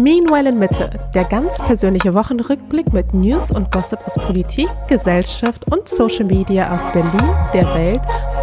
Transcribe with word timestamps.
Meanwhile 0.00 0.48
in 0.48 0.58
Mitte, 0.58 0.88
der 1.12 1.24
ganz 1.24 1.58
persönliche 1.58 2.14
Wochenrückblick 2.14 2.90
mit 2.90 3.12
News 3.12 3.50
und 3.50 3.70
Gossip 3.70 3.98
aus 4.06 4.14
Politik, 4.14 4.66
Gesellschaft 4.88 5.70
und 5.70 5.90
Social 5.90 6.24
Media 6.24 6.74
aus 6.74 6.90
Berlin, 6.90 7.36
der 7.52 7.66
Welt 7.74 8.00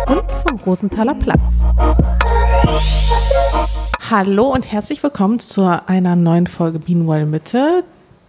und 0.07 0.32
vom 0.46 0.59
Rosenthaler 0.68 1.16
Platz. 1.16 1.64
Hallo 4.12 4.54
und 4.54 4.71
herzlich 4.71 5.02
willkommen 5.02 5.39
zu 5.39 5.64
einer 5.88 6.16
neuen 6.16 6.46
Folge 6.46 6.80
Meanwhile 6.86 7.25
Mitte 7.25 7.84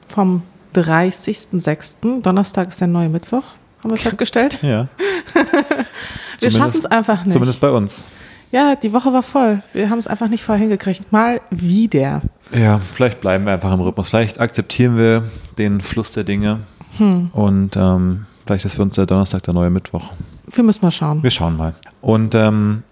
vom 0.06 0.42
30.06. 0.74 2.22
Donnerstag 2.22 2.68
ist 2.68 2.80
der 2.80 2.88
neue 2.88 3.10
Mittwoch, 3.10 3.44
haben 3.84 3.90
wir 3.90 3.96
festgestellt. 3.98 4.58
Ja. 4.62 4.88
wir 6.38 6.50
schaffen 6.50 6.78
es 6.78 6.86
einfach 6.86 7.26
nicht. 7.26 7.34
Zumindest 7.34 7.60
bei 7.60 7.70
uns. 7.70 8.10
Ja, 8.50 8.74
die 8.76 8.92
Woche 8.92 9.12
war 9.12 9.22
voll. 9.22 9.62
Wir 9.72 9.90
haben 9.90 9.98
es 9.98 10.06
einfach 10.06 10.28
nicht 10.28 10.42
vorher 10.42 10.60
hingekriegt. 10.62 11.12
Mal 11.12 11.40
wieder. 11.50 12.22
Ja, 12.54 12.78
vielleicht 12.78 13.20
bleiben 13.20 13.44
wir 13.44 13.52
einfach 13.52 13.72
im 13.72 13.80
Rhythmus. 13.80 14.08
Vielleicht 14.08 14.40
akzeptieren 14.40 14.96
wir 14.96 15.24
den 15.58 15.80
Fluss 15.80 16.12
der 16.12 16.24
Dinge. 16.24 16.60
Hm. 16.96 17.28
Und 17.32 17.76
ähm, 17.76 18.26
vielleicht 18.46 18.64
ist 18.64 18.74
für 18.74 18.82
uns 18.82 18.94
der 18.94 19.06
Donnerstag 19.06 19.42
der 19.42 19.52
neue 19.52 19.70
Mittwoch. 19.70 20.10
Wir 20.50 20.64
müssen 20.64 20.82
mal 20.82 20.90
schauen. 20.90 21.22
Wir 21.22 21.30
schauen 21.30 21.56
mal. 21.58 21.74
Und 22.00 22.34
ähm, 22.34 22.82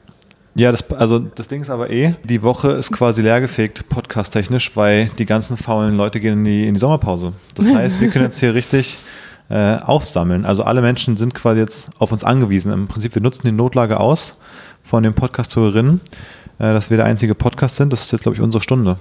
ja, 0.55 0.73
das, 0.73 0.91
also 0.91 1.19
das 1.19 1.49
Ding 1.49 1.63
ist 1.63 1.71
aber 1.71 1.91
eh, 1.91 2.15
die 2.25 2.43
Woche 2.43 2.71
ist 2.73 2.93
quasi 2.93 3.23
leergefegt, 3.23 3.89
podcast-technisch, 3.89 4.77
weil 4.77 5.11
die 5.19 5.27
ganzen 5.27 5.57
faulen 5.57 5.97
Leute 5.97 6.21
gehen 6.21 6.35
in 6.35 6.45
die, 6.45 6.69
in 6.69 6.75
die 6.75 6.81
Sommerpause. 6.81 7.33
Das 7.55 7.67
heißt, 7.75 8.01
wir 8.03 8.09
können 8.11 8.27
jetzt 8.27 8.41
hier 8.41 8.53
richtig 8.53 8.99
äh, 9.49 9.77
aufsammeln. 9.77 10.45
Also 10.45 10.65
alle 10.65 10.83
Menschen 10.83 11.17
sind 11.17 11.35
quasi 11.35 11.61
jetzt 11.61 11.91
auf 11.99 12.13
uns 12.13 12.25
angewiesen. 12.25 12.73
Im 12.73 12.89
Prinzip, 12.89 13.15
wir 13.15 13.23
nutzen 13.23 13.43
die 13.47 13.53
Notlage 13.53 13.99
aus 13.99 14.39
von 14.87 15.03
den 15.03 15.15
Podcast-Hörerinnen, 15.15 16.01
äh, 16.59 16.73
dass 16.73 16.91
wir 16.91 16.97
der 16.97 17.07
einzige 17.07 17.35
Podcast 17.35 17.77
sind. 17.77 17.93
Das 17.93 18.03
ist 18.03 18.13
jetzt, 18.13 18.23
glaube 18.23 18.37
ich, 18.37 18.43
unsere 18.43 18.63
Stunde. 18.63 18.97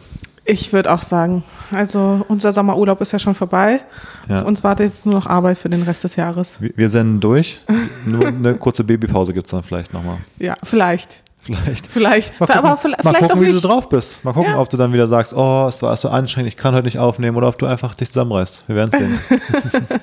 Ich 0.48 0.74
würde 0.74 0.92
auch 0.94 1.02
sagen, 1.02 1.44
also 1.74 2.24
unser 2.28 2.52
Sommerurlaub 2.54 3.02
ist 3.02 3.12
ja 3.12 3.18
schon 3.20 3.34
vorbei. 3.34 3.82
Ja. 4.30 4.42
Auf 4.42 4.48
uns 4.48 4.64
wartet 4.64 4.88
jetzt 4.88 5.06
nur 5.06 5.16
noch 5.16 5.26
Arbeit 5.26 5.58
für 5.58 5.70
den 5.70 5.82
Rest 5.82 6.04
des 6.04 6.16
Jahres. 6.18 6.62
Wir, 6.62 6.72
wir 6.76 6.90
senden 6.90 7.20
durch. 7.20 7.66
Nur 8.06 8.28
eine 8.28 8.54
kurze 8.56 8.84
Babypause 8.84 9.34
gibt 9.34 9.48
es 9.48 9.52
dann 9.52 9.64
vielleicht 9.64 9.92
nochmal. 9.92 10.18
Ja, 10.38 10.56
vielleicht. 10.62 11.24
Vielleicht. 11.42 11.88
Vielleicht. 11.88 12.40
Mal 12.40 12.46
gucken, 12.48 12.64
aber 12.64 12.78
vielleicht, 12.78 13.04
mal 13.04 13.14
gucken 13.14 13.42
wie 13.42 13.52
du 13.52 13.60
drauf 13.60 13.90
bist. 13.90 14.24
Mal 14.24 14.34
gucken, 14.34 14.52
Ja. 14.54 14.60
ob 14.60 14.70
du 14.70 14.78
dann 14.78 14.94
wieder 14.94 15.08
sagst, 15.08 15.34
oh, 15.36 15.68
es 15.68 15.82
war 15.82 15.96
so 15.98 16.10
anstrengend, 16.10 16.50
ich 16.50 16.58
kann 16.58 16.74
heute 16.76 16.86
nicht 16.86 17.00
aufnehmen 17.00 17.38
oder 17.38 17.48
ob 17.48 17.58
du 17.60 17.66
einfach 17.66 17.94
dich 17.96 18.10
zusammenreißt. 18.10 18.66
Wir 18.68 18.76
werden 18.76 18.90
es 18.94 19.00
sehen. 19.00 19.20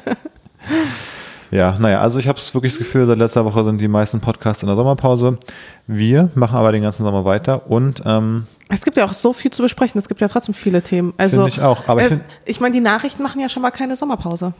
ja, 1.52 1.76
naja, 1.78 2.00
also 2.00 2.18
ich 2.18 2.26
habe 2.28 2.40
wirklich 2.52 2.72
das 2.72 2.78
Gefühl, 2.78 3.06
seit 3.06 3.18
letzter 3.18 3.44
Woche 3.44 3.62
sind 3.62 3.78
die 3.78 3.86
meisten 3.86 4.20
Podcasts 4.20 4.62
in 4.62 4.68
der 4.68 4.76
Sommerpause. 4.76 5.36
Wir 5.86 6.30
machen 6.34 6.56
aber 6.56 6.72
den 6.72 6.82
ganzen 6.82 7.04
Sommer 7.04 7.26
weiter 7.26 7.70
und 7.70 8.02
ähm, 8.06 8.46
Es 8.70 8.82
gibt 8.82 8.96
ja 8.96 9.04
auch 9.04 9.12
so 9.12 9.34
viel 9.34 9.50
zu 9.50 9.62
besprechen. 9.62 9.98
Es 9.98 10.08
gibt 10.08 10.22
ja 10.22 10.28
trotzdem 10.28 10.54
viele 10.54 10.80
Themen. 10.80 11.12
Also, 11.18 11.46
ich 11.46 11.60
auch, 11.60 11.86
aber 11.88 12.00
ich 12.00 12.10
es, 12.10 12.18
ich 12.46 12.60
meine, 12.60 12.74
die 12.74 12.80
Nachrichten 12.80 13.22
machen 13.22 13.38
ja 13.38 13.50
schon 13.50 13.60
mal 13.60 13.70
keine 13.70 13.96
Sommerpause. 13.96 14.54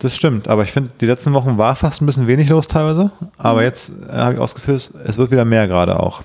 das 0.00 0.16
stimmt. 0.16 0.48
Aber 0.48 0.64
ich 0.64 0.72
finde, 0.72 0.90
die 1.00 1.06
letzten 1.06 1.32
Wochen 1.32 1.58
war 1.58 1.76
fast 1.76 2.02
ein 2.02 2.06
bisschen 2.06 2.26
wenig 2.26 2.48
los 2.48 2.66
teilweise. 2.66 3.12
Aber 3.38 3.62
jetzt 3.62 3.92
äh, 4.10 4.16
habe 4.16 4.34
ich 4.34 4.68
es, 4.68 4.90
es 5.04 5.18
wird 5.18 5.30
wieder 5.30 5.44
mehr 5.44 5.68
gerade 5.68 6.00
auch. 6.00 6.22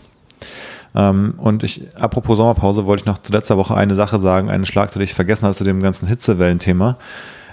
Ähm, 0.95 1.35
und 1.37 1.61
ich, 1.61 1.87
apropos 1.99 2.37
Sommerpause, 2.37 2.87
wollte 2.87 3.01
ich 3.01 3.05
noch 3.05 3.19
zu 3.19 3.31
letzter 3.31 3.55
Woche 3.57 3.75
eine 3.75 3.93
Sache 3.93 4.19
sagen, 4.19 4.49
einen 4.49 4.65
Schlag, 4.65 4.91
den 4.91 5.03
ich 5.03 5.13
vergessen 5.13 5.45
hatte 5.45 5.57
zu 5.57 5.63
dem 5.63 5.83
ganzen 5.83 6.07
Hitzewellenthema, 6.07 6.97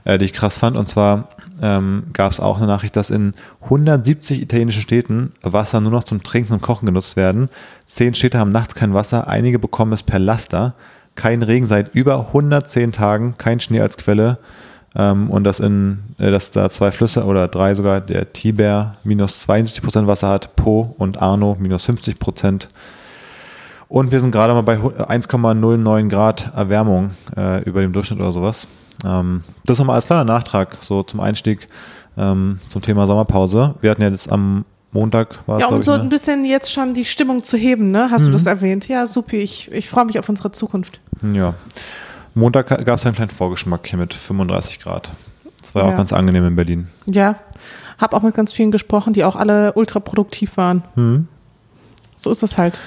äh, 0.05 0.17
die 0.17 0.25
ich 0.25 0.33
krass 0.33 0.57
fand. 0.57 0.79
Und 0.79 0.89
zwar 0.89 1.29
ähm, 1.63 2.05
gab 2.13 2.33
es 2.33 2.41
auch 2.41 2.59
eine 2.59 2.67
Nachricht, 2.67 2.97
dass 2.97 3.11
in 3.11 3.35
170 3.65 4.43
italienischen 4.43 4.83
Städten 4.83 5.33
Wasser 5.43 5.81
nur 5.81 5.93
noch 5.93 6.05
zum 6.05 6.23
Trinken 6.23 6.53
und 6.55 6.63
Kochen 6.63 6.87
genutzt 6.87 7.17
werden. 7.17 7.49
Zehn 7.87 8.15
Städte 8.15 8.39
haben 8.39 8.53
nachts 8.53 8.75
kein 8.75 8.95
Wasser, 8.95 9.29
einige 9.29 9.59
bekommen 9.59 9.93
es 9.93 10.03
per 10.03 10.19
Laster. 10.19 10.75
Kein 11.15 11.43
Regen 11.43 11.67
seit 11.67 11.95
über 11.95 12.29
110 12.29 12.93
Tagen, 12.93 13.35
kein 13.39 13.59
Schnee 13.59 13.81
als 13.81 13.97
Quelle. 13.97 14.39
Ähm, 14.95 15.31
und 15.31 15.45
dass, 15.45 15.61
in, 15.61 15.99
äh, 16.19 16.31
dass 16.31 16.51
da 16.51 16.71
zwei 16.71 16.93
Flüsse 16.93 17.25
oder 17.25 17.49
drei 17.49 17.75
sogar, 17.75 18.01
der 18.01 18.33
Tiber 18.33 18.97
minus 19.05 19.41
72 19.41 19.83
Prozent 19.83 20.07
Wasser 20.07 20.29
hat, 20.29 20.57
Po 20.57 20.95
und 20.99 21.21
Arno 21.21 21.57
minus 21.59 21.85
50 21.85 22.19
Prozent. 22.19 22.69
Und 23.89 24.13
wir 24.13 24.21
sind 24.21 24.33
gerade 24.33 24.53
mal 24.53 24.63
bei 24.63 24.77
1,09 24.77 26.09
Grad 26.09 26.53
Erwärmung 26.55 27.11
äh, 27.37 27.63
über 27.65 27.81
dem 27.81 27.93
Durchschnitt 27.93 28.21
oder 28.21 28.33
sowas. 28.33 28.67
Ähm, 29.05 29.43
das 29.65 29.79
nochmal 29.79 29.97
als 29.97 30.07
kleiner 30.07 30.25
Nachtrag, 30.25 30.77
so 30.81 31.03
zum 31.03 31.21
Einstieg 31.21 31.67
ähm, 32.17 32.59
zum 32.67 32.83
Thema 32.83 33.07
Sommerpause. 33.07 33.75
Wir 33.81 33.91
hatten 33.91 34.03
ja 34.03 34.09
jetzt 34.09 34.31
am 34.31 34.65
Montag, 34.93 35.39
war 35.47 35.59
es 35.59 35.65
Ja, 35.65 35.69
um 35.71 35.83
so 35.83 35.93
ich, 35.93 35.99
ein 35.99 36.05
ne? 36.05 36.09
bisschen 36.11 36.45
jetzt 36.45 36.73
schon 36.73 36.95
die 36.95 37.05
Stimmung 37.05 37.43
zu 37.45 37.57
heben, 37.57 37.91
ne? 37.91 38.09
Hast 38.11 38.27
du 38.27 38.31
das 38.31 38.47
erwähnt? 38.47 38.89
Ja, 38.89 39.07
super. 39.07 39.35
Ich, 39.37 39.71
ich 39.71 39.89
freue 39.89 40.07
mich 40.07 40.19
auf 40.19 40.29
unsere 40.29 40.51
Zukunft. 40.51 41.01
Ja. 41.35 41.55
Montag 42.35 42.69
gab 42.85 42.99
es 42.99 43.05
einen 43.07 43.15
kleinen 43.15 43.31
Vorgeschmack 43.31 43.87
hier 43.87 43.99
mit 43.99 44.15
35 44.15 44.81
Grad. 44.81 45.11
Das 45.61 45.75
war 45.75 45.85
Ja. 45.85 45.93
auch 45.93 45.97
ganz 45.97 46.13
angenehm 46.13 46.47
in 46.47 46.57
Berlin. 46.57 46.89
Ja. 47.07 47.37
Hab 47.99 48.15
auch 48.15 48.23
mit 48.23 48.35
ganz 48.35 48.53
vielen 48.53 48.71
gesprochen, 48.71 49.13
die 49.13 49.25
auch 49.25 49.37
alle 49.37 49.73
ultra 49.75 50.01
produktiv 50.01 50.57
waren. 50.57 50.83
Hm. 50.95 51.29
So 52.17 52.31
ist 52.31 52.43
das 52.43 52.57
halt. 52.57 52.79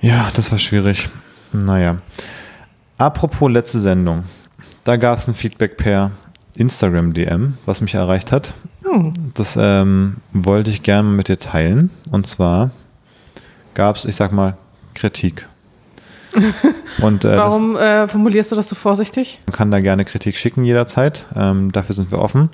Ja, 0.00 0.28
das 0.34 0.50
war 0.50 0.58
schwierig. 0.58 1.08
Naja. 1.52 1.98
Apropos 2.98 3.50
letzte 3.50 3.78
Sendung. 3.78 4.24
Da 4.84 4.96
gab 4.96 5.18
es 5.18 5.28
ein 5.28 5.34
Feedback 5.34 5.76
per 5.76 6.10
Instagram-DM, 6.54 7.54
was 7.64 7.80
mich 7.80 7.94
erreicht 7.94 8.32
hat. 8.32 8.54
Hm. 8.82 9.12
Das 9.34 9.56
ähm, 9.58 10.16
wollte 10.32 10.70
ich 10.70 10.82
gerne 10.82 11.08
mit 11.08 11.28
dir 11.28 11.38
teilen. 11.38 11.90
Und 12.10 12.26
zwar 12.26 12.70
gab 13.74 13.96
es, 13.96 14.04
ich 14.04 14.16
sag 14.16 14.32
mal, 14.32 14.56
Kritik. 14.94 15.46
Und 16.98 17.24
äh, 17.24 17.28
das, 17.28 17.38
Warum 17.38 17.76
äh, 17.76 18.08
formulierst 18.08 18.52
du 18.52 18.56
das 18.56 18.68
so 18.68 18.74
vorsichtig? 18.74 19.40
man 19.46 19.56
kann 19.56 19.70
da 19.70 19.80
gerne 19.80 20.04
Kritik 20.04 20.36
schicken 20.36 20.64
jederzeit. 20.64 21.26
Ähm, 21.36 21.70
dafür 21.72 21.94
sind 21.94 22.10
wir 22.10 22.18
offen. 22.18 22.48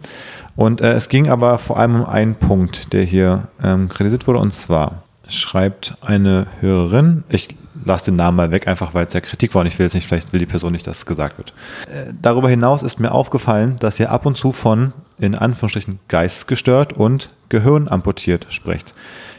Und 0.54 0.80
äh, 0.80 0.92
es 0.92 1.08
ging 1.08 1.28
aber 1.28 1.58
vor 1.58 1.78
allem 1.78 1.94
um 2.00 2.06
einen 2.06 2.34
Punkt, 2.34 2.92
der 2.92 3.04
hier 3.04 3.48
ähm, 3.62 3.88
kritisiert 3.88 4.26
wurde. 4.26 4.40
Und 4.40 4.52
zwar 4.52 5.02
schreibt 5.28 5.94
eine 6.00 6.46
Hörerin, 6.60 7.24
ich 7.28 7.48
lasse 7.84 8.06
den 8.06 8.16
Namen 8.16 8.36
mal 8.36 8.50
weg, 8.50 8.68
einfach 8.68 8.94
weil 8.94 9.06
es 9.06 9.14
ja 9.14 9.20
Kritik 9.20 9.54
war 9.54 9.60
und 9.60 9.66
ich 9.66 9.78
will 9.78 9.86
jetzt 9.86 9.94
nicht, 9.94 10.06
vielleicht 10.06 10.32
will 10.32 10.40
die 10.40 10.46
Person 10.46 10.72
nicht, 10.72 10.86
dass 10.86 10.98
es 10.98 11.06
gesagt 11.06 11.38
wird. 11.38 11.52
Äh, 11.92 12.12
darüber 12.20 12.48
hinaus 12.48 12.82
ist 12.82 13.00
mir 13.00 13.12
aufgefallen, 13.12 13.76
dass 13.78 14.00
ihr 14.00 14.10
ab 14.10 14.26
und 14.26 14.36
zu 14.36 14.52
von, 14.52 14.92
in 15.18 15.34
Anführungsstrichen, 15.34 16.00
geistesgestört 16.08 16.92
und 16.92 17.30
Gehirn 17.48 17.88
amputiert 17.88 18.46
sprecht. 18.50 18.94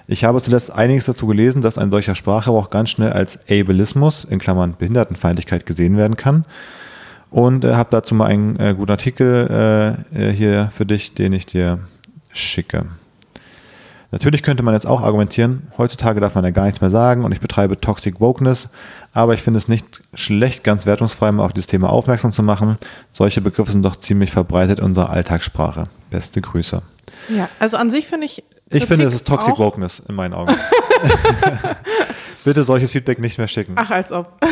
Ich 0.08 0.24
habe 0.24 0.42
zuletzt 0.42 0.74
einiges 0.74 1.06
dazu 1.06 1.28
gelesen, 1.28 1.62
dass 1.62 1.78
ein 1.78 1.92
solcher 1.92 2.16
Sprachgebrauch 2.16 2.72
ganz 2.72 2.90
schnell 2.90 3.14
als 3.14 3.40
Ableismus, 3.50 4.26
in 4.26 4.40
Klammern 4.40 4.76
Behindertenfeindlichkeit, 4.76 5.68
gesehen 5.68 5.98
werden 5.98 6.18
kann. 6.18 6.46
Und 7.30 7.64
äh, 7.64 7.76
habe 7.76 7.90
dazu 7.92 8.16
mal 8.16 8.26
einen 8.26 8.60
äh, 8.60 8.74
guten 8.76 8.90
Artikel 8.90 9.96
äh, 10.16 10.30
äh, 10.30 10.34
hier 10.34 10.70
für 10.72 10.88
dich, 10.88 11.14
den 11.14 11.34
ich 11.34 11.46
dir 11.46 11.78
schicke. 12.32 12.88
Natürlich 14.12 14.42
könnte 14.42 14.64
man 14.64 14.74
jetzt 14.74 14.88
auch 14.88 15.02
argumentieren, 15.02 15.68
heutzutage 15.78 16.20
darf 16.20 16.34
man 16.34 16.44
ja 16.44 16.50
gar 16.50 16.66
nichts 16.66 16.82
mehr 16.82 16.90
sagen 16.90 17.24
und 17.26 17.32
ich 17.32 17.40
betreibe 17.40 17.80
Toxic 17.80 18.20
Wokeness, 18.20 18.70
aber 19.14 19.36
ich 19.36 19.42
finde 19.44 19.58
es 19.60 19.68
nicht 19.68 20.02
schlecht, 20.16 20.64
ganz 20.64 20.88
wertungsfrei 20.88 21.32
mal 21.32 21.44
auf 21.46 21.54
dieses 21.54 21.68
Thema 21.68 21.92
aufmerksam 21.92 22.32
zu 22.32 22.42
machen. 22.42 22.78
Solche 23.12 23.40
Begriffe 23.42 23.72
sind 23.72 23.84
doch 23.84 23.96
ziemlich 23.98 24.32
verbreitet 24.32 24.80
in 24.80 24.86
unserer 24.86 25.12
Alltagssprache. 25.12 25.84
Beste 26.10 26.42
Grüße. 26.42 26.82
Ja, 27.30 27.50
also 27.60 27.78
an 27.78 27.92
sich 27.92 28.08
finde 28.08 28.26
ich. 28.26 28.44
Ich 28.72 28.86
finde, 28.86 29.06
es 29.06 29.12
Kritik 29.12 29.16
ist 29.16 29.28
Toxic 29.28 29.54
auch- 29.54 29.60
Wokeness 29.60 30.02
in 30.08 30.16
meinen 30.16 30.34
Augen. 30.34 30.56
Bitte 32.44 32.64
solches 32.64 32.92
Feedback 32.92 33.20
nicht 33.20 33.38
mehr 33.38 33.48
schicken. 33.48 33.74
Ach, 33.76 33.92
als 33.92 34.12
ob. 34.12 34.38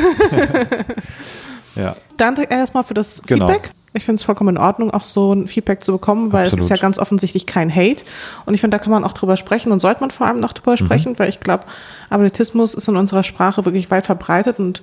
Ja. 1.75 1.95
Danke 2.18 2.41
erstmal 2.50 2.84
für 2.84 2.95
das 2.95 3.22
Genau. 3.28 3.47
Feedback. 3.47 3.69
Ich 3.97 4.06
finde 4.06 4.19
es 4.19 4.24
vollkommen 4.24 4.56
in 4.56 4.62
Ordnung, 4.62 4.91
auch 4.91 5.03
so 5.03 5.34
ein 5.34 5.47
Feedback 5.47 5.84
zu 5.84 5.91
bekommen, 5.94 6.31
weil 6.31 6.44
es 6.47 6.53
Absolut. 6.53 6.63
ist 6.63 6.69
ja 6.69 6.81
ganz 6.81 7.00
offensichtlich 7.00 7.46
kein 7.46 7.74
Hate. 7.74 8.06
Und 8.46 8.53
ich 8.53 8.62
finde, 8.62 8.78
da 8.78 8.84
kann 8.84 8.91
man 8.91 9.03
auch 9.03 9.13
drüber 9.13 9.35
sprechen 9.38 9.72
und 9.72 9.80
sollte 9.80 10.02
man 10.02 10.12
vor 10.12 10.28
allem 10.28 10.40
noch 10.40 10.53
drüber 10.53 10.72
Mhm. 10.74 10.78
sprechen, 10.78 11.19
weil 11.19 11.30
ich 11.30 11.40
glaube, 11.40 11.66
Abletismus 12.09 12.74
ist 12.75 12.88
in 12.88 12.96
unserer 12.96 13.24
Sprache 13.24 13.66
wirklich 13.66 13.90
weit 13.91 14.06
verbreitet 14.06 14.59
und 14.59 14.81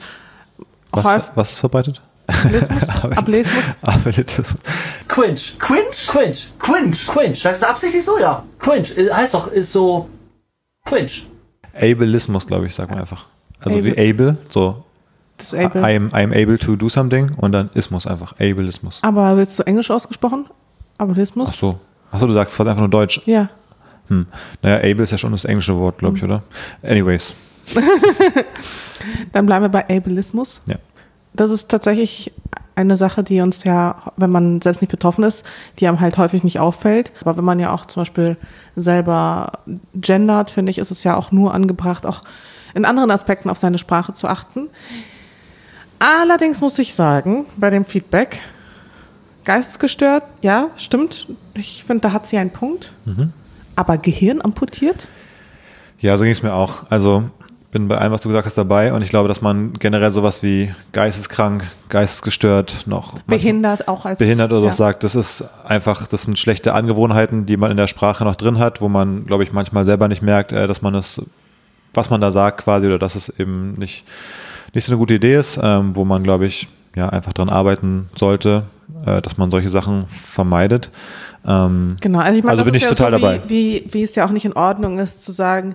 Was, 0.93 1.23
was 1.35 1.53
ist 1.53 1.59
verbreitet? 1.61 2.01
Ableismus, 2.27 2.89
Ableismus. 3.17 3.65
Ableismus. 3.83 4.55
Quinch. 5.09 5.57
Quinch? 5.59 6.07
Quinch. 6.09 6.49
Quinch. 6.59 7.07
Quinch. 7.07 7.43
Das 7.43 7.57
ist 7.59 7.65
absichtlich 7.65 8.05
so, 8.05 8.19
ja. 8.19 8.43
Quinch. 8.59 8.97
äh, 8.97 9.11
Heißt 9.13 9.35
doch, 9.35 9.49
ist 9.49 9.73
so. 9.73 10.09
Quinch. 10.87 11.27
Ableismus, 11.75 12.47
glaube 12.47 12.67
ich, 12.67 12.75
sagt 12.75 12.91
man 12.91 13.01
einfach. 13.01 13.27
Also 13.61 13.79
Able. 13.79 13.97
wie 13.97 14.11
able, 14.11 14.37
so 14.49 14.85
Disable. 15.41 15.83
I'm, 15.83 16.11
I'm 16.13 16.33
able 16.33 16.59
to 16.59 16.77
do 16.77 16.89
something 16.89 17.33
und 17.37 17.53
dann 17.53 17.71
Ismus 17.75 18.07
einfach, 18.07 18.33
Ableismus. 18.35 19.01
Aber 19.03 19.37
willst 19.37 19.59
du 19.59 19.63
Englisch 19.65 19.91
ausgesprochen? 19.91 20.47
Ableismus? 20.99 21.51
Ach 21.53 21.59
so. 21.59 21.81
Ach 22.13 22.21
so, 22.21 22.27
du 22.27 22.33
sagst 22.33 22.55
fast 22.55 22.69
einfach 22.69 22.81
nur 22.81 22.89
Deutsch. 22.91 23.21
Ja. 23.27 23.49
Hm. 24.09 24.27
Naja, 24.63 24.77
able 24.79 25.03
ist 25.03 25.11
ja 25.11 25.19
schon 25.19 25.33
das 25.33 25.45
englische 25.45 25.77
Wort, 25.77 25.99
glaube 25.99 26.17
ich, 26.17 26.23
Mhm. 26.23 26.31
oder? 26.31 26.43
Anyways. 26.83 27.35
Dann 29.33 29.47
bleiben 29.47 29.65
wir 29.65 29.69
bei 29.69 29.85
Ableismus. 29.89 30.63
Ja. 30.67 30.77
Das 31.33 31.51
ist 31.51 31.69
tatsächlich 31.71 32.33
eine 32.77 32.97
Sache, 32.97 33.23
die 33.23 33.41
uns 33.41 33.65
ja, 33.65 33.97
wenn 34.17 34.31
man 34.31 34.61
selbst 34.61 34.81
nicht 34.81 34.91
betroffen 34.91 35.25
ist, 35.25 35.45
die 35.79 35.87
einem 35.89 36.01
halt 36.01 36.17
häufig 36.19 36.43
nicht 36.45 36.59
auffällt. 36.61 37.13
Aber 37.21 37.37
wenn 37.37 37.45
man 37.45 37.59
ja 37.61 37.73
auch 37.73 37.87
zum 37.87 38.01
Beispiel 38.03 38.37
selber 38.77 39.53
gendert, 39.95 40.51
finde 40.51 40.71
ich, 40.71 40.79
ist 40.79 40.91
es 40.91 41.05
ja 41.05 41.17
auch 41.17 41.31
nur 41.33 41.55
angebracht, 41.55 42.07
auch 42.07 42.23
in 42.75 42.85
anderen 42.85 43.11
Aspekten 43.11 43.49
auf 43.51 43.59
seine 43.59 43.79
Sprache 43.79 44.13
zu 44.13 44.27
achten. 44.29 44.69
Allerdings 46.05 46.61
muss 46.61 46.79
ich 46.79 46.95
sagen, 46.95 47.47
bei 47.57 47.71
dem 47.71 47.87
Feedback, 47.87 48.39
geistesgestört, 49.45 50.25
ja, 50.43 50.69
stimmt. 50.77 51.29
Ich 51.55 51.83
finde, 51.83 52.03
da 52.03 52.13
hat 52.13 52.27
sie 52.27 52.37
einen 52.37 52.51
Punkt. 52.51 52.93
Aber 53.75 53.97
Gehirn 53.97 54.43
amputiert? 54.43 55.09
Ja, 56.01 56.19
so 56.19 56.25
ging 56.25 56.33
es 56.33 56.43
mir 56.43 56.53
auch. 56.53 56.91
Also 56.91 57.25
bin 57.71 57.89
bei 57.89 57.97
allem, 57.97 58.13
was 58.13 58.21
du 58.21 58.29
gesagt 58.29 58.45
hast, 58.45 58.59
dabei 58.59 58.93
und 58.93 59.03
ich 59.03 59.09
glaube, 59.09 59.29
dass 59.29 59.41
man 59.41 59.73
generell 59.79 60.11
sowas 60.11 60.43
wie 60.43 60.73
geisteskrank, 60.93 61.65
geistesgestört, 61.89 62.87
noch 62.87 63.19
Behindert 63.23 63.89
auch 63.89 64.05
als. 64.05 64.19
behindert 64.19 64.53
oder 64.53 64.61
so 64.61 64.67
ja. 64.67 64.73
sagt, 64.73 65.05
das 65.05 65.15
ist 65.15 65.43
einfach, 65.65 66.07
das 66.07 66.23
sind 66.23 66.39
schlechte 66.39 66.75
Angewohnheiten, 66.75 67.47
die 67.47 67.57
man 67.57 67.71
in 67.71 67.77
der 67.79 67.89
Sprache 67.89 68.25
noch 68.25 68.37
drin 68.37 68.59
hat, 68.59 68.81
wo 68.83 68.89
man, 68.89 69.25
glaube 69.25 69.43
ich, 69.43 69.53
manchmal 69.53 69.87
selber 69.87 70.07
nicht 70.07 70.23
merkt, 70.23 70.53
äh, 70.53 70.69
dass 70.69 70.83
man 70.83 70.95
es, 70.95 71.21
was 71.95 72.11
man 72.11 72.21
da 72.21 72.31
sagt 72.31 72.63
quasi 72.63 72.87
oder 72.87 72.99
dass 72.99 73.17
es 73.17 73.29
eben 73.41 73.73
nicht, 73.79 74.05
nicht 74.75 74.85
so 74.85 74.93
eine 74.93 74.99
gute 74.99 75.15
Idee 75.15 75.37
ist, 75.37 75.59
ähm, 75.63 75.95
wo 75.97 76.05
man, 76.05 76.23
glaube 76.23 76.47
ich, 76.47 76.69
ja, 76.97 77.09
einfach 77.09 77.33
dran 77.33 77.49
arbeiten 77.49 78.09
sollte, 78.17 78.65
äh, 79.07 79.21
dass 79.23 79.37
man 79.37 79.51
solche 79.51 79.69
Sachen 79.69 80.07
vermeidet. 80.07 80.91
Ähm, 81.47 81.97
Genau, 82.01 82.21
also 82.21 82.39
ich 82.39 82.45
meine, 82.45 82.53
Also 82.59 82.65
bin 82.65 82.75
ich 82.75 82.83
ja 82.83 82.89
total 82.91 83.13
so 83.13 83.19
dabei. 83.19 83.43
Wie, 83.47 83.85
wie, 83.87 83.93
wie 83.95 84.03
es 84.03 84.15
ja 84.15 84.27
auch 84.27 84.31
nicht 84.31 84.45
in 84.45 84.53
Ordnung 84.55 84.99
ist, 84.99 85.25
zu 85.25 85.33
sagen, 85.33 85.75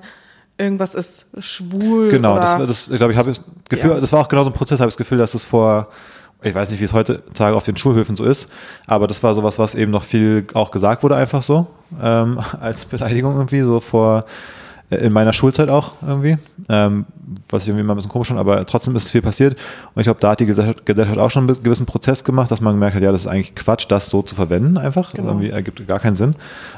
irgendwas 0.58 0.96
ist 0.96 1.26
schwul. 1.40 2.10
Genau, 2.10 2.34
oder, 2.36 2.42
das, 2.60 2.68
das 2.68 2.90
ich 2.90 2.98
glaube, 2.98 3.14
ich 3.14 3.18
habe 3.20 3.30
das 3.30 3.42
Gefühl, 3.70 3.92
Ja. 3.92 4.00
das 4.00 4.12
war 4.12 4.20
auch 4.22 4.28
genau 4.28 4.44
so 4.44 4.50
ein 4.50 4.54
Prozess, 4.54 4.80
habe 4.80 4.90
ich 4.90 4.96
das 4.96 4.98
Gefühl, 4.98 5.18
dass 5.18 5.32
das 5.32 5.44
vor, 5.46 5.88
ich 6.42 6.54
weiß 6.54 6.72
nicht, 6.72 6.80
wie 6.80 6.86
es 6.86 6.94
heutzutage 6.94 7.56
auf 7.56 7.64
den 7.66 7.78
Schulhöfen 7.78 8.16
so 8.16 8.24
ist, 8.26 8.50
aber 8.88 9.08
das 9.08 9.24
war 9.24 9.34
sowas, 9.34 9.60
was 9.60 9.76
eben 9.76 9.92
noch 9.92 10.04
viel 10.04 10.46
auch 10.54 10.72
gesagt 10.72 11.04
wurde, 11.04 11.16
einfach 11.16 11.44
so, 11.44 11.68
ähm, 12.02 12.40
als 12.62 12.86
Beleidigung 12.86 13.36
irgendwie, 13.36 13.62
so 13.62 13.80
vor, 13.80 14.26
äh, 14.90 14.96
in 14.98 15.14
meiner 15.14 15.34
Schulzeit 15.34 15.70
auch 15.70 15.94
irgendwie, 16.06 16.38
ähm, 16.68 17.06
was 17.50 17.64
ich 17.64 17.70
irgendwie 17.70 17.82
immer 17.82 17.94
ein 17.94 17.98
bisschen 17.98 18.12
komisch 18.12 18.30
fand, 18.30 18.40
aber 18.40 18.66
trotzdem 18.66 18.96
ist 18.96 19.10
viel 19.10 19.22
passiert 19.22 19.58
und 19.94 20.00
ich 20.00 20.06
glaube, 20.06 20.20
da 20.20 20.32
hat 20.32 20.40
die 20.40 20.46
Gesellschaft, 20.46 20.86
Gesellschaft 20.86 21.18
auch 21.20 21.32
schon 21.32 21.48
einen 21.48 21.64
gewissen 21.64 21.86
Prozess 21.86 22.24
gemacht, 22.24 22.50
dass 22.52 22.62
man 22.62 22.74
gemerkt 22.76 22.96
hat, 22.96 23.02
ja, 23.04 23.12
das 23.12 23.22
ist 23.22 23.28
eigentlich 23.28 23.56
Quatsch, 23.56 23.86
das 23.90 24.10
so 24.10 24.22
zu 24.22 24.36
verwenden 24.36 24.78
einfach, 24.78 25.12
Genau. 25.12 25.24
das 25.28 25.32
irgendwie 25.34 25.50
ergibt 25.50 25.88
gar 25.88 26.00
keinen 26.00 26.16
Sinn 26.16 26.36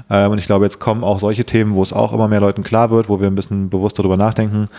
ähm, 0.10 0.32
und 0.32 0.38
ich 0.38 0.46
glaube, 0.46 0.66
jetzt 0.66 0.80
kommen 0.80 1.04
auch 1.04 1.20
solche 1.20 1.46
Themen, 1.46 1.74
wo 1.74 1.84
es 1.84 1.94
auch 1.94 2.14
immer 2.14 2.28
mehr 2.28 2.42
Leuten 2.42 2.64
klar 2.64 2.90
wird, 2.92 3.10
wo 3.10 3.20
wir 3.20 3.28
ein 3.28 3.36
bisschen 3.36 3.70
bewusster 3.70 4.04
darüber 4.04 4.18
nachdenken 4.18 4.70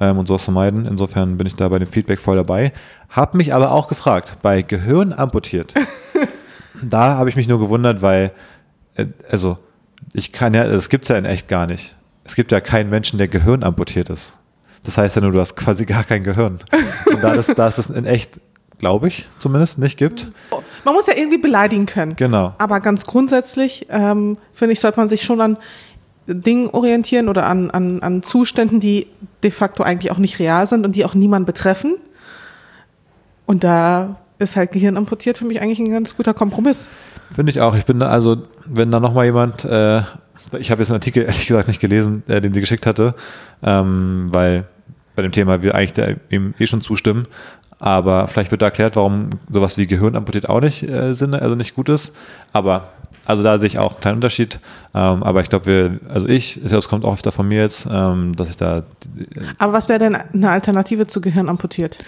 ähm, 0.00 0.18
und 0.18 0.28
sowas 0.28 0.44
vermeiden. 0.44 0.86
Insofern 0.86 1.36
bin 1.36 1.46
ich 1.46 1.54
da 1.54 1.68
bei 1.68 1.78
dem 1.78 1.88
Feedback 1.88 2.20
voll 2.20 2.36
dabei. 2.36 2.72
Hab 3.10 3.34
mich 3.34 3.52
aber 3.54 3.72
auch 3.72 3.88
gefragt, 3.88 4.36
bei 4.42 4.62
Gehirn 4.62 5.12
amputiert, 5.12 5.74
da 6.82 7.16
habe 7.16 7.28
ich 7.28 7.36
mich 7.36 7.48
nur 7.48 7.58
gewundert, 7.58 8.02
weil, 8.02 8.30
äh, 8.96 9.06
also, 9.30 9.58
ich 10.14 10.32
kann 10.32 10.54
ja, 10.54 10.66
das 10.66 10.88
gibt's 10.88 11.08
ja 11.08 11.16
in 11.16 11.24
echt 11.24 11.48
gar 11.48 11.66
nicht. 11.66 11.96
Es 12.24 12.34
gibt 12.34 12.52
ja 12.52 12.60
keinen 12.60 12.90
Menschen, 12.90 13.18
der 13.18 13.28
Gehirn 13.28 13.62
amputiert 13.62 14.10
ist. 14.10 14.36
Das 14.84 14.98
heißt 14.98 15.16
ja 15.16 15.22
nur, 15.22 15.32
du 15.32 15.40
hast 15.40 15.56
quasi 15.56 15.84
gar 15.86 16.04
kein 16.04 16.22
Gehirn. 16.22 16.58
Und 17.12 17.22
da 17.22 17.34
das, 17.34 17.46
da 17.48 17.68
es 17.68 17.76
das 17.76 17.90
in 17.90 18.04
echt, 18.04 18.40
glaube 18.78 19.08
ich, 19.08 19.26
zumindest 19.38 19.78
nicht 19.78 19.96
gibt, 19.96 20.30
Man 20.84 20.94
muss 20.94 21.06
ja 21.06 21.14
irgendwie 21.16 21.38
beleidigen 21.38 21.86
können. 21.86 22.16
Genau. 22.16 22.54
Aber 22.58 22.80
ganz 22.80 23.06
grundsätzlich, 23.06 23.86
ähm, 23.90 24.36
finde 24.52 24.72
ich, 24.72 24.80
sollte 24.80 24.98
man 24.98 25.08
sich 25.08 25.22
schon 25.22 25.40
an 25.40 25.56
Dingen 26.26 26.68
orientieren 26.70 27.28
oder 27.28 27.46
an, 27.46 27.70
an, 27.70 28.00
an 28.02 28.22
Zuständen, 28.22 28.80
die 28.80 29.06
de 29.42 29.50
facto 29.50 29.82
eigentlich 29.82 30.10
auch 30.12 30.18
nicht 30.18 30.38
real 30.38 30.66
sind 30.66 30.84
und 30.84 30.96
die 30.96 31.04
auch 31.04 31.14
niemanden 31.14 31.46
betreffen. 31.46 31.96
Und 33.46 33.64
da 33.64 34.16
ist 34.38 34.56
halt 34.56 34.72
Gehirn 34.72 34.96
amputiert 34.96 35.38
für 35.38 35.44
mich 35.44 35.60
eigentlich 35.60 35.78
ein 35.78 35.90
ganz 35.90 36.16
guter 36.16 36.34
Kompromiss. 36.34 36.88
Finde 37.34 37.50
ich 37.50 37.60
auch. 37.60 37.76
Ich 37.76 37.84
bin 37.84 38.00
da, 38.00 38.08
also, 38.08 38.42
wenn 38.66 38.90
da 38.90 39.00
nochmal 39.00 39.24
jemand, 39.24 39.64
äh, 39.64 40.02
ich 40.58 40.70
habe 40.70 40.82
jetzt 40.82 40.90
einen 40.90 40.96
Artikel 40.96 41.22
ehrlich 41.22 41.46
gesagt 41.46 41.68
nicht 41.68 41.80
gelesen, 41.80 42.22
äh, 42.28 42.40
den 42.40 42.52
sie 42.54 42.60
geschickt 42.60 42.86
hatte, 42.86 43.14
ähm, 43.62 44.28
weil 44.30 44.64
bei 45.14 45.22
dem 45.22 45.32
Thema 45.32 45.62
wir 45.62 45.74
eigentlich 45.74 45.92
da 45.92 46.06
ihm 46.30 46.54
eh 46.58 46.66
schon 46.66 46.80
zustimmen. 46.80 47.26
Aber 47.78 48.28
vielleicht 48.28 48.50
wird 48.52 48.62
da 48.62 48.66
erklärt, 48.66 48.94
warum 48.94 49.30
sowas 49.50 49.76
wie 49.76 49.86
Gehirn 49.86 50.14
amputiert 50.14 50.48
auch 50.48 50.60
nicht 50.60 50.84
äh, 50.84 51.14
Sinn, 51.14 51.34
also 51.34 51.56
nicht 51.56 51.74
gut 51.74 51.88
ist. 51.88 52.12
Aber 52.52 52.92
also 53.24 53.42
da 53.42 53.58
sehe 53.58 53.66
ich 53.66 53.78
auch 53.78 53.92
einen 53.92 54.00
kleinen 54.00 54.16
Unterschied. 54.16 54.60
Ähm, 54.94 55.22
aber 55.22 55.40
ich 55.40 55.48
glaube, 55.48 55.66
wir, 55.66 56.00
also 56.08 56.28
ich, 56.28 56.56
ich 56.56 56.68
glaube, 56.68 56.78
es 56.78 56.88
kommt 56.88 57.04
auch 57.04 57.14
öfter 57.14 57.32
von 57.32 57.46
mir 57.46 57.60
jetzt, 57.60 57.86
ähm, 57.90 58.34
dass 58.36 58.50
ich 58.50 58.56
da 58.56 58.84
Aber 59.58 59.72
was 59.72 59.88
wäre 59.88 59.98
denn 59.98 60.16
eine 60.16 60.50
Alternative 60.50 61.06
zu 61.06 61.20
Gehirn 61.20 61.48
amputiert? 61.48 61.98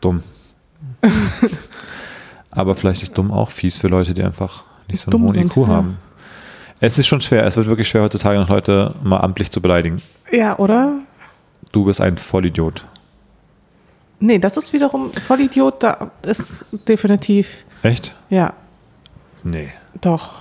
dumm. 0.00 0.22
aber 2.50 2.74
vielleicht 2.74 3.02
ist 3.02 3.16
dumm 3.16 3.30
auch 3.30 3.50
fies 3.50 3.78
für 3.78 3.88
Leute, 3.88 4.14
die 4.14 4.22
einfach 4.22 4.64
nicht 4.88 5.00
so 5.00 5.06
einen 5.06 5.12
Dumm 5.12 5.22
hohen 5.24 5.34
sind, 5.34 5.56
IQ 5.56 5.56
ja. 5.56 5.66
haben. 5.68 5.96
Es 6.80 6.98
ist 6.98 7.06
schon 7.06 7.20
schwer, 7.20 7.44
es 7.46 7.56
wird 7.56 7.68
wirklich 7.68 7.88
schwer 7.88 8.02
heutzutage 8.02 8.38
noch 8.38 8.48
Leute 8.48 8.94
mal 9.02 9.18
amtlich 9.18 9.50
zu 9.50 9.60
beleidigen. 9.60 10.02
Ja, 10.32 10.58
oder? 10.58 11.00
Du 11.72 11.84
bist 11.84 12.00
ein 12.00 12.18
Vollidiot. 12.18 12.82
Nee, 14.18 14.38
das 14.38 14.56
ist 14.56 14.72
wiederum 14.72 15.12
Vollidiot, 15.12 15.82
da 15.82 16.10
ist 16.22 16.64
definitiv, 16.88 17.64
Echt? 17.82 18.14
ja, 18.30 18.54
Nee, 19.44 19.68
doch. 20.00 20.34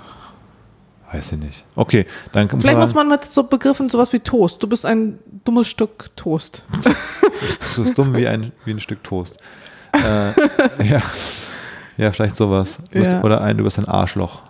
weiß 1.11 1.31
ich 1.31 1.39
nicht. 1.39 1.65
Okay, 1.75 2.05
dann 2.31 2.47
Vielleicht 2.47 2.77
muss 2.77 2.93
man 2.93 3.07
mit 3.07 3.25
so 3.25 3.41
Begriffen 3.43 3.89
sowas 3.89 4.13
wie 4.13 4.19
Toast. 4.19 4.61
Du 4.61 4.67
bist 4.67 4.85
ein 4.85 5.17
dummes 5.43 5.67
Stück 5.67 6.15
Toast. 6.15 6.65
Du 7.75 7.83
bist 7.83 7.97
dumm 7.97 8.15
wie 8.15 8.27
ein, 8.27 8.51
wie 8.65 8.71
ein 8.71 8.79
Stück 8.79 9.03
Toast. 9.03 9.39
äh, 9.93 9.99
ja. 10.87 11.01
ja, 11.97 12.11
vielleicht 12.11 12.35
sowas. 12.35 12.77
Ja. 12.93 13.23
Oder 13.23 13.41
ein, 13.41 13.57
du 13.57 13.63
bist 13.63 13.79
ein 13.79 13.85
Arschloch. 13.85 14.41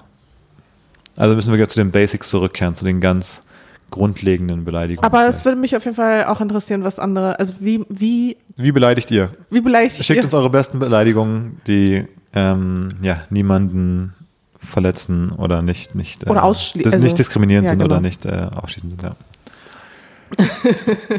Also 1.16 1.36
müssen 1.38 1.54
wir 1.54 1.60
jetzt 1.60 1.74
zu 1.74 1.80
den 1.80 1.92
Basics 1.92 2.30
zurückkehren, 2.30 2.76
zu 2.76 2.84
den 2.84 3.00
ganz 3.00 3.44
grundlegenden 3.92 4.66
Beleidigungen. 4.66 5.06
Aber 5.06 5.28
es 5.28 5.46
würde 5.46 5.60
mich 5.60 5.76
auf 5.76 5.84
jeden 5.86 5.96
Fall 5.96 6.24
auch 6.26 6.42
interessieren, 6.42 6.84
was 6.84 6.98
andere, 6.98 7.38
also 7.38 7.54
wie, 7.60 7.86
wie, 7.90 8.38
Wie 8.56 8.72
beleidigt 8.72 9.12
ihr? 9.12 9.30
wie 9.50 9.62
beleidigt 9.62 10.04
Schickt 10.04 10.18
ihr? 10.20 10.24
uns 10.24 10.34
eure 10.34 10.50
besten 10.50 10.80
Beleidigungen, 10.80 11.62
die 11.68 12.06
ähm, 12.34 12.88
ja, 13.02 13.22
niemanden 13.30 14.14
verletzen 14.58 15.32
oder 15.38 15.62
nicht, 15.62 15.94
nicht, 15.96 16.24
äh, 16.24 16.30
Oder 16.30 16.42
dis- 16.42 16.74
also- 16.86 17.04
nicht 17.04 17.18
diskriminierend 17.20 17.66
ja, 17.66 17.70
sind 17.72 17.80
genau. 17.80 17.94
oder 17.96 18.02
nicht 18.02 18.26
äh, 18.26 18.48
ausschließend 18.56 18.92
sind. 18.92 19.04
Ja. 19.04 19.16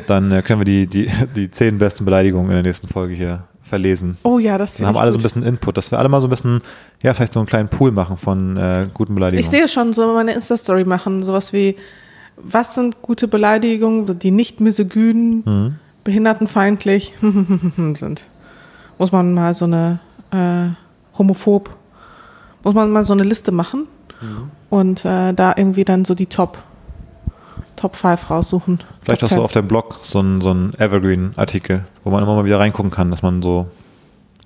Dann 0.06 0.32
äh, 0.32 0.42
können 0.42 0.60
wir 0.60 0.64
die, 0.64 0.86
die, 0.86 1.10
die 1.36 1.50
zehn 1.50 1.78
besten 1.78 2.04
Beleidigungen 2.04 2.46
in 2.50 2.54
der 2.56 2.62
nächsten 2.62 2.88
Folge 2.88 3.14
hier 3.14 3.44
verlesen. 3.62 4.16
Oh 4.22 4.38
ja, 4.38 4.58
das 4.58 4.76
Dann 4.76 4.86
haben 4.86 4.96
alle 4.96 5.12
so 5.12 5.18
ein 5.18 5.22
gut. 5.22 5.24
bisschen 5.34 5.42
Input, 5.44 5.76
dass 5.76 5.90
wir 5.90 5.98
alle 5.98 6.08
mal 6.08 6.20
so 6.20 6.26
ein 6.26 6.30
bisschen, 6.30 6.60
ja, 7.02 7.12
vielleicht 7.14 7.32
so 7.34 7.40
einen 7.40 7.46
kleinen 7.46 7.68
Pool 7.68 7.90
machen 7.90 8.16
von 8.16 8.56
äh, 8.56 8.86
guten 8.92 9.14
Beleidigungen. 9.14 9.44
Ich 9.44 9.50
sehe 9.50 9.68
schon 9.68 9.92
so 9.92 10.14
meine 10.14 10.32
Insta-Story 10.32 10.84
machen, 10.84 11.22
sowas 11.22 11.52
wie, 11.52 11.76
was 12.44 12.74
sind 12.74 13.02
gute 13.02 13.28
Beleidigungen, 13.28 14.06
so 14.06 14.14
die 14.14 14.30
nicht 14.30 14.60
misogyn, 14.60 15.42
Mhm. 15.44 15.74
behindertenfeindlich 16.04 17.14
sind. 17.94 18.26
Muss 18.98 19.12
man 19.12 19.34
mal 19.34 19.54
so 19.54 19.64
eine 19.66 19.98
äh, 20.32 20.68
homophob, 21.18 21.70
muss 22.64 22.74
man 22.74 22.90
mal 22.90 23.04
so 23.04 23.12
eine 23.12 23.22
Liste 23.24 23.52
machen 23.52 23.86
Mhm. 24.20 24.50
und 24.70 25.04
äh, 25.04 25.32
da 25.34 25.54
irgendwie 25.56 25.84
dann 25.84 26.04
so 26.04 26.14
die 26.14 26.26
Top 26.26 26.62
Top 27.76 27.96
5 27.96 28.30
raussuchen. 28.30 28.78
Vielleicht 29.02 29.20
Top 29.22 29.30
hast 29.30 29.36
du 29.36 29.40
10. 29.40 29.44
auf 29.44 29.52
deinem 29.52 29.66
Blog 29.68 29.98
so 30.02 30.20
einen, 30.20 30.40
so 30.40 30.50
Evergreen-Artikel, 30.78 31.84
wo 32.04 32.10
man 32.10 32.22
immer 32.22 32.36
mal 32.36 32.44
wieder 32.44 32.60
reingucken 32.60 32.92
kann, 32.92 33.10
dass 33.10 33.22
man 33.22 33.42
so, 33.42 33.66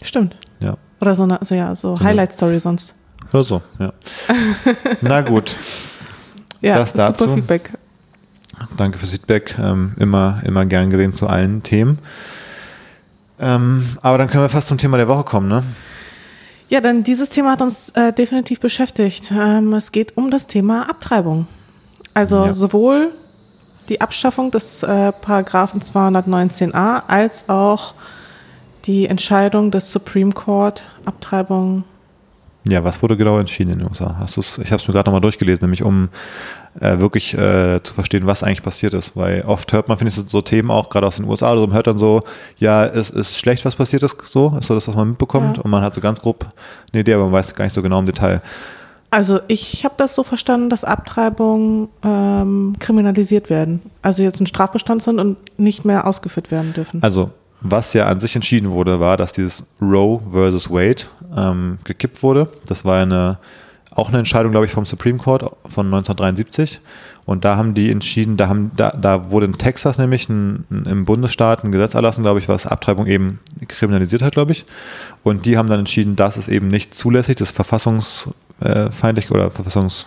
Stimmt. 0.02 0.36
ja, 0.60 0.74
Oder 1.02 1.14
so 1.14 1.24
eine, 1.24 1.38
so 1.42 1.54
ja, 1.54 1.76
so 1.76 1.94
eine- 1.96 2.04
Highlight-Story 2.04 2.60
sonst. 2.60 2.94
oder 3.32 3.44
so, 3.44 3.60
ja. 3.78 3.92
Na 5.02 5.20
gut, 5.20 5.54
Ja, 6.62 6.78
Das 6.78 6.94
dazu. 6.94 7.24
super 7.24 7.34
Feedback. 7.36 7.72
Danke 8.76 8.98
fürs 8.98 9.10
Feedback, 9.12 9.56
ähm, 9.58 9.94
immer, 9.98 10.40
immer 10.44 10.64
gern 10.66 10.90
gesehen 10.90 11.12
zu 11.12 11.26
allen 11.28 11.62
Themen. 11.62 11.98
Ähm, 13.38 13.84
aber 14.02 14.18
dann 14.18 14.28
können 14.28 14.44
wir 14.44 14.48
fast 14.48 14.68
zum 14.68 14.78
Thema 14.78 14.96
der 14.96 15.08
Woche 15.08 15.24
kommen, 15.24 15.48
ne? 15.48 15.62
Ja, 16.68 16.80
denn 16.80 17.04
dieses 17.04 17.28
Thema 17.30 17.52
hat 17.52 17.62
uns 17.62 17.90
äh, 17.90 18.12
definitiv 18.12 18.60
beschäftigt. 18.60 19.30
Ähm, 19.30 19.72
es 19.74 19.92
geht 19.92 20.16
um 20.16 20.30
das 20.30 20.46
Thema 20.46 20.88
Abtreibung. 20.90 21.46
Also 22.14 22.46
Ja. 22.46 22.52
sowohl 22.54 23.12
die 23.88 24.00
Abschaffung 24.00 24.50
des 24.50 24.82
äh, 24.82 25.12
Paragraphen 25.12 25.80
219a 25.80 27.02
als 27.06 27.48
auch 27.48 27.94
die 28.86 29.06
Entscheidung 29.06 29.70
des 29.70 29.92
Supreme 29.92 30.32
Court, 30.32 30.82
Abtreibung. 31.04 31.84
Ja, 32.68 32.82
was 32.82 33.00
wurde 33.00 33.16
genau 33.16 33.38
entschieden 33.38 33.72
in 33.72 33.78
den 33.80 33.88
USA? 33.88 34.16
Hast 34.18 34.36
du's, 34.36 34.58
ich 34.58 34.72
habe 34.72 34.82
es 34.82 34.88
mir 34.88 34.94
gerade 34.94 35.08
nochmal 35.08 35.20
durchgelesen, 35.20 35.62
nämlich 35.62 35.82
um 35.84 36.08
äh, 36.80 36.98
wirklich 36.98 37.34
äh, 37.34 37.82
zu 37.82 37.94
verstehen, 37.94 38.26
was 38.26 38.42
eigentlich 38.42 38.62
passiert 38.62 38.94
ist. 38.94 39.16
Weil 39.16 39.44
oft 39.46 39.72
hört 39.72 39.88
man, 39.88 39.98
finde 39.98 40.10
ich, 40.10 40.14
so, 40.14 40.26
so 40.26 40.42
Themen 40.42 40.70
auch, 40.70 40.88
gerade 40.88 41.06
aus 41.06 41.16
den 41.16 41.26
USA, 41.26 41.52
oder 41.52 41.62
so, 41.62 41.66
man 41.66 41.76
hört 41.76 41.86
dann 41.86 41.98
so, 41.98 42.22
ja, 42.58 42.84
es 42.84 43.10
ist 43.10 43.38
schlecht, 43.38 43.64
was 43.64 43.76
passiert 43.76 44.02
ist, 44.02 44.16
so, 44.24 44.56
ist 44.58 44.66
so 44.66 44.74
das, 44.74 44.88
was 44.88 44.94
man 44.94 45.10
mitbekommt. 45.10 45.56
Ja. 45.56 45.62
Und 45.62 45.70
man 45.70 45.82
hat 45.82 45.94
so 45.94 46.00
ganz 46.00 46.20
grob 46.20 46.46
eine 46.92 47.00
Idee, 47.00 47.14
aber 47.14 47.24
man 47.24 47.32
weiß 47.32 47.54
gar 47.54 47.64
nicht 47.64 47.74
so 47.74 47.82
genau 47.82 47.98
im 47.98 48.06
Detail. 48.06 48.40
Also 49.10 49.40
ich 49.48 49.84
habe 49.84 49.94
das 49.96 50.14
so 50.14 50.24
verstanden, 50.24 50.68
dass 50.68 50.84
Abtreibungen 50.84 51.88
ähm, 52.02 52.74
kriminalisiert 52.78 53.50
werden. 53.50 53.80
Also 54.02 54.22
jetzt 54.22 54.40
ein 54.40 54.46
Strafbestand 54.46 55.02
sind 55.02 55.20
und 55.20 55.38
nicht 55.58 55.84
mehr 55.84 56.06
ausgeführt 56.06 56.50
werden 56.50 56.74
dürfen. 56.74 57.02
Also, 57.02 57.30
was 57.60 57.94
ja 57.94 58.06
an 58.06 58.20
sich 58.20 58.34
entschieden 58.34 58.70
wurde, 58.70 59.00
war, 59.00 59.16
dass 59.16 59.32
dieses 59.32 59.66
Roe 59.80 60.20
versus 60.30 60.70
Wade 60.70 61.04
ähm, 61.34 61.78
gekippt 61.84 62.22
wurde. 62.22 62.48
Das 62.66 62.84
war 62.84 63.00
eine 63.00 63.38
auch 63.96 64.10
eine 64.10 64.18
Entscheidung, 64.18 64.52
glaube 64.52 64.66
ich, 64.66 64.72
vom 64.72 64.84
Supreme 64.84 65.18
Court 65.18 65.42
von 65.66 65.86
1973. 65.86 66.80
Und 67.24 67.44
da 67.44 67.56
haben 67.56 67.74
die 67.74 67.90
entschieden, 67.90 68.36
da, 68.36 68.48
haben, 68.48 68.70
da, 68.76 68.90
da 68.90 69.30
wurde 69.30 69.46
in 69.46 69.56
Texas 69.56 69.96
nämlich 69.98 70.28
ein, 70.28 70.64
ein, 70.70 70.84
im 70.84 71.04
Bundesstaat 71.06 71.64
ein 71.64 71.72
Gesetz 71.72 71.94
erlassen, 71.94 72.22
glaube 72.22 72.38
ich, 72.38 72.48
was 72.48 72.66
Abtreibung 72.66 73.06
eben 73.06 73.40
kriminalisiert 73.66 74.20
hat, 74.20 74.34
glaube 74.34 74.52
ich. 74.52 74.66
Und 75.22 75.46
die 75.46 75.56
haben 75.56 75.68
dann 75.68 75.80
entschieden, 75.80 76.14
das 76.14 76.36
ist 76.36 76.48
eben 76.48 76.68
nicht 76.68 76.94
zulässig, 76.94 77.36
das 77.36 77.48
ist 77.48 77.56
verfassungsfeindlich 77.56 79.30
oder 79.30 79.50
verfassungs, 79.50 80.06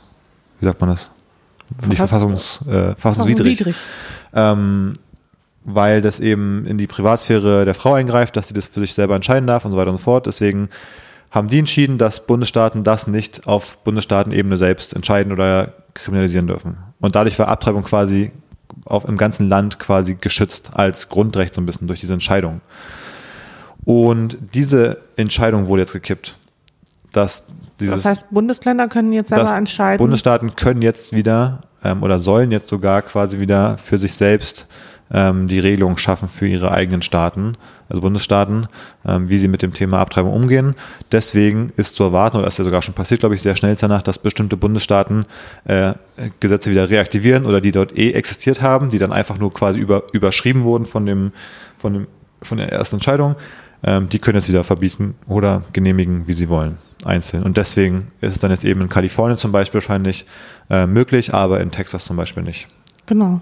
wie 0.59 0.65
sagt 0.65 0.79
man 0.79 0.91
das? 0.91 1.09
Nicht 1.87 1.97
Verfass- 1.97 2.09
verfassungs, 2.09 2.61
äh, 2.67 2.95
verfassungswidrig. 2.95 3.59
Widrig. 3.59 3.75
Ähm, 4.33 4.93
weil 5.65 6.01
das 6.01 6.19
eben 6.19 6.65
in 6.65 6.77
die 6.77 6.87
Privatsphäre 6.87 7.65
der 7.65 7.73
Frau 7.73 7.93
eingreift, 7.93 8.37
dass 8.37 8.47
sie 8.47 8.53
das 8.53 8.65
für 8.65 8.79
sich 8.79 8.93
selber 8.93 9.15
entscheiden 9.15 9.47
darf 9.47 9.65
und 9.65 9.71
so 9.71 9.77
weiter 9.77 9.91
und 9.91 9.97
so 9.97 10.03
fort. 10.03 10.25
Deswegen 10.25 10.69
haben 11.31 11.47
die 11.47 11.59
entschieden, 11.59 11.97
dass 11.97 12.25
Bundesstaaten 12.25 12.83
das 12.83 13.07
nicht 13.07 13.47
auf 13.47 13.77
Bundesstaatenebene 13.79 14.57
selbst 14.57 14.95
entscheiden 14.95 15.31
oder 15.31 15.73
kriminalisieren 15.93 16.47
dürfen. 16.47 16.77
Und 16.99 17.15
dadurch 17.15 17.37
war 17.37 17.47
Abtreibung 17.47 17.83
quasi 17.83 18.31
auf, 18.85 19.07
im 19.07 19.17
ganzen 19.17 19.47
Land 19.47 19.79
quasi 19.79 20.15
geschützt 20.19 20.71
als 20.73 21.09
Grundrecht 21.09 21.53
so 21.53 21.61
ein 21.61 21.65
bisschen 21.65 21.87
durch 21.87 21.99
diese 21.99 22.13
Entscheidung. 22.13 22.61
Und 23.85 24.37
diese 24.53 25.01
Entscheidung 25.15 25.67
wurde 25.67 25.83
jetzt 25.83 25.93
gekippt. 25.93 26.37
Dass 27.11 27.43
dieses, 27.79 28.03
Das 28.03 28.05
heißt, 28.05 28.31
Bundesländer 28.31 28.87
können 28.87 29.13
jetzt 29.13 29.29
selber 29.29 29.55
entscheiden. 29.55 29.97
Bundesstaaten 29.97 30.55
können 30.55 30.81
jetzt 30.81 31.13
wieder 31.13 31.61
ähm, 31.83 32.03
oder 32.03 32.19
sollen 32.19 32.51
jetzt 32.51 32.67
sogar 32.67 33.01
quasi 33.01 33.39
wieder 33.39 33.77
für 33.77 33.97
sich 33.97 34.13
selbst 34.13 34.67
ähm, 35.11 35.47
die 35.47 35.59
Regelung 35.59 35.97
schaffen 35.97 36.29
für 36.29 36.47
ihre 36.47 36.71
eigenen 36.71 37.01
Staaten, 37.01 37.55
also 37.89 38.01
Bundesstaaten, 38.01 38.67
ähm, 39.05 39.29
wie 39.29 39.37
sie 39.37 39.47
mit 39.47 39.61
dem 39.61 39.73
Thema 39.73 39.99
Abtreibung 39.99 40.33
umgehen. 40.33 40.75
Deswegen 41.11 41.71
ist 41.75 41.95
zu 41.95 42.03
erwarten, 42.03 42.37
oder 42.37 42.47
ist 42.47 42.57
ja 42.59 42.63
sogar 42.63 42.81
schon 42.81 42.93
passiert, 42.93 43.21
glaube 43.21 43.35
ich, 43.35 43.41
sehr 43.41 43.55
schnell 43.55 43.75
danach, 43.79 44.01
dass 44.01 44.17
bestimmte 44.17 44.57
Bundesstaaten 44.57 45.25
äh, 45.65 45.93
Gesetze 46.39 46.69
wieder 46.69 46.89
reaktivieren 46.89 47.45
oder 47.45 47.61
die 47.61 47.71
dort 47.71 47.97
eh 47.97 48.11
existiert 48.11 48.61
haben, 48.61 48.89
die 48.89 48.99
dann 48.99 49.11
einfach 49.11 49.37
nur 49.39 49.53
quasi 49.53 49.79
über, 49.79 50.03
überschrieben 50.13 50.63
wurden 50.63 50.85
von 50.85 51.05
dem, 51.05 51.31
von 51.77 51.93
dem, 51.93 52.07
von 52.41 52.57
der 52.57 52.71
ersten 52.71 52.97
Entscheidung. 52.97 53.35
Ähm, 53.81 54.09
die 54.09 54.19
können 54.19 54.37
es 54.37 54.49
wieder 54.49 54.63
verbieten 54.63 55.15
oder 55.27 55.63
genehmigen, 55.73 56.27
wie 56.27 56.33
sie 56.33 56.49
wollen, 56.49 56.77
einzeln. 57.05 57.43
Und 57.43 57.57
deswegen 57.57 58.07
ist 58.21 58.33
es 58.33 58.39
dann 58.39 58.51
jetzt 58.51 58.65
eben 58.65 58.81
in 58.81 58.89
Kalifornien 58.89 59.37
zum 59.37 59.51
Beispiel 59.51 59.79
wahrscheinlich 59.79 60.25
äh, 60.69 60.85
möglich, 60.85 61.33
aber 61.33 61.61
in 61.61 61.71
Texas 61.71 62.05
zum 62.05 62.17
Beispiel 62.17 62.43
nicht. 62.43 62.67
Genau. 63.09 63.41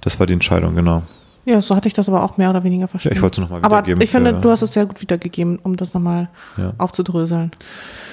Das 0.00 0.18
war 0.18 0.26
die 0.26 0.32
Entscheidung, 0.32 0.74
genau. 0.74 1.04
Ja, 1.44 1.62
so 1.62 1.76
hatte 1.76 1.86
ich 1.86 1.94
das 1.94 2.08
aber 2.08 2.24
auch 2.24 2.38
mehr 2.38 2.50
oder 2.50 2.64
weniger 2.64 2.88
verstanden. 2.88 3.14
Ja, 3.14 3.18
ich 3.18 3.22
wollte 3.22 3.40
es 3.40 3.48
noch 3.48 3.50
mal 3.50 3.64
Aber 3.64 3.76
wiedergeben 3.76 4.02
ich 4.02 4.10
finde, 4.10 4.34
du 4.34 4.50
hast 4.50 4.62
es 4.62 4.72
sehr 4.72 4.84
gut 4.84 5.00
wiedergegeben, 5.00 5.60
um 5.62 5.76
das 5.76 5.94
nochmal 5.94 6.28
Ja. 6.56 6.72
aufzudröseln. 6.76 7.52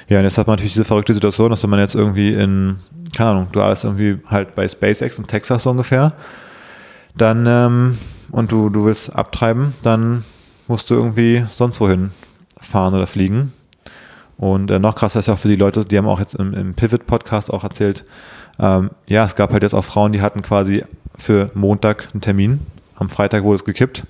Ja, 0.07 0.19
und 0.19 0.25
jetzt 0.25 0.37
hat 0.37 0.45
man 0.45 0.53
natürlich 0.53 0.73
diese 0.73 0.85
verrückte 0.85 1.15
Situation, 1.15 1.49
dass 1.49 1.63
wenn 1.63 1.71
man 1.71 1.79
jetzt 1.79 1.95
irgendwie 1.95 2.31
in, 2.31 2.75
keine 3.15 3.31
Ahnung, 3.31 3.47
du 3.51 3.59
bist 3.67 3.85
irgendwie 3.85 4.19
halt 4.27 4.53
bei 4.53 4.67
SpaceX 4.67 5.17
in 5.17 5.25
Texas 5.25 5.63
so 5.63 5.71
ungefähr, 5.71 6.13
dann, 7.17 7.45
ähm, 7.47 7.97
und 8.31 8.51
du, 8.51 8.69
du 8.69 8.85
willst 8.85 9.15
abtreiben, 9.15 9.73
dann 9.81 10.23
musst 10.67 10.91
du 10.91 10.93
irgendwie 10.93 11.43
sonst 11.49 11.81
wohin 11.81 12.11
fahren 12.59 12.93
oder 12.93 13.07
fliegen. 13.07 13.51
Und 14.37 14.69
äh, 14.69 14.77
noch 14.77 14.93
krasser 14.93 15.21
ist 15.21 15.25
ja 15.27 15.33
auch 15.33 15.39
für 15.39 15.47
die 15.47 15.55
Leute, 15.55 15.85
die 15.85 15.97
haben 15.97 16.07
auch 16.07 16.19
jetzt 16.19 16.35
im, 16.35 16.53
im 16.53 16.75
Pivot-Podcast 16.75 17.51
auch 17.51 17.63
erzählt, 17.63 18.03
ähm, 18.59 18.91
ja, 19.07 19.25
es 19.25 19.35
gab 19.35 19.51
halt 19.51 19.63
jetzt 19.63 19.73
auch 19.73 19.85
Frauen, 19.85 20.11
die 20.11 20.21
hatten 20.21 20.41
quasi 20.41 20.83
für 21.17 21.49
Montag 21.53 22.09
einen 22.13 22.21
Termin. 22.21 22.59
Am 22.95 23.09
Freitag 23.09 23.43
wurde 23.43 23.57
es 23.57 23.65
gekippt. 23.65 24.03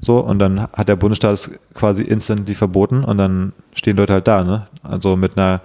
So, 0.00 0.18
und 0.18 0.38
dann 0.38 0.62
hat 0.62 0.88
der 0.88 0.96
Bundesstaat 0.96 1.34
es 1.34 1.50
quasi 1.74 2.02
instantly 2.02 2.54
verboten 2.54 3.04
und 3.04 3.16
dann 3.16 3.52
stehen 3.74 3.96
Leute 3.96 4.12
halt 4.14 4.26
da, 4.26 4.42
ne? 4.44 4.66
Also 4.82 5.16
mit 5.16 5.38
einer 5.38 5.60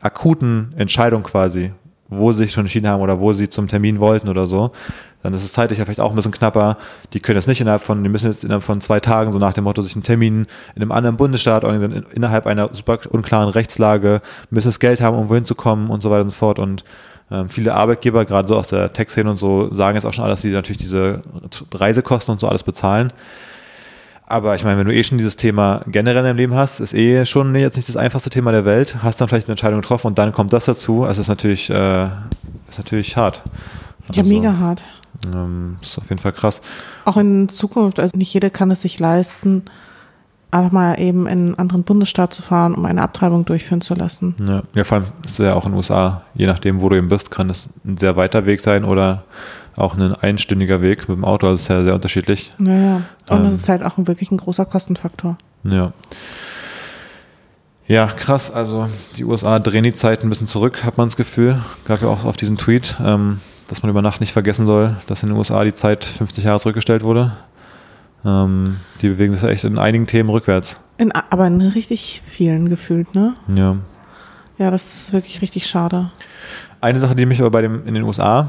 akuten 0.00 0.74
Entscheidung 0.76 1.22
quasi, 1.22 1.72
wo 2.08 2.32
sie 2.32 2.42
sich 2.42 2.52
schon 2.52 2.64
entschieden 2.64 2.88
haben 2.88 3.00
oder 3.00 3.20
wo 3.20 3.32
sie 3.32 3.48
zum 3.48 3.68
Termin 3.68 4.00
wollten 4.00 4.28
oder 4.28 4.46
so. 4.46 4.72
Dann 5.22 5.32
ist 5.32 5.44
es 5.44 5.52
zeitlich 5.52 5.78
ja 5.78 5.84
vielleicht 5.84 6.00
auch 6.00 6.10
ein 6.10 6.16
bisschen 6.16 6.32
knapper. 6.32 6.76
Die 7.12 7.20
können 7.20 7.36
jetzt 7.36 7.46
nicht 7.46 7.60
innerhalb 7.60 7.82
von, 7.82 8.02
die 8.02 8.08
müssen 8.08 8.26
jetzt 8.26 8.42
innerhalb 8.42 8.64
von 8.64 8.80
zwei 8.80 8.98
Tagen, 8.98 9.30
so 9.30 9.38
nach 9.38 9.52
dem 9.52 9.64
Motto, 9.64 9.80
sich 9.80 9.94
einen 9.94 10.02
Termin 10.02 10.46
in 10.74 10.82
einem 10.82 10.90
anderen 10.90 11.16
Bundesstaat 11.16 11.64
organisieren, 11.64 11.92
in- 11.92 12.16
innerhalb 12.16 12.46
einer 12.46 12.74
super 12.74 12.98
unklaren 13.08 13.48
Rechtslage, 13.48 14.20
müssen 14.50 14.68
das 14.68 14.80
Geld 14.80 15.00
haben, 15.00 15.16
um 15.16 15.28
wohin 15.28 15.44
zu 15.44 15.54
kommen 15.54 15.90
und 15.90 16.02
so 16.02 16.10
weiter 16.10 16.22
und 16.22 16.30
so 16.30 16.34
fort. 16.34 16.58
Und 16.58 16.84
ähm, 17.32 17.48
viele 17.48 17.74
Arbeitgeber, 17.74 18.24
gerade 18.24 18.46
so 18.46 18.56
aus 18.56 18.68
der 18.68 18.92
Tech-Szene 18.92 19.30
und 19.30 19.36
so, 19.36 19.72
sagen 19.72 19.96
jetzt 19.96 20.04
auch 20.04 20.12
schon 20.12 20.24
alle, 20.24 20.34
dass 20.34 20.42
sie 20.42 20.50
natürlich 20.50 20.76
diese 20.76 21.22
Reisekosten 21.72 22.32
und 22.32 22.40
so 22.40 22.46
alles 22.46 22.62
bezahlen. 22.62 23.12
Aber 24.26 24.54
ich 24.54 24.64
meine, 24.64 24.78
wenn 24.78 24.86
du 24.86 24.94
eh 24.94 25.02
schon 25.02 25.18
dieses 25.18 25.36
Thema 25.36 25.82
generell 25.86 26.22
deinem 26.22 26.36
Leben 26.36 26.54
hast, 26.54 26.80
ist 26.80 26.94
eh 26.94 27.26
schon 27.26 27.54
jetzt 27.54 27.76
nicht 27.76 27.88
das 27.88 27.96
einfachste 27.96 28.30
Thema 28.30 28.52
der 28.52 28.64
Welt, 28.64 29.02
hast 29.02 29.20
dann 29.20 29.28
vielleicht 29.28 29.46
eine 29.46 29.52
Entscheidung 29.52 29.80
getroffen 29.80 30.08
und 30.08 30.18
dann 30.18 30.32
kommt 30.32 30.52
das 30.52 30.64
dazu. 30.64 31.04
Also 31.04 31.20
es 31.20 31.26
ist 31.26 31.28
natürlich, 31.28 31.70
äh, 31.70 32.04
ist 32.68 32.78
natürlich 32.78 33.16
hart. 33.16 33.42
Ja, 34.12 34.22
Also, 34.22 34.34
mega 34.34 34.56
hart. 34.56 34.82
Ähm, 35.34 35.76
ist 35.82 35.98
auf 35.98 36.08
jeden 36.08 36.20
Fall 36.20 36.32
krass. 36.32 36.62
Auch 37.04 37.16
in 37.16 37.48
Zukunft, 37.48 38.00
also 38.00 38.16
nicht 38.16 38.32
jeder 38.32 38.50
kann 38.50 38.70
es 38.70 38.82
sich 38.82 38.98
leisten, 38.98 39.64
einfach 40.52 40.70
mal 40.72 41.00
eben 41.00 41.26
in 41.26 41.32
einen 41.32 41.54
anderen 41.58 41.82
Bundesstaat 41.82 42.32
zu 42.34 42.42
fahren, 42.42 42.74
um 42.74 42.84
eine 42.84 43.02
Abtreibung 43.02 43.44
durchführen 43.44 43.80
zu 43.80 43.94
lassen. 43.94 44.34
Ja, 44.46 44.62
ja, 44.74 44.84
vor 44.84 44.98
allem 44.98 45.06
ist 45.24 45.32
es 45.32 45.38
ja 45.38 45.54
auch 45.54 45.64
in 45.64 45.72
den 45.72 45.76
USA, 45.78 46.22
je 46.34 46.46
nachdem, 46.46 46.80
wo 46.80 46.88
du 46.88 46.96
eben 46.96 47.08
bist, 47.08 47.30
kann 47.30 47.50
es 47.50 47.70
ein 47.84 47.96
sehr 47.96 48.16
weiter 48.16 48.46
Weg 48.46 48.60
sein 48.60 48.84
oder 48.84 49.24
auch 49.74 49.96
ein 49.96 50.14
einstündiger 50.14 50.82
Weg 50.82 51.08
mit 51.08 51.16
dem 51.16 51.24
Auto. 51.24 51.46
Also 51.46 51.54
es 51.56 51.62
ist 51.62 51.68
ja 51.68 51.82
sehr 51.82 51.94
unterschiedlich. 51.94 52.52
Naja, 52.58 53.02
und 53.28 53.40
Ähm. 53.40 53.46
es 53.46 53.54
ist 53.56 53.68
halt 53.68 53.82
auch 53.82 53.94
wirklich 53.96 54.30
ein 54.30 54.36
großer 54.36 54.66
Kostenfaktor. 54.66 55.36
Ja. 55.64 55.92
Ja, 57.86 58.06
krass. 58.06 58.50
Also 58.50 58.88
die 59.16 59.24
USA 59.24 59.58
drehen 59.58 59.84
die 59.84 59.94
Zeit 59.94 60.22
ein 60.22 60.28
bisschen 60.28 60.46
zurück, 60.46 60.84
hat 60.84 60.98
man 60.98 61.08
das 61.08 61.16
Gefühl. 61.16 61.58
Gab 61.86 62.02
ja 62.02 62.08
auch 62.08 62.24
auf 62.24 62.36
diesen 62.36 62.56
Tweet, 62.56 62.96
ähm, 63.04 63.40
dass 63.68 63.82
man 63.82 63.90
über 63.90 64.02
Nacht 64.02 64.20
nicht 64.20 64.32
vergessen 64.32 64.66
soll, 64.66 64.96
dass 65.06 65.22
in 65.22 65.30
den 65.30 65.38
USA 65.38 65.64
die 65.64 65.74
Zeit 65.74 66.04
50 66.04 66.44
Jahre 66.44 66.60
zurückgestellt 66.60 67.02
wurde. 67.02 67.32
Ähm, 68.24 68.76
die 69.00 69.08
bewegen 69.08 69.34
sich 69.34 69.42
echt 69.42 69.64
in 69.64 69.78
einigen 69.78 70.06
Themen 70.06 70.28
rückwärts. 70.28 70.80
In, 70.98 71.12
aber 71.12 71.46
in 71.46 71.60
richtig 71.60 72.22
vielen 72.24 72.68
gefühlt, 72.68 73.14
ne? 73.14 73.34
Ja. 73.48 73.76
Ja, 74.58 74.70
das 74.70 74.94
ist 74.94 75.12
wirklich 75.12 75.42
richtig 75.42 75.66
schade. 75.66 76.10
Eine 76.80 77.00
Sache, 77.00 77.16
die 77.16 77.26
mich 77.26 77.40
aber 77.40 77.50
bei 77.50 77.62
dem 77.62 77.86
in 77.86 77.94
den 77.94 78.04
USA 78.04 78.48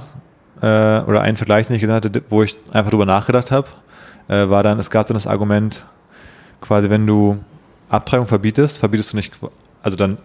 äh, 0.61 0.99
oder 1.01 1.21
einen 1.21 1.37
Vergleich, 1.37 1.67
den 1.67 1.75
ich 1.75 1.81
gesehen 1.81 1.95
hatte, 1.95 2.23
wo 2.29 2.43
ich 2.43 2.57
einfach 2.71 2.91
drüber 2.91 3.05
nachgedacht 3.05 3.51
habe, 3.51 3.67
äh, 4.27 4.49
war 4.49 4.63
dann, 4.63 4.79
es 4.79 4.91
gab 4.91 5.07
dann 5.07 5.15
das 5.15 5.27
Argument, 5.27 5.85
quasi 6.61 6.89
wenn 6.89 7.07
du 7.07 7.39
Abtreibung 7.89 8.27
verbietest, 8.27 8.77
verbietest 8.77 9.13
du 9.13 9.17
nicht, 9.17 9.33
also 9.81 9.97
dann 9.97 10.17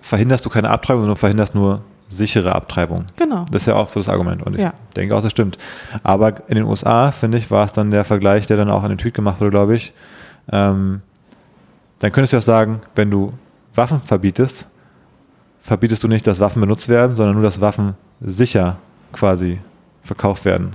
verhinderst 0.00 0.44
du 0.44 0.50
keine 0.50 0.70
Abtreibung, 0.70 1.02
sondern 1.02 1.16
verhinderst 1.16 1.54
nur 1.54 1.82
sichere 2.16 2.54
Abtreibung. 2.54 3.04
Genau. 3.16 3.44
Das 3.50 3.62
ist 3.62 3.66
ja 3.66 3.74
auch 3.74 3.88
so 3.88 4.00
das 4.00 4.08
Argument 4.08 4.42
und 4.42 4.54
ich 4.54 4.60
Ja. 4.60 4.74
denke 4.96 5.16
auch, 5.16 5.22
das 5.22 5.32
stimmt. 5.32 5.58
Aber 6.02 6.48
in 6.48 6.54
den 6.56 6.64
USA, 6.64 7.10
finde 7.12 7.38
ich, 7.38 7.50
war 7.50 7.64
es 7.64 7.72
dann 7.72 7.90
der 7.90 8.04
Vergleich, 8.04 8.46
der 8.46 8.56
dann 8.56 8.70
auch 8.70 8.82
in 8.84 8.90
den 8.90 8.98
Tweet 8.98 9.14
gemacht 9.14 9.40
wurde, 9.40 9.50
glaube 9.50 9.74
ich. 9.74 9.92
Ähm, 10.50 11.00
dann 12.00 12.12
könntest 12.12 12.32
du 12.32 12.38
auch 12.38 12.42
sagen, 12.42 12.80
wenn 12.94 13.10
du 13.10 13.30
Waffen 13.74 14.00
verbietest, 14.00 14.66
verbietest 15.62 16.02
du 16.02 16.08
nicht, 16.08 16.26
dass 16.26 16.40
Waffen 16.40 16.60
benutzt 16.60 16.88
werden, 16.88 17.14
sondern 17.16 17.34
nur, 17.36 17.44
dass 17.44 17.60
Waffen 17.60 17.94
sicher 18.20 18.76
quasi 19.12 19.58
verkauft 20.02 20.44
werden. 20.44 20.74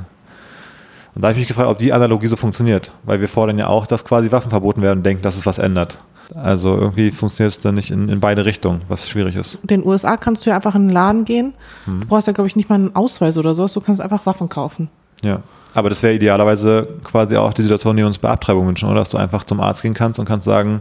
Und 1.16 1.22
da 1.24 1.30
habe 1.30 1.34
ich 1.34 1.40
mich 1.40 1.48
gefragt, 1.48 1.68
ob 1.70 1.78
die 1.80 1.92
Analogie 1.94 2.28
so 2.28 2.36
funktioniert, 2.36 2.92
weil 3.04 3.20
wir 3.20 3.28
fordern 3.28 3.58
ja 3.58 3.68
auch, 3.68 3.88
dass 3.88 4.06
quasi 4.06 4.32
Waffen 4.32 4.52
verboten 4.52 4.82
werden 4.82 5.00
und 5.00 5.04
denken, 5.06 5.24
dass 5.24 5.36
es 5.36 5.46
was 5.46 5.58
ändert. 5.58 6.00
Also 6.36 6.76
irgendwie 6.76 7.12
funktioniert 7.12 7.54
es 7.54 7.60
dann 7.60 7.76
nicht 7.76 7.92
in, 7.92 8.10
in 8.10 8.20
beide 8.20 8.46
Richtungen, 8.46 8.82
was 8.88 9.08
schwierig 9.08 9.36
ist. 9.36 9.56
In 9.62 9.68
den 9.68 9.86
USA 9.86 10.18
kannst 10.18 10.46
du 10.46 10.50
ja 10.50 10.56
einfach 10.56 10.76
in 10.76 10.88
den 10.88 10.94
Laden 10.94 11.26
gehen. 11.26 11.54
Hm. 11.86 12.02
Du 12.02 12.08
brauchst 12.08 12.28
ja, 12.28 12.34
glaube 12.34 12.48
ich, 12.48 12.56
nicht 12.56 12.70
mal 12.70 12.76
einen 12.76 12.96
Ausweis 12.96 13.38
oder 13.38 13.54
sowas. 13.54 13.74
Du 13.74 13.82
kannst 13.82 14.02
einfach 14.02 14.26
Waffen 14.26 14.50
kaufen. 14.50 14.90
Ja. 15.24 15.42
Aber 15.74 15.90
das 15.90 16.02
wäre 16.02 16.16
idealerweise 16.16 16.88
quasi 17.04 17.38
auch 17.38 17.54
die 17.54 17.62
Situation, 17.62 17.96
die 17.96 18.02
wir 18.02 18.08
uns 18.08 18.18
bei 18.18 18.30
Abtreibung 18.30 18.68
wünschen, 18.68 18.90
oder? 18.90 19.00
Dass 19.00 19.10
du 19.10 19.18
einfach 19.18 19.44
zum 19.44 19.60
Arzt 19.60 19.82
gehen 19.82 19.94
kannst 19.94 20.20
und 20.20 20.26
kannst 20.26 20.46
sagen, 20.46 20.80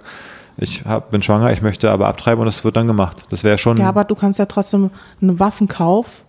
ich 0.57 0.85
hab, 0.85 1.11
bin 1.11 1.23
schwanger, 1.23 1.53
ich 1.53 1.61
möchte 1.61 1.91
aber 1.91 2.07
abtreiben 2.09 2.41
und 2.41 2.47
das 2.47 2.65
wird 2.65 2.77
dann 2.77 2.87
gemacht. 2.87 3.25
Das 3.29 3.45
wäre 3.45 3.59
schon. 3.59 3.77
Ja, 3.77 3.89
aber 3.89 4.05
du 4.05 4.15
kannst 4.15 4.39
ja 4.39 4.47
trotzdem 4.47 4.91
einen 5.21 5.39
Waffenkauf 5.39 6.25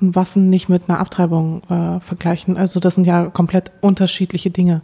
und 0.00 0.16
Waffen 0.16 0.50
nicht 0.50 0.68
mit 0.68 0.84
einer 0.88 0.98
Abtreibung 0.98 1.62
äh, 1.68 2.00
vergleichen. 2.00 2.56
Also 2.56 2.80
das 2.80 2.94
sind 2.94 3.06
ja 3.06 3.26
komplett 3.26 3.70
unterschiedliche 3.80 4.50
Dinge. 4.50 4.82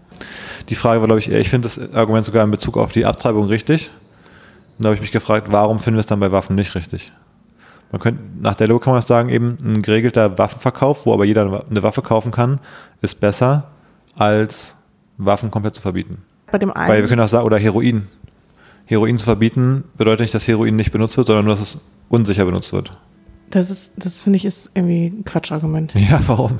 Die 0.69 0.75
Frage 0.75 1.01
war, 1.01 1.07
glaube 1.07 1.21
ich, 1.21 1.31
eher, 1.31 1.41
ich 1.41 1.49
finde 1.49 1.69
das 1.69 1.95
Argument 1.95 2.25
sogar 2.25 2.45
in 2.45 2.51
Bezug 2.51 2.77
auf 2.77 2.93
die 2.93 3.05
Abtreibung 3.05 3.47
richtig. 3.47 3.93
Und 4.79 4.85
da 4.85 4.89
habe 4.89 4.97
ich 4.97 5.01
mich 5.01 5.13
gefragt, 5.13 5.49
warum 5.51 5.79
finden 5.79 5.97
wir 5.97 6.01
es 6.01 6.07
dann 6.07 6.21
bei 6.21 6.33
Waffen 6.33 6.55
nicht 6.55 6.75
richtig? 6.75 7.13
Man 7.93 8.01
könnte, 8.01 8.23
nach 8.41 8.55
der 8.55 8.69
Logik 8.69 8.85
kann 8.85 8.95
man 8.95 9.03
auch 9.03 9.07
sagen, 9.07 9.29
eben 9.29 9.59
ein 9.63 9.83
geregelter 9.83 10.39
Waffenverkauf, 10.39 11.07
wo 11.07 11.15
aber 11.15 11.25
jeder 11.25 11.65
eine 11.69 11.83
Waffe 11.83 12.03
kaufen 12.03 12.33
kann, 12.33 12.61
ist 13.01 13.21
besser, 13.21 13.69
als 14.17 14.77
Waffen 15.19 15.51
komplett 15.51 15.75
zu 15.75 15.83
verbieten. 15.83 16.19
Bei 16.51 16.59
dem 16.59 16.73
einen, 16.73 16.89
Weil 16.89 17.03
wir 17.03 17.09
können 17.09 17.23
auch 17.23 17.29
sagen, 17.29 17.47
oder 17.47 17.59
Heroin. 17.59 18.09
Heroin 18.85 19.19
zu 19.19 19.25
verbieten 19.25 19.85
bedeutet 19.97 20.21
nicht, 20.21 20.35
dass 20.35 20.47
Heroin 20.47 20.77
nicht 20.77 20.93
benutzt 20.93 21.17
wird, 21.17 21.27
sondern 21.27 21.45
nur, 21.45 21.55
dass 21.55 21.63
es 21.63 21.85
unsicher 22.09 22.45
benutzt 22.45 22.73
wird. 22.73 22.91
Das 23.51 23.71
ist, 23.71 23.93
das 23.97 24.23
finde 24.23 24.37
ich 24.39 24.45
ist 24.45 24.71
irgendwie 24.75 25.07
ein 25.07 25.25
Quatschargument. 25.25 25.95
Ja, 25.95 26.21
warum? 26.27 26.59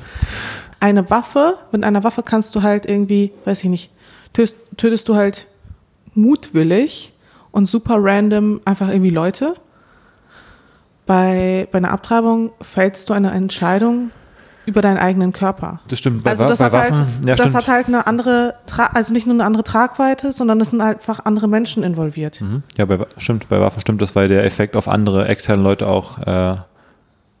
Eine 0.79 1.09
Waffe, 1.09 1.57
mit 1.71 1.83
einer 1.83 2.03
Waffe 2.03 2.23
kannst 2.23 2.53
du 2.55 2.61
halt 2.61 2.85
irgendwie, 2.85 3.31
weiß 3.45 3.63
ich 3.63 3.69
nicht, 3.69 3.91
tötest, 4.33 4.55
tötest 4.77 5.07
du 5.09 5.15
halt 5.15 5.47
mutwillig 6.13 7.13
und 7.51 7.65
super 7.67 7.95
random 7.99 8.61
einfach 8.65 8.89
irgendwie 8.89 9.09
Leute. 9.09 9.55
bei, 11.05 11.67
bei 11.71 11.77
einer 11.77 11.91
Abtreibung 11.91 12.51
fällst 12.61 13.09
du 13.09 13.13
eine 13.13 13.31
Entscheidung 13.31 14.11
über 14.65 14.81
deinen 14.81 14.97
eigenen 14.97 15.31
Körper. 15.31 15.79
Das 15.87 15.99
stimmt. 15.99 16.23
Bei, 16.25 16.31
Also 16.31 16.45
das, 16.45 16.59
bei 16.59 16.65
hat 16.65 16.73
Waffen, 16.73 16.95
halt, 16.97 17.07
ja, 17.25 17.35
das 17.35 17.47
stimmt. 17.47 17.55
hat 17.55 17.67
halt 17.73 17.87
eine 17.87 18.05
andere, 18.05 18.55
Tra 18.65 18.89
also 18.93 19.13
nicht 19.13 19.25
nur 19.25 19.33
eine 19.35 19.45
andere 19.45 19.63
Tragweite, 19.63 20.33
sondern 20.33 20.59
es 20.59 20.71
sind 20.71 20.83
halt 20.83 20.97
einfach 20.99 21.23
andere 21.23 21.47
Menschen 21.47 21.83
involviert. 21.83 22.41
Mhm. 22.41 22.63
Ja, 22.77 22.83
bei, 22.85 22.99
stimmt, 23.17 23.47
bei 23.47 23.61
Waffen 23.61 23.79
stimmt 23.79 24.01
das, 24.01 24.15
weil 24.17 24.27
der 24.27 24.43
Effekt 24.43 24.75
auf 24.75 24.89
andere 24.89 25.27
externe 25.29 25.63
Leute 25.63 25.87
auch 25.87 26.17
äh, 26.19 26.55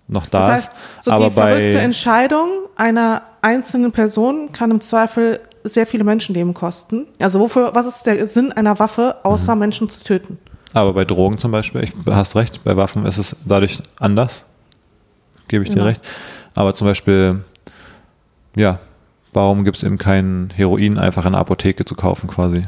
noch 0.07 0.25
da 0.27 0.39
Das 0.39 0.49
heißt, 0.49 0.71
so 1.01 1.11
Aber 1.11 1.25
die 1.25 1.31
verrückte 1.31 1.79
Entscheidung 1.79 2.49
einer 2.75 3.21
einzelnen 3.41 3.91
Person 3.91 4.51
kann 4.53 4.71
im 4.71 4.81
Zweifel 4.81 5.39
sehr 5.63 5.85
viele 5.85 6.03
Menschenleben 6.03 6.53
kosten. 6.53 7.07
Also 7.19 7.39
wofür, 7.39 7.71
was 7.75 7.85
ist 7.87 8.05
der 8.05 8.25
Sinn 8.27 8.51
einer 8.53 8.79
Waffe, 8.79 9.17
außer 9.23 9.55
Mhm. 9.55 9.59
Menschen 9.59 9.89
zu 9.89 10.03
töten? 10.03 10.39
aber 10.73 10.93
bei 10.93 11.05
Drogen 11.05 11.37
zum 11.39 11.51
Beispiel, 11.51 11.81
ich, 11.83 11.93
du 12.05 12.13
hast 12.13 12.35
recht, 12.35 12.63
bei 12.63 12.77
Waffen 12.77 13.05
ist 13.07 13.17
es 13.17 13.35
dadurch 13.45 13.81
anders. 13.99 14.45
Gebe 15.47 15.63
ich 15.63 15.69
dir 15.69 15.75
Genau. 15.75 15.87
recht. 15.87 16.01
Aber 16.53 16.75
zum 16.75 16.85
Beispiel, 16.87 17.41
ja, 18.55 18.77
warum 19.33 19.63
gibt 19.63 19.77
es 19.77 19.83
eben 19.83 19.97
kein 19.97 20.51
Heroin 20.55 20.99
einfach 20.99 21.25
in 21.25 21.31
der 21.31 21.41
Apotheke 21.41 21.83
zu 21.85 21.95
kaufen 21.95 22.29
quasi? 22.29 22.61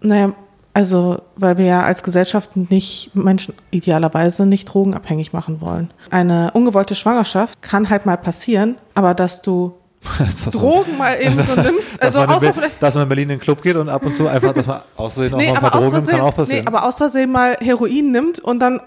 Naja, 0.00 0.32
also 0.74 1.20
weil 1.36 1.58
wir 1.58 1.64
ja 1.66 1.82
als 1.82 2.02
Gesellschaft 2.02 2.56
nicht 2.56 3.10
Menschen 3.14 3.54
idealerweise 3.70 4.46
nicht 4.46 4.66
drogenabhängig 4.66 5.32
machen 5.32 5.60
wollen. 5.60 5.90
Eine 6.10 6.50
ungewollte 6.52 6.94
Schwangerschaft 6.94 7.60
kann 7.62 7.90
halt 7.90 8.06
mal 8.06 8.16
passieren, 8.16 8.76
aber 8.94 9.14
dass 9.14 9.42
du 9.42 9.74
Dass 10.18 10.46
man- 10.46 10.52
Drogen 10.52 10.96
mal 10.96 11.20
eben 11.20 11.34
so 11.34 11.60
nimmst, 11.60 12.02
dass, 12.02 12.14
also 12.16 12.20
man 12.20 12.28
in 12.30 12.34
außer 12.36 12.54
vielleicht 12.54 12.82
dass 12.82 12.94
man 12.94 13.02
in 13.02 13.08
Berlin 13.10 13.24
in 13.24 13.28
den 13.36 13.40
Club 13.40 13.60
geht 13.60 13.76
und 13.76 13.90
ab 13.90 14.02
und 14.06 14.14
zu 14.14 14.28
einfach, 14.28 14.54
dass 14.54 14.66
man 14.66 14.80
auch 14.96 15.14
Nee, 15.16 15.28
mal 15.52 15.56
aber 15.58 15.74
aus, 15.74 15.82
Drogen 15.82 15.96
nimmt, 15.96 16.08
kann 16.08 16.20
auch 16.22 16.34
passieren. 16.34 16.60
nee, 16.64 16.66
aber 16.66 16.84
aus 16.86 16.96
Versehen 16.96 17.30
mal 17.30 17.58
Heroin 17.60 18.10
nimmt 18.10 18.38
und 18.38 18.60
dann 18.60 18.80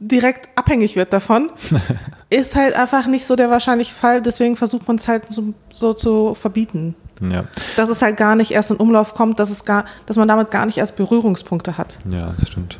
direkt 0.00 0.48
abhängig 0.58 0.96
wird 0.96 1.12
davon, 1.12 1.50
ist 2.30 2.56
halt 2.56 2.74
einfach 2.74 3.06
nicht 3.06 3.24
so 3.24 3.36
der 3.36 3.50
wahrscheinliche 3.50 3.94
Fall. 3.94 4.20
Deswegen 4.20 4.56
versucht 4.56 4.88
man 4.88 4.96
es 4.96 5.06
halt 5.06 5.24
so, 5.28 5.44
so 5.72 5.92
zu 5.94 6.34
verbieten. 6.34 6.96
Ja. 7.20 7.44
Dass 7.76 7.88
es 7.88 8.02
halt 8.02 8.16
gar 8.16 8.34
nicht 8.36 8.50
erst 8.50 8.70
in 8.70 8.76
Umlauf 8.76 9.14
kommt, 9.14 9.38
dass, 9.40 9.50
es 9.50 9.64
gar, 9.64 9.84
dass 10.06 10.16
man 10.16 10.28
damit 10.28 10.50
gar 10.50 10.66
nicht 10.66 10.78
erst 10.78 10.96
Berührungspunkte 10.96 11.76
hat. 11.78 11.98
ja, 12.10 12.32
das 12.38 12.48
stimmt. 12.48 12.78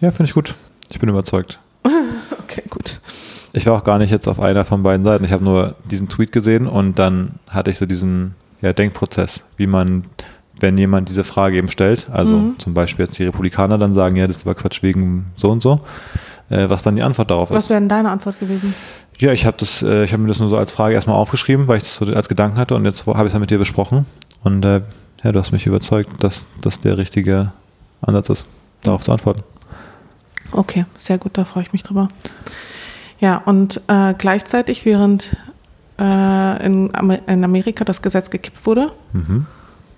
Ja, 0.00 0.10
finde 0.10 0.24
ich 0.24 0.34
gut. 0.34 0.54
Ich 0.88 0.98
bin 0.98 1.08
überzeugt. 1.08 1.58
Okay, 2.42 2.62
gut. 2.68 3.00
Ich 3.52 3.64
war 3.66 3.74
auch 3.78 3.84
gar 3.84 3.98
nicht 3.98 4.10
jetzt 4.10 4.26
auf 4.26 4.40
einer 4.40 4.64
von 4.64 4.82
beiden 4.82 5.04
Seiten. 5.04 5.24
Ich 5.24 5.30
habe 5.30 5.44
nur 5.44 5.76
diesen 5.88 6.08
Tweet 6.08 6.32
gesehen 6.32 6.66
und 6.66 6.98
dann 6.98 7.36
hatte 7.48 7.70
ich 7.70 7.78
so 7.78 7.86
diesen 7.86 8.34
ja, 8.60 8.72
Denkprozess, 8.72 9.44
wie 9.56 9.68
man, 9.68 10.02
wenn 10.58 10.76
jemand 10.76 11.08
diese 11.08 11.22
Frage 11.22 11.56
eben 11.58 11.68
stellt, 11.68 12.08
also 12.10 12.36
Mhm. 12.36 12.58
zum 12.58 12.74
Beispiel 12.74 13.04
jetzt 13.04 13.16
die 13.20 13.24
Republikaner 13.24 13.78
dann 13.78 13.94
sagen, 13.94 14.16
ja, 14.16 14.26
das 14.26 14.38
ist 14.38 14.42
aber 14.46 14.56
Quatsch 14.56 14.82
wegen 14.82 15.26
so 15.36 15.48
und 15.50 15.62
so, 15.62 15.80
äh, 16.48 16.68
was 16.68 16.82
dann 16.82 16.96
die 16.96 17.02
Antwort 17.02 17.30
darauf 17.30 17.50
Was 17.52 17.64
ist. 17.64 17.70
wäre 17.70 17.78
denn 17.80 17.88
deine 17.88 18.10
Antwort 18.10 18.40
gewesen? 18.40 18.74
Ja, 19.20 19.32
ich 19.32 19.44
habe 19.46 19.56
das, 19.58 19.82
äh, 19.82 20.04
ich 20.04 20.12
habe 20.12 20.22
mir 20.22 20.28
das 20.28 20.38
nur 20.40 20.48
so 20.48 20.56
als 20.56 20.72
Frage 20.72 20.94
erstmal 20.94 21.16
aufgeschrieben, 21.16 21.68
weil 21.68 21.76
ich 21.78 21.82
das 21.84 21.96
so 21.96 22.06
als 22.06 22.28
Gedanken 22.28 22.58
hatte 22.58 22.74
und 22.74 22.84
jetzt 22.84 23.06
habe 23.06 23.20
ich 23.20 23.26
es 23.26 23.32
dann 23.32 23.40
mit 23.40 23.50
dir 23.50 23.58
besprochen 23.58 24.06
und 24.44 24.64
äh, 24.64 24.80
ja, 25.22 25.32
du 25.32 25.38
hast 25.38 25.52
mich 25.52 25.66
überzeugt, 25.66 26.22
dass 26.24 26.48
das 26.62 26.80
der 26.80 26.96
richtige 26.96 27.52
Ansatz 28.00 28.30
ist, 28.30 28.46
darauf 28.82 29.02
zu 29.02 29.12
antworten. 29.12 29.42
Okay, 30.52 30.86
sehr 30.98 31.18
gut, 31.18 31.36
da 31.36 31.44
freue 31.44 31.62
ich 31.62 31.72
mich 31.72 31.82
drüber. 31.82 32.08
Ja, 33.20 33.36
und 33.44 33.82
äh, 33.88 34.14
gleichzeitig, 34.16 34.84
während 34.86 35.36
äh, 35.98 36.64
in, 36.64 36.94
Amer 36.94 37.18
in 37.28 37.44
Amerika 37.44 37.84
das 37.84 38.00
Gesetz 38.00 38.30
gekippt 38.30 38.64
wurde, 38.66 38.90
Mhm. 39.12 39.46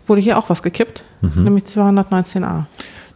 wurde 0.09 0.21
hier 0.21 0.37
auch 0.37 0.51
was 0.51 0.63
gekippt, 0.65 1.05
nämlich 1.21 1.65
219a. 1.65 2.65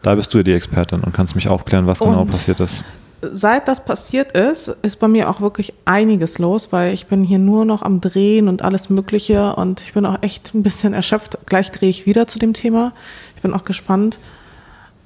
Da 0.02 0.14
bist 0.14 0.32
du 0.32 0.38
ja 0.38 0.44
die 0.44 0.52
Expertin 0.52 1.00
und 1.00 1.12
kannst 1.12 1.34
mich 1.34 1.48
aufklären, 1.48 1.86
was 1.88 1.98
genau 1.98 2.20
Und- 2.20 2.30
passiert 2.30 2.60
ist. 2.60 2.84
Seit 3.32 3.68
das 3.68 3.84
passiert 3.84 4.32
ist, 4.32 4.68
ist 4.82 5.00
bei 5.00 5.08
mir 5.08 5.30
auch 5.30 5.40
wirklich 5.40 5.74
einiges 5.84 6.38
los, 6.38 6.72
weil 6.72 6.92
ich 6.92 7.06
bin 7.06 7.24
hier 7.24 7.38
nur 7.38 7.64
noch 7.64 7.82
am 7.82 8.00
Drehen 8.00 8.48
und 8.48 8.62
alles 8.62 8.90
Mögliche 8.90 9.54
und 9.56 9.80
ich 9.80 9.92
bin 9.92 10.06
auch 10.06 10.22
echt 10.22 10.54
ein 10.54 10.62
bisschen 10.62 10.92
erschöpft. 10.92 11.38
Gleich 11.46 11.70
drehe 11.70 11.88
ich 11.88 12.06
wieder 12.06 12.26
zu 12.26 12.38
dem 12.38 12.54
Thema. 12.54 12.92
Ich 13.36 13.42
bin 13.42 13.54
auch 13.54 13.64
gespannt. 13.64 14.18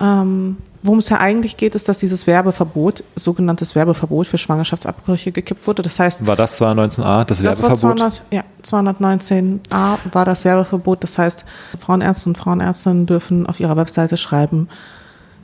Ähm, 0.00 0.56
worum 0.82 0.98
es 0.98 1.08
ja 1.10 1.18
eigentlich 1.18 1.56
geht, 1.56 1.74
ist, 1.74 1.88
dass 1.88 1.98
dieses 1.98 2.26
Werbeverbot, 2.26 3.04
sogenanntes 3.16 3.74
Werbeverbot 3.74 4.26
für 4.26 4.38
Schwangerschaftsabbrüche 4.38 5.30
gekippt 5.30 5.66
wurde. 5.66 5.82
Das 5.82 5.98
heißt, 5.98 6.26
War 6.26 6.36
das 6.36 6.60
219a, 6.60 7.24
das 7.24 7.42
das 7.42 7.62
war 7.62 7.70
Werbeverbot? 7.70 7.98
200, 7.98 8.22
ja, 8.30 8.44
219a 8.64 9.98
war 10.12 10.24
das 10.24 10.44
Werbeverbot. 10.44 11.02
Das 11.02 11.18
heißt, 11.18 11.44
Frauenärzte 11.78 12.30
und 12.30 12.38
Frauenärztinnen 12.38 13.06
dürfen 13.06 13.46
auf 13.46 13.60
ihrer 13.60 13.76
Webseite 13.76 14.16
schreiben, 14.16 14.68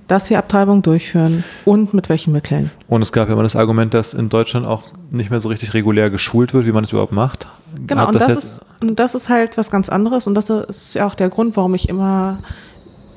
dass 0.09 0.27
sie 0.27 0.37
Abtreibung 0.37 0.83
durchführen 0.83 1.42
und 1.64 1.92
mit 1.95 2.09
welchen 2.09 2.33
Mitteln. 2.33 2.71
Und 2.88 3.03
es 3.03 3.11
gab 3.12 3.29
ja 3.29 3.35
immer 3.35 3.42
das 3.42 3.57
Argument, 3.57 3.92
dass 3.95 4.14
in 4.14 4.29
Deutschland 4.29 4.66
auch 4.66 4.85
nicht 5.11 5.31
mehr 5.31 5.40
so 5.40 5.49
richtig 5.49 5.75
regulär 5.75 6.11
geschult 6.11 6.55
wird, 6.55 6.66
wie 6.66 6.73
man 6.73 6.85
das 6.85 6.92
überhaupt 6.92 7.12
macht. 7.12 7.49
Genau, 7.87 8.03
Hat 8.03 8.09
und 8.09 8.14
das, 8.16 8.29
jetzt- 8.29 8.38
ist, 8.45 8.61
und 8.81 8.99
das 8.99 9.14
ist 9.14 9.29
halt 9.29 9.59
was 9.59 9.71
ganz 9.71 9.88
anderes 9.88 10.27
und 10.27 10.35
das 10.35 10.49
ist 10.51 10.95
ja 10.95 11.07
auch 11.07 11.14
der 11.14 11.29
Grund, 11.29 11.57
warum 11.57 11.75
ich 11.75 11.88
immer 11.88 12.38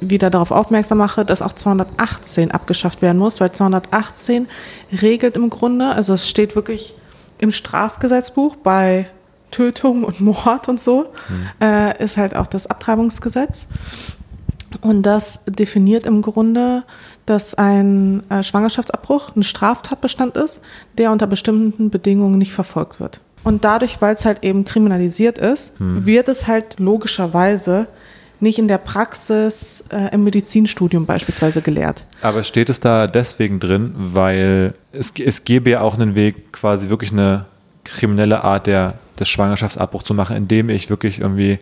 wieder 0.02 0.30
darauf 0.30 0.52
aufmerksam 0.52 0.98
mache, 0.98 1.26
dass 1.26 1.42
auch 1.42 1.54
218 1.54 2.52
abgeschafft 2.52 3.02
werden 3.02 3.18
muss, 3.18 3.40
weil 3.42 3.52
218 3.52 4.48
regelt 5.02 5.36
im 5.36 5.50
Grunde, 5.50 5.90
also 5.90 6.14
es 6.14 6.28
steht 6.30 6.56
wirklich 6.56 6.96
im 7.38 7.52
Strafgesetzbuch 7.52 8.56
bei 8.56 9.10
Tötung 9.52 10.04
und 10.04 10.22
Mord 10.22 10.70
und 10.70 10.80
so, 10.80 11.08
äh, 11.62 12.02
ist 12.04 12.18
halt 12.18 12.36
auch 12.36 12.48
das 12.48 12.68
Abtreibungsgesetz. 12.68 13.68
Und 14.82 15.04
das 15.04 15.44
definiert 15.46 16.06
im 16.06 16.22
Grunde, 16.22 16.84
dass 17.26 17.56
ein 17.56 18.24
äh, 18.30 18.44
Schwangerschaftsabbruch 18.44 19.36
ein 19.36 19.44
Straftatbestand 19.44 20.38
ist, 20.38 20.62
der 20.98 21.12
unter 21.12 21.28
bestimmten 21.28 21.90
Bedingungen 21.90 22.38
nicht 22.38 22.54
verfolgt 22.54 23.00
wird. 23.00 23.22
Und 23.44 23.64
dadurch, 23.64 24.02
weil 24.02 24.14
es 24.14 24.26
halt 24.26 24.44
eben 24.44 24.66
kriminalisiert 24.66 25.38
ist, 25.38 25.74
wird 25.80 26.28
es 26.28 26.46
halt 26.46 26.78
logischerweise 26.78 27.88
nicht 28.40 28.60
in 28.60 28.68
der 28.68 28.78
Praxis 28.78 29.84
äh, 29.90 30.14
im 30.14 30.24
Medizinstudium 30.24 31.06
beispielsweise 31.06 31.62
gelehrt. 31.62 32.06
Aber 32.22 32.44
steht 32.44 32.70
es 32.70 32.80
da 32.80 33.08
deswegen 33.08 33.60
drin, 33.60 33.94
weil 33.96 34.74
es, 34.92 35.14
es 35.18 35.44
gäbe 35.44 35.70
ja 35.70 35.82
auch 35.82 35.96
einen 35.96 36.16
Weg, 36.16 36.54
quasi 36.54 36.90
wirklich 36.90 37.12
eine 37.12 37.46
kriminelle 37.84 38.44
Art 38.44 38.68
der, 38.68 38.96
des 39.20 39.28
Schwangerschaftsabbruchs 39.30 40.06
zu 40.06 40.14
machen, 40.14 40.38
indem 40.38 40.70
ich 40.70 40.90
wirklich 40.90 41.20
irgendwie, 41.20 41.60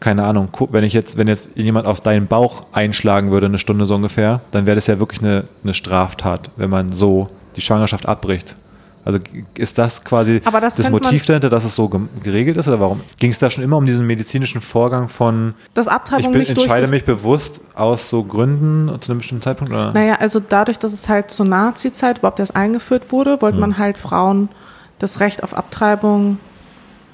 keine 0.00 0.24
Ahnung, 0.24 0.48
wenn 0.70 0.84
ich 0.84 0.92
jetzt, 0.92 1.16
wenn 1.16 1.28
jetzt 1.28 1.50
jemand 1.54 1.86
auf 1.86 2.00
deinen 2.00 2.26
Bauch 2.26 2.66
einschlagen 2.72 3.30
würde, 3.30 3.46
eine 3.46 3.58
Stunde 3.58 3.86
so 3.86 3.94
ungefähr, 3.94 4.40
dann 4.50 4.66
wäre 4.66 4.76
das 4.76 4.86
ja 4.86 4.98
wirklich 4.98 5.20
eine, 5.20 5.44
eine 5.64 5.74
Straftat, 5.74 6.50
wenn 6.56 6.70
man 6.70 6.92
so 6.92 7.28
die 7.56 7.60
Schwangerschaft 7.60 8.06
abbricht. 8.06 8.56
Also 9.04 9.20
ist 9.54 9.78
das 9.78 10.04
quasi 10.04 10.40
das 10.40 10.76
das 10.76 10.90
Motiv 10.90 11.24
dahinter, 11.24 11.48
dass 11.48 11.64
es 11.64 11.74
so 11.74 11.88
geregelt 11.88 12.58
ist 12.58 12.68
oder 12.68 12.78
warum? 12.78 13.00
Ging 13.18 13.30
es 13.30 13.38
da 13.38 13.50
schon 13.50 13.64
immer 13.64 13.78
um 13.78 13.86
diesen 13.86 14.06
medizinischen 14.06 14.60
Vorgang 14.60 15.08
von 15.08 15.54
ich 15.74 15.88
Abtreibung 15.88 16.32
bin, 16.32 16.40
nicht 16.40 16.50
entscheide 16.50 16.88
mich 16.88 17.06
bewusst 17.06 17.62
aus 17.74 18.10
so 18.10 18.22
Gründen 18.22 18.94
zu 19.00 19.10
einem 19.10 19.20
bestimmten 19.20 19.42
Zeitpunkt? 19.42 19.72
Oder? 19.72 19.92
Naja, 19.92 20.16
also 20.20 20.40
dadurch, 20.40 20.78
dass 20.78 20.92
es 20.92 21.08
halt 21.08 21.30
zur 21.30 21.46
Nazi-Zeit 21.46 22.18
überhaupt 22.18 22.38
erst 22.38 22.54
eingeführt 22.54 23.10
wurde, 23.10 23.40
wollte 23.40 23.56
man 23.56 23.78
halt 23.78 23.96
Frauen 23.96 24.50
das 24.98 25.20
Recht 25.20 25.42
auf 25.42 25.54
Abtreibung 25.54 26.38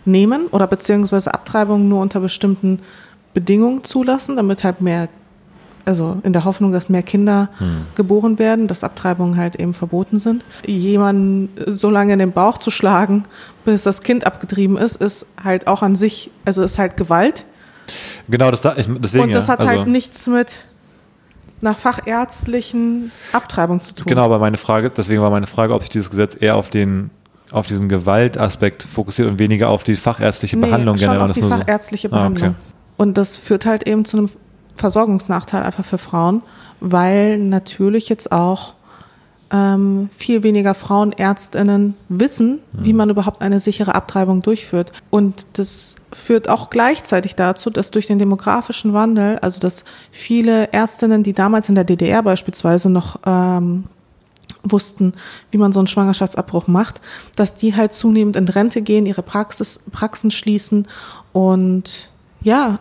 nehmen 0.04 0.46
oder 0.48 0.66
beziehungsweise 0.66 1.32
Abtreibung 1.32 1.88
nur 1.88 2.00
unter 2.00 2.20
bestimmten 2.20 2.80
Bedingungen 3.32 3.84
zulassen, 3.84 4.36
damit 4.36 4.64
halt 4.64 4.80
mehr, 4.80 5.08
also 5.84 6.18
in 6.22 6.32
der 6.32 6.44
Hoffnung, 6.44 6.72
dass 6.72 6.88
mehr 6.88 7.02
Kinder 7.02 7.48
geboren 7.94 8.38
werden, 8.38 8.68
dass 8.68 8.84
Abtreibungen 8.84 9.36
halt 9.36 9.56
eben 9.56 9.74
verboten 9.74 10.18
sind. 10.18 10.44
Jemanden 10.66 11.50
so 11.66 11.90
lange 11.90 12.12
in 12.12 12.18
den 12.20 12.32
Bauch 12.32 12.58
zu 12.58 12.70
schlagen, 12.70 13.24
bis 13.64 13.82
das 13.82 14.02
Kind 14.02 14.26
abgetrieben 14.26 14.76
ist, 14.76 14.96
ist 14.96 15.26
halt 15.42 15.66
auch 15.66 15.82
an 15.82 15.96
sich, 15.96 16.30
also 16.44 16.62
ist 16.62 16.78
halt 16.78 16.96
Gewalt. 16.96 17.44
Genau, 18.28 18.50
das 18.50 18.60
da, 18.60 18.74
ich, 18.76 18.86
deswegen 18.98 19.24
Und 19.24 19.32
das 19.32 19.48
ja. 19.48 19.54
hat 19.54 19.60
also, 19.60 19.72
halt 19.72 19.88
nichts 19.88 20.26
mit 20.26 20.64
einer 21.60 21.74
fachärztlichen 21.74 23.10
Abtreibung 23.32 23.80
zu 23.80 23.94
tun. 23.94 24.04
Genau, 24.06 24.24
aber 24.24 24.38
meine 24.38 24.56
Frage, 24.56 24.90
deswegen 24.90 25.22
war 25.22 25.30
meine 25.30 25.46
Frage, 25.46 25.74
ob 25.74 25.82
sich 25.82 25.90
dieses 25.90 26.10
Gesetz 26.10 26.36
eher 26.40 26.56
auf 26.56 26.70
den 26.70 27.10
auf 27.54 27.66
diesen 27.66 27.88
Gewaltaspekt 27.88 28.82
fokussiert 28.82 29.28
und 29.28 29.38
weniger 29.38 29.68
auf 29.70 29.84
die 29.84 29.96
fachärztliche 29.96 30.56
Behandlung 30.56 30.96
schon 30.96 31.08
generell. 31.08 31.22
auf 31.26 31.32
die 31.32 31.40
nur 31.40 31.50
so- 31.50 31.56
fachärztliche 31.58 32.08
Ah, 32.08 32.16
okay. 32.16 32.18
Behandlung. 32.34 32.54
Und 32.96 33.18
das 33.18 33.36
führt 33.36 33.66
halt 33.66 33.86
eben 33.86 34.04
zu 34.04 34.16
einem 34.18 34.30
Versorgungsnachteil 34.76 35.62
einfach 35.62 35.84
für 35.84 35.98
Frauen, 35.98 36.42
weil 36.80 37.38
natürlich 37.38 38.08
jetzt 38.08 38.32
auch 38.32 38.74
ähm, 39.50 40.08
viel 40.16 40.42
weniger 40.42 40.74
Frauenärztinnen 40.74 41.94
wissen, 42.08 42.58
wie 42.72 42.90
Hm. 42.90 42.96
man 42.96 43.10
überhaupt 43.10 43.40
eine 43.42 43.60
sichere 43.60 43.94
Abtreibung 43.94 44.42
durchführt. 44.42 44.90
Und 45.10 45.46
das 45.52 45.94
führt 46.12 46.48
auch 46.48 46.70
gleichzeitig 46.70 47.36
dazu, 47.36 47.70
dass 47.70 47.90
durch 47.92 48.06
den 48.08 48.18
demografischen 48.18 48.94
Wandel, 48.94 49.38
also 49.40 49.60
dass 49.60 49.84
viele 50.10 50.72
Ärztinnen, 50.72 51.22
die 51.22 51.34
damals 51.34 51.68
in 51.68 51.74
der 51.76 51.84
DDR 51.84 52.22
beispielsweise 52.22 52.90
noch 52.90 53.20
ähm, 53.26 53.84
wussten, 54.64 55.14
wie 55.50 55.58
man 55.58 55.72
so 55.72 55.80
einen 55.80 55.86
Schwangerschaftsabbruch 55.86 56.66
macht, 56.66 57.00
dass 57.36 57.54
die 57.54 57.76
halt 57.76 57.92
zunehmend 57.92 58.36
in 58.36 58.48
Rente 58.48 58.82
gehen, 58.82 59.06
ihre 59.06 59.22
Praxis, 59.22 59.80
Praxen 59.92 60.30
schließen 60.30 60.88
und 61.32 62.10
ja, 62.42 62.78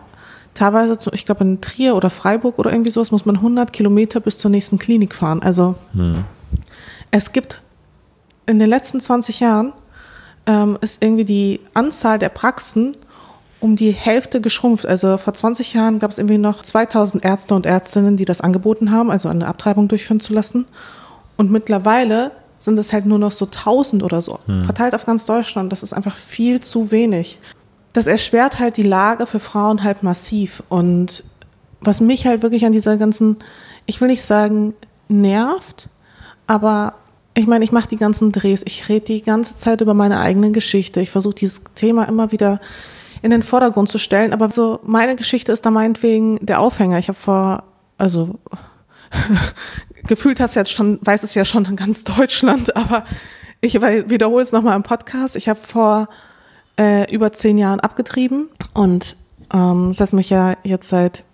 teilweise, 0.54 0.98
zu, 0.98 1.12
ich 1.12 1.26
glaube 1.26 1.44
in 1.44 1.60
Trier 1.60 1.96
oder 1.96 2.10
Freiburg 2.10 2.58
oder 2.58 2.72
irgendwie 2.72 2.90
sowas, 2.90 3.10
muss 3.10 3.26
man 3.26 3.36
100 3.36 3.72
Kilometer 3.72 4.20
bis 4.20 4.38
zur 4.38 4.50
nächsten 4.50 4.78
Klinik 4.78 5.14
fahren. 5.14 5.42
Also 5.42 5.74
es 7.10 7.32
gibt 7.32 7.60
in 8.46 8.58
den 8.58 8.68
letzten 8.68 9.00
20 9.00 9.40
Jahren 9.40 9.72
ähm, 10.46 10.78
ist 10.80 11.02
irgendwie 11.02 11.24
die 11.24 11.60
Anzahl 11.72 12.18
der 12.18 12.28
Praxen 12.28 12.96
um 13.60 13.76
die 13.76 13.92
Hälfte 13.92 14.40
geschrumpft. 14.40 14.86
Also 14.86 15.16
vor 15.16 15.32
20 15.32 15.72
Jahren 15.72 15.98
gab 15.98 16.10
es 16.10 16.18
irgendwie 16.18 16.38
noch 16.38 16.62
2000 16.62 17.24
Ärzte 17.24 17.54
und 17.54 17.64
Ärztinnen, 17.64 18.16
die 18.16 18.26
das 18.26 18.42
angeboten 18.42 18.90
haben, 18.90 19.10
also 19.10 19.28
eine 19.28 19.46
Abtreibung 19.46 19.88
durchführen 19.88 20.20
zu 20.20 20.34
lassen. 20.34 20.66
Und 21.36 21.50
mittlerweile 21.50 22.30
sind 22.58 22.78
es 22.78 22.92
halt 22.92 23.06
nur 23.06 23.18
noch 23.18 23.32
so 23.32 23.46
1000 23.46 24.02
oder 24.02 24.20
so, 24.20 24.38
Hm. 24.46 24.64
verteilt 24.64 24.94
auf 24.94 25.04
ganz 25.06 25.24
Deutschland. 25.26 25.70
Das 25.72 25.82
ist 25.82 25.92
einfach 25.92 26.16
viel 26.16 26.60
zu 26.60 26.90
wenig. 26.90 27.38
Das 27.92 28.06
erschwert 28.06 28.58
halt 28.58 28.76
die 28.76 28.82
Lage 28.82 29.26
für 29.26 29.40
Frauen 29.40 29.82
halt 29.84 30.02
massiv. 30.02 30.62
Und 30.68 31.24
was 31.80 32.00
mich 32.00 32.26
halt 32.26 32.42
wirklich 32.42 32.64
an 32.64 32.72
dieser 32.72 32.96
ganzen, 32.96 33.36
ich 33.86 34.00
will 34.00 34.08
nicht 34.08 34.22
sagen, 34.22 34.74
nervt, 35.08 35.88
aber 36.46 36.94
ich 37.34 37.46
meine, 37.46 37.64
ich 37.64 37.72
mache 37.72 37.88
die 37.88 37.96
ganzen 37.96 38.32
Drehs, 38.32 38.62
ich 38.64 38.88
rede 38.88 39.06
die 39.06 39.22
ganze 39.22 39.56
Zeit 39.56 39.80
über 39.80 39.92
meine 39.92 40.20
eigene 40.20 40.52
Geschichte. 40.52 41.00
Ich 41.00 41.10
versuche 41.10 41.34
dieses 41.34 41.62
Thema 41.74 42.04
immer 42.04 42.32
wieder 42.32 42.60
in 43.22 43.30
den 43.30 43.42
Vordergrund 43.42 43.88
zu 43.88 43.98
stellen, 43.98 44.32
aber 44.32 44.50
so 44.50 44.80
meine 44.84 45.16
Geschichte 45.16 45.50
ist 45.52 45.66
da 45.66 45.70
meinetwegen 45.70 46.38
der 46.44 46.60
Aufhänger. 46.60 46.98
Ich 46.98 47.08
habe 47.08 47.18
vor, 47.18 47.64
also 47.98 48.38
gefühlt 50.06 50.40
es 50.40 50.54
jetzt 50.54 50.72
schon, 50.72 50.98
weiß 51.02 51.22
es 51.22 51.34
ja 51.34 51.44
schon 51.44 51.64
in 51.64 51.76
ganz 51.76 52.04
Deutschland, 52.04 52.76
aber 52.76 53.04
ich 53.60 53.80
wiederhole 53.80 54.42
es 54.42 54.52
nochmal 54.52 54.76
im 54.76 54.82
Podcast. 54.82 55.36
Ich 55.36 55.48
habe 55.48 55.60
vor 55.60 56.08
äh, 56.78 57.12
über 57.12 57.32
zehn 57.32 57.56
Jahren 57.56 57.80
abgetrieben 57.80 58.48
und 58.74 59.16
ähm, 59.52 59.92
setze 59.92 60.16
mich 60.16 60.30
ja 60.30 60.56
jetzt 60.64 60.88
seit 60.88 61.24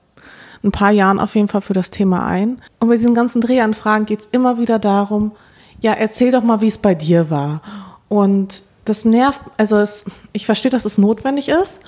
ein 0.63 0.73
paar 0.73 0.91
Jahren 0.91 1.19
auf 1.19 1.35
jeden 1.35 1.49
Fall 1.49 1.63
für 1.63 1.73
das 1.73 1.91
Thema 1.91 2.27
ein. 2.27 2.61
Und 2.79 2.89
bei 2.89 2.97
diesen 2.97 3.15
ganzen 3.15 3.41
Drehanfragen 3.41 4.07
geht 4.07 4.21
es 4.21 4.29
immer 4.31 4.59
wieder 4.59 4.79
darum, 4.79 5.33
ja, 5.81 5.93
erzähl 5.93 6.31
doch 6.31 6.43
mal, 6.43 6.61
wie 6.61 6.69
es 6.69 6.79
bei 6.79 6.95
dir 6.95 7.31
war. 7.31 7.63
Und 8.09 8.63
das 8.85 9.05
nervt, 9.05 9.41
also 9.57 9.79
es, 9.79 10.05
ich 10.33 10.47
verstehe, 10.47 10.71
dass 10.71 10.85
es 10.85 10.99
notwendig 10.99 11.49
ist, 11.49 11.81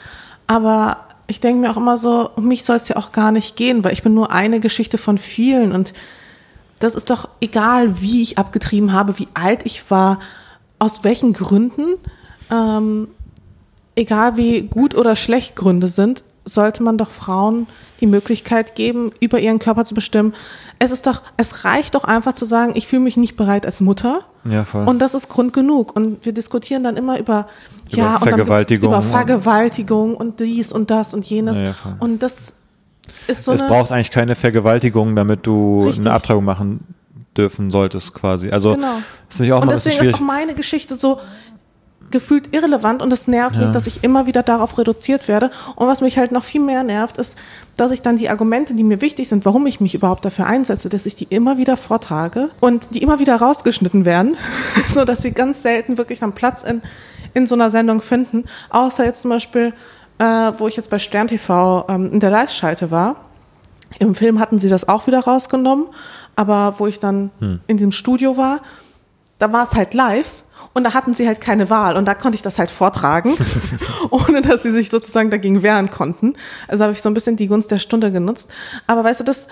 aber 0.47 0.99
ich 1.27 1.41
denke 1.41 1.61
mir 1.61 1.71
auch 1.71 1.77
immer 1.77 1.99
so, 1.99 2.31
um 2.37 2.47
mich 2.47 2.65
soll 2.65 2.77
es 2.77 2.89
ja 2.89 2.97
auch 2.97 3.13
gar 3.13 3.33
nicht 3.33 3.57
gehen, 3.57 3.85
weil 3.85 3.93
ich 3.93 4.03
bin 4.03 4.15
nur 4.15 4.33
eine 4.33 4.61
Geschichte 4.61 4.99
von 4.99 5.19
vielen 5.19 5.73
und 5.73 5.93
das 6.83 6.95
ist 6.95 7.11
doch 7.11 7.29
egal, 7.41 8.01
wie 8.01 8.23
ich 8.23 8.39
abgetrieben 8.39 8.93
habe, 8.93 9.19
wie 9.19 9.29
alt 9.35 9.61
ich 9.65 9.91
war, 9.91 10.19
aus 10.79 11.05
welchen 11.05 11.33
Gründen, 11.33 11.95
ähm, 12.51 13.09
egal 13.95 14.37
wie 14.37 14.63
gut 14.63 14.95
oder 14.95 15.17
schlecht 15.17 15.55
Gründe 15.57 15.89
sind, 15.89 16.25
sollte 16.45 16.83
man 16.83 16.99
doch 16.99 17.11
Frauen 17.11 17.69
die 18.01 18.07
Möglichkeit 18.09 18.75
geben, 18.75 19.13
über 19.21 19.39
ihren 19.39 19.61
Körper 19.61 19.85
zu 19.85 19.95
bestimmen. 19.95 20.35
Es 20.81 20.91
ist 20.91 21.07
doch, 21.07 21.23
es 21.37 21.65
reicht 21.65 21.95
doch 21.95 22.03
einfach 22.03 22.33
zu 22.33 22.47
sagen, 22.47 22.73
ich 22.75 22.89
fühle 22.89 23.03
mich 23.03 23.17
nicht 23.17 23.37
bereit 23.37 23.65
als 23.65 23.81
Mutter. 23.81 24.23
Ja, 24.45 24.65
voll. 24.65 24.89
Und 24.89 24.99
das 24.99 25.15
ist 25.15 25.29
Grund 25.29 25.53
genug. 25.53 25.95
Und 25.95 26.27
wir 26.27 26.33
diskutieren 26.33 26.83
dann 26.83 26.97
immer 26.97 27.21
über, 27.21 27.47
Über 27.93 27.97
ja, 27.97 28.19
Vergewaltigung 28.19 28.89
über 28.91 28.97
und- 28.99 29.05
Vergewaltigung 29.05 30.17
und 30.17 30.41
dies 30.41 30.73
und 30.73 30.91
das 30.91 31.15
und 31.15 31.25
jenes. 31.25 31.59
Ja, 31.59 31.63
ja, 31.65 31.73
voll. 31.75 31.95
und 32.01 32.25
das 32.25 32.55
so 33.31 33.53
es 33.53 33.67
braucht 33.67 33.93
eigentlich 33.93 34.11
keine 34.11 34.35
Vergewaltigung, 34.35 35.15
damit 35.17 35.47
du 35.47 35.81
Richtig. 35.83 36.01
eine 36.07 36.15
Abtreibung 36.15 36.45
machen 36.45 36.81
dürfen 37.37 37.71
solltest, 37.71 38.13
quasi. 38.15 38.51
Also 38.51 38.75
Genau. 38.75 38.87
ist 39.29 39.41
nicht 39.41 39.53
auch 39.53 39.63
und 39.63 39.67
mal 39.69 39.73
deswegen 39.75 39.95
ist 39.95 40.01
schwierig. 40.01 40.17
auch 40.17 40.21
meine 40.21 40.55
Geschichte 40.55 40.97
so 40.97 41.19
gefühlt 42.11 42.55
irrelevant 42.55 43.01
und 43.01 43.11
es 43.11 43.27
nervt 43.27 43.57
mich, 43.57 43.65
Ja. 43.69 43.73
dass 43.73 43.87
ich 43.87 44.05
immer 44.05 44.27
wieder 44.27 44.43
darauf 44.43 44.77
reduziert 44.77 45.29
werde. 45.29 45.51
Und 45.77 45.87
was 45.87 46.03
mich 46.03 46.19
halt 46.19 46.31
noch 46.31 46.45
viel 46.45 46.61
mehr 46.61 46.83
nervt, 46.83 47.17
ist, 47.17 47.39
dass 47.79 47.91
ich 47.91 48.03
dann 48.03 48.19
die 48.19 48.29
Argumente, 48.29 48.75
die 48.75 48.85
mir 48.85 49.01
wichtig 49.01 49.29
sind, 49.29 49.47
warum 49.47 49.67
ich 49.67 49.81
mich 49.81 49.95
überhaupt 49.95 50.23
dafür 50.25 50.47
einsetze, 50.47 50.91
dass 50.91 51.07
ich 51.07 51.15
die 51.15 51.25
immer 51.31 51.57
wieder 51.57 51.79
vortrage 51.79 52.51
und 52.61 52.89
die 52.95 53.03
immer 53.03 53.19
wieder 53.19 53.37
rausgeschnitten 53.37 54.05
werden, 54.05 54.37
so 54.95 55.07
dass 55.07 55.23
sie 55.23 55.33
ganz 55.33 55.63
selten 55.63 55.97
wirklich 55.97 56.23
einen 56.23 56.33
Platz 56.33 56.63
in, 56.63 56.83
in 57.33 57.47
so 57.47 57.55
einer 57.55 57.71
Sendung 57.71 58.03
finden. 58.03 58.45
Außer 58.69 59.07
jetzt 59.07 59.23
zum 59.23 59.31
Beispiel, 59.31 59.73
äh, 60.23 60.53
wo 60.59 60.69
ich 60.69 60.77
jetzt 60.77 60.89
bei 60.89 61.01
Stern 61.01 61.27
TV 61.27 61.85
ähm, 61.89 62.13
in 62.13 62.21
der 62.21 62.31
Live-Schalte 62.31 62.93
war. 62.93 63.17
Im 63.99 64.15
Film 64.15 64.39
hatten 64.39 64.61
sie 64.61 64.69
das 64.69 64.89
auch 64.89 65.09
wieder 65.09 65.21
rausgenommen, 65.21 65.89
aber 66.37 66.77
wo 66.79 66.87
ich 66.87 66.99
dann 66.99 67.31
in 67.67 67.77
diesem 67.77 67.93
Studio 67.93 68.39
war, 68.39 68.61
da 69.39 69.53
war 69.53 69.65
es 69.65 69.75
halt 69.75 69.93
live 69.93 70.45
und 70.73 70.85
da 70.85 70.95
hatten 70.95 71.13
sie 71.13 71.27
halt 71.27 71.43
keine 71.43 71.69
Wahl 71.69 71.97
und 71.97 72.07
da 72.07 72.15
konnte 72.15 72.37
ich 72.37 72.43
das 72.43 72.59
halt 72.59 72.71
vortragen, 72.71 73.37
ohne 74.11 74.41
dass 74.41 74.63
sie 74.63 74.71
sich 74.71 74.89
sozusagen 74.89 75.31
dagegen 75.31 75.63
wehren 75.63 75.91
konnten. 75.91 76.35
Also 76.69 76.85
habe 76.85 76.95
ich 76.95 77.03
so 77.03 77.11
ein 77.11 77.15
bisschen 77.15 77.37
die 77.37 77.49
Gunst 77.49 77.71
der 77.71 77.81
Stunde 77.81 78.13
genutzt. 78.13 78.51
Aber 78.87 79.05
weißt 79.05 79.21
du, 79.21 79.25
das 79.25 79.49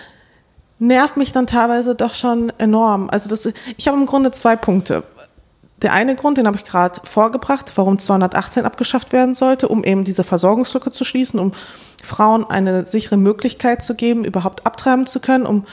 nervt 0.78 1.18
mich 1.18 1.32
dann 1.32 1.46
teilweise 1.46 1.94
doch 1.94 2.14
schon 2.14 2.50
enorm. 2.56 3.10
Also 3.10 3.28
das, 3.28 3.52
ich 3.76 3.88
habe 3.88 3.98
im 3.98 4.06
Grunde 4.06 4.30
zwei 4.30 4.56
Punkte. 4.56 5.02
Der 5.82 5.92
eine 5.94 6.14
Grund, 6.14 6.36
den 6.38 6.46
habe 6.46 6.56
ich 6.56 6.64
gerade 6.64 7.00
vorgebracht, 7.04 7.72
warum 7.76 7.98
218 7.98 8.64
abgeschafft 8.64 9.12
werden 9.12 9.34
sollte, 9.34 9.68
um 9.68 9.82
eben 9.82 10.04
diese 10.04 10.24
Versorgungslücke 10.24 10.92
zu 10.92 11.04
schließen, 11.04 11.40
um 11.40 11.52
Frauen 12.02 12.44
eine 12.48 12.84
sichere 12.84 13.16
Möglichkeit 13.16 13.82
zu 13.82 13.94
geben, 13.94 14.24
überhaupt 14.24 14.66
abtreiben 14.66 15.06
zu 15.06 15.20
können, 15.20 15.46
um 15.46 15.64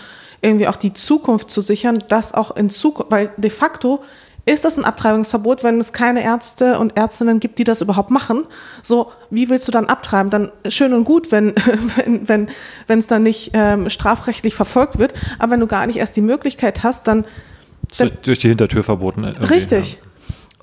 irgendwie 0.41 0.67
auch 0.67 0.75
die 0.75 0.93
Zukunft 0.93 1.51
zu 1.51 1.61
sichern, 1.61 1.97
dass 2.07 2.33
auch 2.33 2.55
in 2.55 2.69
Zukunft, 2.69 3.11
weil 3.11 3.29
de 3.37 3.49
facto 3.49 4.03
ist 4.45 4.63
das 4.63 4.77
ein 4.77 4.85
Abtreibungsverbot, 4.85 5.63
wenn 5.63 5.77
es 5.79 5.91
keine 5.91 6.23
Ärzte 6.23 6.79
und 6.79 6.95
Ärztinnen 6.95 7.41
gibt, 7.41 7.59
die 7.59 7.65
das 7.65 7.81
überhaupt 7.81 8.11
machen. 8.11 8.45
So, 8.81 9.11
wie 9.29 9.49
willst 9.49 9.67
du 9.67 9.73
dann 9.73 9.87
abtreiben? 9.87 10.29
Dann 10.29 10.51
schön 10.69 10.93
und 10.93 11.03
gut, 11.03 11.33
wenn 11.33 11.53
wenn 11.97 12.27
wenn 12.29 12.49
wenn 12.87 12.99
es 12.99 13.07
dann 13.07 13.23
nicht 13.23 13.51
ähm, 13.53 13.89
strafrechtlich 13.89 14.55
verfolgt 14.55 14.99
wird, 14.99 15.13
aber 15.37 15.51
wenn 15.51 15.59
du 15.59 15.67
gar 15.67 15.85
nicht 15.85 15.97
erst 15.97 16.15
die 16.15 16.21
Möglichkeit 16.21 16.83
hast, 16.83 17.07
dann 17.07 17.25
Ist 17.91 18.13
durch- 18.23 18.39
die 18.39 18.49
Hintertür 18.49 18.83
verboten. 18.83 19.23
irgendwie, 19.23 19.53
Richtig. 19.53 19.99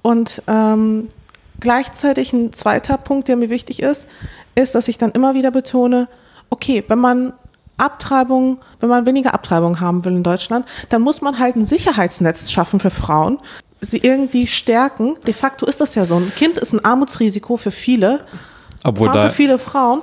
Und 0.02 0.42
ähm, 0.46 1.08
gleichzeitig 1.60 2.32
ein 2.32 2.52
zweiter 2.52 2.98
Punkt, 2.98 3.28
der 3.28 3.36
mir 3.36 3.50
wichtig 3.50 3.80
ist, 3.82 4.06
ist, 4.54 4.74
dass 4.74 4.88
ich 4.88 4.98
dann 4.98 5.12
immer 5.12 5.34
wieder 5.34 5.50
betone, 5.50 6.08
okay, 6.50 6.84
wenn 6.88 6.98
man 6.98 7.32
Abtreibung, 7.76 8.58
wenn 8.80 8.88
man 8.88 9.06
weniger 9.06 9.34
Abtreibung 9.34 9.80
haben 9.80 10.04
will 10.04 10.12
in 10.12 10.22
Deutschland, 10.22 10.66
dann 10.90 11.02
muss 11.02 11.20
man 11.22 11.38
halt 11.38 11.56
ein 11.56 11.64
Sicherheitsnetz 11.64 12.50
schaffen 12.50 12.78
für 12.78 12.90
Frauen, 12.90 13.40
sie 13.80 13.98
irgendwie 13.98 14.46
stärken. 14.46 15.16
De 15.26 15.34
facto 15.34 15.66
ist 15.66 15.80
das 15.80 15.94
ja 15.94 16.04
so. 16.04 16.16
Ein 16.16 16.32
Kind 16.36 16.58
ist 16.58 16.72
ein 16.72 16.84
Armutsrisiko 16.84 17.56
für 17.56 17.70
viele. 17.70 18.26
Obwohl 18.84 19.10
für 19.10 19.30
viele 19.30 19.58
Frauen, 19.58 20.02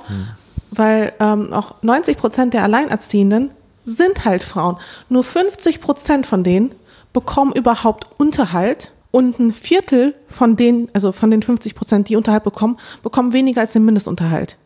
weil 0.72 1.14
ähm, 1.20 1.54
auch 1.54 1.76
90 1.82 2.18
Prozent 2.18 2.54
der 2.54 2.64
Alleinerziehenden 2.64 3.52
sind 3.86 4.26
halt 4.26 4.44
Frauen. 4.44 4.78
Nur 5.10 5.24
50 5.24 5.82
Prozent 5.82 6.26
von 6.26 6.44
denen 6.44 6.74
bekommen 7.14 7.54
überhaupt 7.54 8.08
Unterhalt 8.18 8.94
und 9.12 9.40
ein 9.40 9.52
Viertel 9.52 10.16
von 10.28 10.56
denen, 10.56 10.90
also 10.94 11.12
von 11.12 11.32
den 11.32 11.44
50 11.44 11.76
Prozent, 11.76 12.10
die 12.10 12.16
Unterhalt 12.16 12.44
bekommen, 12.44 12.78
bekommen 13.04 13.34
weniger 13.34 13.62
als 13.62 13.74
den 13.74 13.86
Mindestunterhalt. 13.86 14.58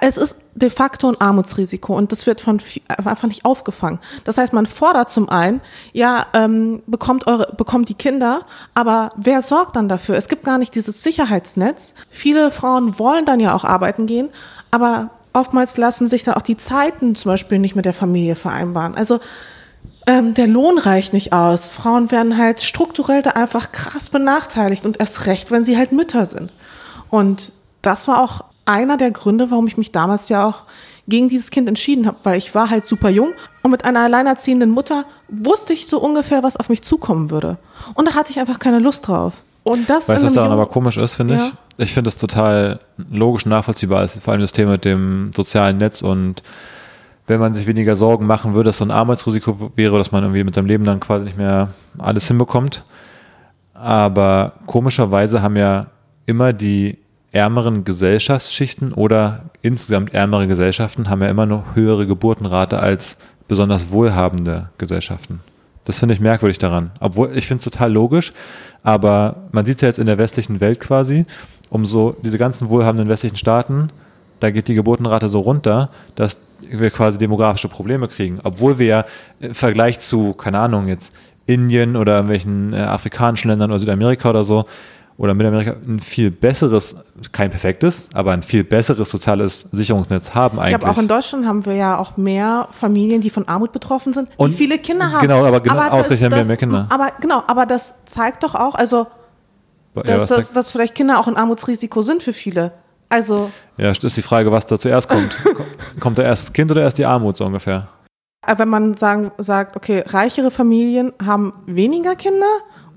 Es 0.00 0.16
ist 0.16 0.36
de 0.54 0.70
facto 0.70 1.08
ein 1.08 1.20
Armutsrisiko 1.20 1.94
und 1.94 2.12
das 2.12 2.26
wird 2.26 2.40
von 2.40 2.60
einfach 2.88 3.28
nicht 3.28 3.44
aufgefangen. 3.44 3.98
Das 4.24 4.38
heißt, 4.38 4.54
man 4.54 4.64
fordert 4.64 5.10
zum 5.10 5.28
einen, 5.28 5.60
ja, 5.92 6.26
ähm, 6.32 6.82
bekommt 6.86 7.26
eure, 7.26 7.52
bekommt 7.56 7.90
die 7.90 7.94
Kinder, 7.94 8.46
aber 8.74 9.10
wer 9.16 9.42
sorgt 9.42 9.76
dann 9.76 9.90
dafür? 9.90 10.16
Es 10.16 10.28
gibt 10.28 10.44
gar 10.44 10.56
nicht 10.56 10.74
dieses 10.74 11.02
Sicherheitsnetz. 11.02 11.92
Viele 12.08 12.50
Frauen 12.52 12.98
wollen 12.98 13.26
dann 13.26 13.38
ja 13.38 13.54
auch 13.54 13.64
arbeiten 13.64 14.06
gehen, 14.06 14.30
aber 14.70 15.10
oftmals 15.34 15.76
lassen 15.76 16.06
sich 16.06 16.24
dann 16.24 16.34
auch 16.34 16.42
die 16.42 16.56
Zeiten 16.56 17.14
zum 17.14 17.30
Beispiel 17.30 17.58
nicht 17.58 17.76
mit 17.76 17.84
der 17.84 17.94
Familie 17.94 18.34
vereinbaren. 18.34 18.94
Also 18.94 19.20
ähm, 20.06 20.34
der 20.34 20.46
Lohn 20.46 20.78
reicht 20.78 21.12
nicht 21.12 21.32
aus. 21.32 21.68
Frauen 21.70 22.10
werden 22.10 22.36
halt 22.38 22.62
strukturell 22.62 23.22
da 23.22 23.30
einfach 23.30 23.72
krass 23.72 24.10
benachteiligt 24.10 24.84
und 24.86 24.98
erst 25.00 25.26
recht, 25.26 25.50
wenn 25.50 25.64
sie 25.64 25.76
halt 25.76 25.92
Mütter 25.92 26.26
sind. 26.26 26.52
Und 27.10 27.52
das 27.82 28.08
war 28.08 28.20
auch 28.22 28.44
einer 28.64 28.96
der 28.96 29.10
Gründe, 29.10 29.50
warum 29.50 29.66
ich 29.66 29.76
mich 29.76 29.92
damals 29.92 30.28
ja 30.28 30.46
auch 30.46 30.62
gegen 31.08 31.28
dieses 31.28 31.50
Kind 31.50 31.68
entschieden 31.68 32.06
habe, 32.06 32.18
weil 32.22 32.38
ich 32.38 32.54
war 32.54 32.70
halt 32.70 32.84
super 32.84 33.10
jung 33.10 33.32
und 33.62 33.72
mit 33.72 33.84
einer 33.84 34.00
alleinerziehenden 34.00 34.70
Mutter 34.70 35.04
wusste 35.28 35.72
ich 35.72 35.86
so 35.88 36.00
ungefähr, 36.00 36.44
was 36.44 36.56
auf 36.56 36.68
mich 36.68 36.82
zukommen 36.82 37.30
würde. 37.30 37.58
Und 37.94 38.06
da 38.08 38.14
hatte 38.14 38.30
ich 38.30 38.38
einfach 38.38 38.60
keine 38.60 38.78
Lust 38.78 39.08
drauf. 39.08 39.34
Und 39.64 39.90
das 39.90 40.08
weißt 40.08 40.22
du, 40.22 40.26
was 40.26 40.32
daran 40.34 40.50
jungen- 40.50 40.60
aber 40.62 40.70
komisch 40.70 40.96
ist, 40.96 41.14
finde 41.14 41.34
Ja. 41.36 41.46
ich? 41.46 41.52
Ich 41.78 41.92
finde 41.94 42.08
es 42.08 42.18
total 42.18 42.78
logisch 43.10 43.46
nachvollziehbar. 43.46 44.02
Es 44.04 44.14
ist 44.16 44.24
vor 44.24 44.32
allem 44.32 44.42
das 44.42 44.52
Thema 44.52 44.72
mit 44.72 44.84
dem 44.84 45.32
sozialen 45.34 45.78
Netz 45.78 46.02
und 46.02 46.42
wenn 47.32 47.40
man 47.40 47.54
sich 47.54 47.66
weniger 47.66 47.96
Sorgen 47.96 48.26
machen 48.26 48.54
würde, 48.54 48.68
dass 48.68 48.78
so 48.78 48.84
ein 48.84 48.90
Arbeitsrisiko 48.90 49.72
wäre, 49.74 49.98
dass 49.98 50.12
man 50.12 50.22
irgendwie 50.22 50.44
mit 50.44 50.54
seinem 50.54 50.66
Leben 50.66 50.84
dann 50.84 51.00
quasi 51.00 51.24
nicht 51.24 51.38
mehr 51.38 51.68
alles 51.98 52.28
hinbekommt. 52.28 52.84
Aber 53.74 54.52
komischerweise 54.66 55.42
haben 55.42 55.56
ja 55.56 55.86
immer 56.26 56.52
die 56.52 56.98
ärmeren 57.32 57.84
Gesellschaftsschichten 57.84 58.92
oder 58.92 59.44
insgesamt 59.62 60.12
ärmere 60.14 60.46
Gesellschaften 60.46 61.08
haben 61.08 61.22
ja 61.22 61.28
immer 61.28 61.46
noch 61.46 61.74
höhere 61.74 62.06
Geburtenrate 62.06 62.78
als 62.78 63.16
besonders 63.48 63.90
wohlhabende 63.90 64.68
Gesellschaften. 64.78 65.40
Das 65.84 65.98
finde 65.98 66.14
ich 66.14 66.20
merkwürdig 66.20 66.58
daran. 66.58 66.90
Obwohl, 67.00 67.36
ich 67.36 67.46
finde 67.46 67.58
es 67.58 67.64
total 67.64 67.92
logisch, 67.92 68.32
aber 68.82 69.36
man 69.50 69.66
sieht 69.66 69.76
es 69.76 69.80
ja 69.80 69.88
jetzt 69.88 69.98
in 69.98 70.06
der 70.06 70.18
westlichen 70.18 70.60
Welt 70.60 70.78
quasi, 70.78 71.24
umso 71.70 72.14
diese 72.22 72.38
ganzen 72.38 72.68
wohlhabenden 72.68 73.08
westlichen 73.08 73.36
Staaten, 73.36 73.90
da 74.42 74.50
geht 74.50 74.68
die 74.68 74.74
Geburtenrate 74.74 75.28
so 75.28 75.40
runter, 75.40 75.90
dass 76.16 76.38
wir 76.60 76.90
quasi 76.90 77.18
demografische 77.18 77.68
Probleme 77.68 78.08
kriegen. 78.08 78.40
Obwohl 78.44 78.78
wir 78.78 78.86
ja 78.86 79.04
im 79.40 79.54
Vergleich 79.54 80.00
zu, 80.00 80.32
keine 80.34 80.58
Ahnung, 80.58 80.88
jetzt 80.88 81.12
Indien 81.46 81.96
oder 81.96 82.14
irgendwelchen 82.14 82.72
äh, 82.72 82.78
afrikanischen 82.78 83.48
Ländern 83.48 83.70
oder 83.70 83.80
Südamerika 83.80 84.30
oder 84.30 84.44
so 84.44 84.64
oder 85.18 85.34
Mittelamerika 85.34 85.76
ein 85.86 86.00
viel 86.00 86.30
besseres, 86.30 86.96
kein 87.32 87.50
perfektes, 87.50 88.08
aber 88.14 88.32
ein 88.32 88.42
viel 88.42 88.64
besseres 88.64 89.10
soziales 89.10 89.68
Sicherungsnetz 89.70 90.34
haben 90.34 90.58
eigentlich. 90.58 90.72
Ja, 90.72 90.78
aber 90.88 90.90
auch 90.90 91.02
in 91.02 91.08
Deutschland 91.08 91.46
haben 91.46 91.66
wir 91.66 91.74
ja 91.74 91.98
auch 91.98 92.16
mehr 92.16 92.68
Familien, 92.72 93.20
die 93.20 93.28
von 93.30 93.46
Armut 93.46 93.72
betroffen 93.72 94.12
sind, 94.12 94.28
die 94.30 94.34
Und- 94.38 94.52
viele 94.54 94.78
Kinder 94.78 95.12
haben. 95.12 95.20
genau, 95.20 95.44
aber 95.44 95.60
genau 95.60 95.74
das- 95.76 95.90
ausgerechnet 95.90 96.30
mehr- 96.30 96.38
das- 96.38 96.48
mehr 96.48 96.56
Kinder. 96.56 96.86
Aber 96.88 97.10
genau, 97.20 97.42
aber 97.46 97.66
das 97.66 97.94
zeigt 98.06 98.42
doch 98.42 98.54
auch, 98.54 98.74
also 98.74 99.06
ja, 99.94 100.02
dass, 100.02 100.22
was 100.22 100.28
dass, 100.38 100.52
dass 100.54 100.72
vielleicht 100.72 100.94
Kinder 100.94 101.18
auch 101.20 101.28
ein 101.28 101.36
Armutsrisiko 101.36 102.00
sind 102.02 102.22
für 102.22 102.32
viele. 102.32 102.72
Also 103.12 103.50
ja, 103.76 103.90
ist 103.90 104.16
die 104.16 104.22
Frage, 104.22 104.50
was 104.50 104.64
da 104.66 104.78
zuerst 104.78 105.08
kommt. 105.08 105.36
Ko- 105.54 105.64
kommt 106.00 106.18
da 106.18 106.22
erst 106.22 106.44
das 106.48 106.52
Kind 106.52 106.70
oder 106.70 106.80
erst 106.82 106.96
die 106.98 107.04
Armut 107.06 107.36
so 107.36 107.44
ungefähr? 107.44 107.88
äh, 108.46 108.54
wenn 108.58 108.68
man 108.68 108.96
sagen, 108.96 109.30
sagt, 109.38 109.76
okay, 109.76 110.02
reichere 110.06 110.50
Familien 110.50 111.12
haben 111.24 111.52
weniger 111.66 112.16
Kinder 112.16 112.46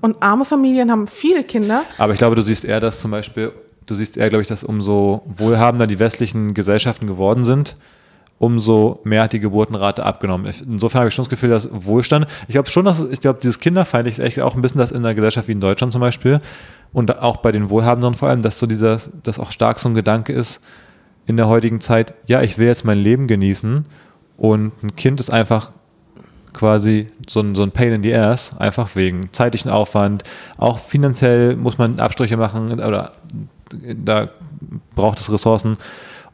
und 0.00 0.16
arme 0.22 0.44
Familien 0.44 0.90
haben 0.90 1.06
viele 1.06 1.44
Kinder, 1.44 1.82
Aber 1.98 2.12
ich 2.14 2.18
glaube, 2.18 2.34
du 2.36 2.42
siehst 2.42 2.64
eher, 2.64 2.80
dass 2.80 3.00
zum 3.00 3.10
Beispiel, 3.10 3.52
du 3.86 3.94
siehst 3.94 4.16
eher, 4.16 4.28
glaube 4.28 4.42
ich, 4.42 4.48
dass 4.48 4.64
umso 4.64 5.22
wohlhabender 5.26 5.86
die 5.86 5.98
westlichen 5.98 6.54
Gesellschaften 6.54 7.06
geworden 7.06 7.44
sind, 7.44 7.76
umso 8.38 9.00
mehr 9.04 9.22
hat 9.22 9.32
die 9.32 9.40
Geburtenrate 9.40 10.04
abgenommen. 10.04 10.52
Insofern 10.68 11.00
habe 11.00 11.08
ich 11.08 11.14
schon 11.14 11.24
das 11.24 11.30
Gefühl, 11.30 11.48
dass 11.50 11.68
Wohlstand, 11.72 12.26
ich 12.48 12.52
glaube 12.52 12.68
schon, 12.68 12.84
dass, 12.84 13.02
ich 13.02 13.20
glaube, 13.20 13.38
dieses 13.42 13.60
Kinderfeindliche 13.60 14.20
ist 14.22 14.26
echt 14.28 14.40
auch 14.40 14.54
ein 14.54 14.60
bisschen 14.60 14.78
das 14.78 14.90
in 14.92 14.98
einer 14.98 15.14
Gesellschaft 15.14 15.48
wie 15.48 15.52
in 15.52 15.60
Deutschland 15.60 15.92
zum 15.92 16.00
Beispiel 16.02 16.40
und 16.92 17.18
auch 17.20 17.38
bei 17.38 17.52
den 17.52 17.70
Wohlhabenden 17.70 18.14
vor 18.14 18.28
allem, 18.28 18.42
dass 18.42 18.58
so 18.58 18.66
dieser, 18.66 18.98
dass 19.22 19.38
auch 19.38 19.52
stark 19.52 19.78
so 19.78 19.88
ein 19.88 19.94
Gedanke 19.94 20.32
ist 20.32 20.60
in 21.26 21.36
der 21.36 21.48
heutigen 21.48 21.80
Zeit, 21.80 22.14
ja, 22.26 22.42
ich 22.42 22.58
will 22.58 22.66
jetzt 22.66 22.84
mein 22.84 22.98
Leben 22.98 23.26
genießen 23.26 23.86
und 24.36 24.82
ein 24.82 24.96
Kind 24.96 25.20
ist 25.20 25.30
einfach 25.30 25.72
quasi 26.52 27.08
so 27.28 27.40
ein, 27.40 27.54
so 27.54 27.62
ein 27.62 27.70
Pain 27.70 27.92
in 27.92 28.02
the 28.02 28.14
Ass, 28.14 28.56
einfach 28.58 28.96
wegen 28.96 29.32
zeitlichen 29.32 29.70
Aufwand. 29.70 30.24
Auch 30.56 30.78
finanziell 30.78 31.54
muss 31.54 31.78
man 31.78 32.00
Abstriche 32.00 32.36
machen 32.36 32.72
oder 32.80 33.12
da 34.04 34.30
braucht 34.94 35.18
es 35.20 35.30
Ressourcen 35.30 35.76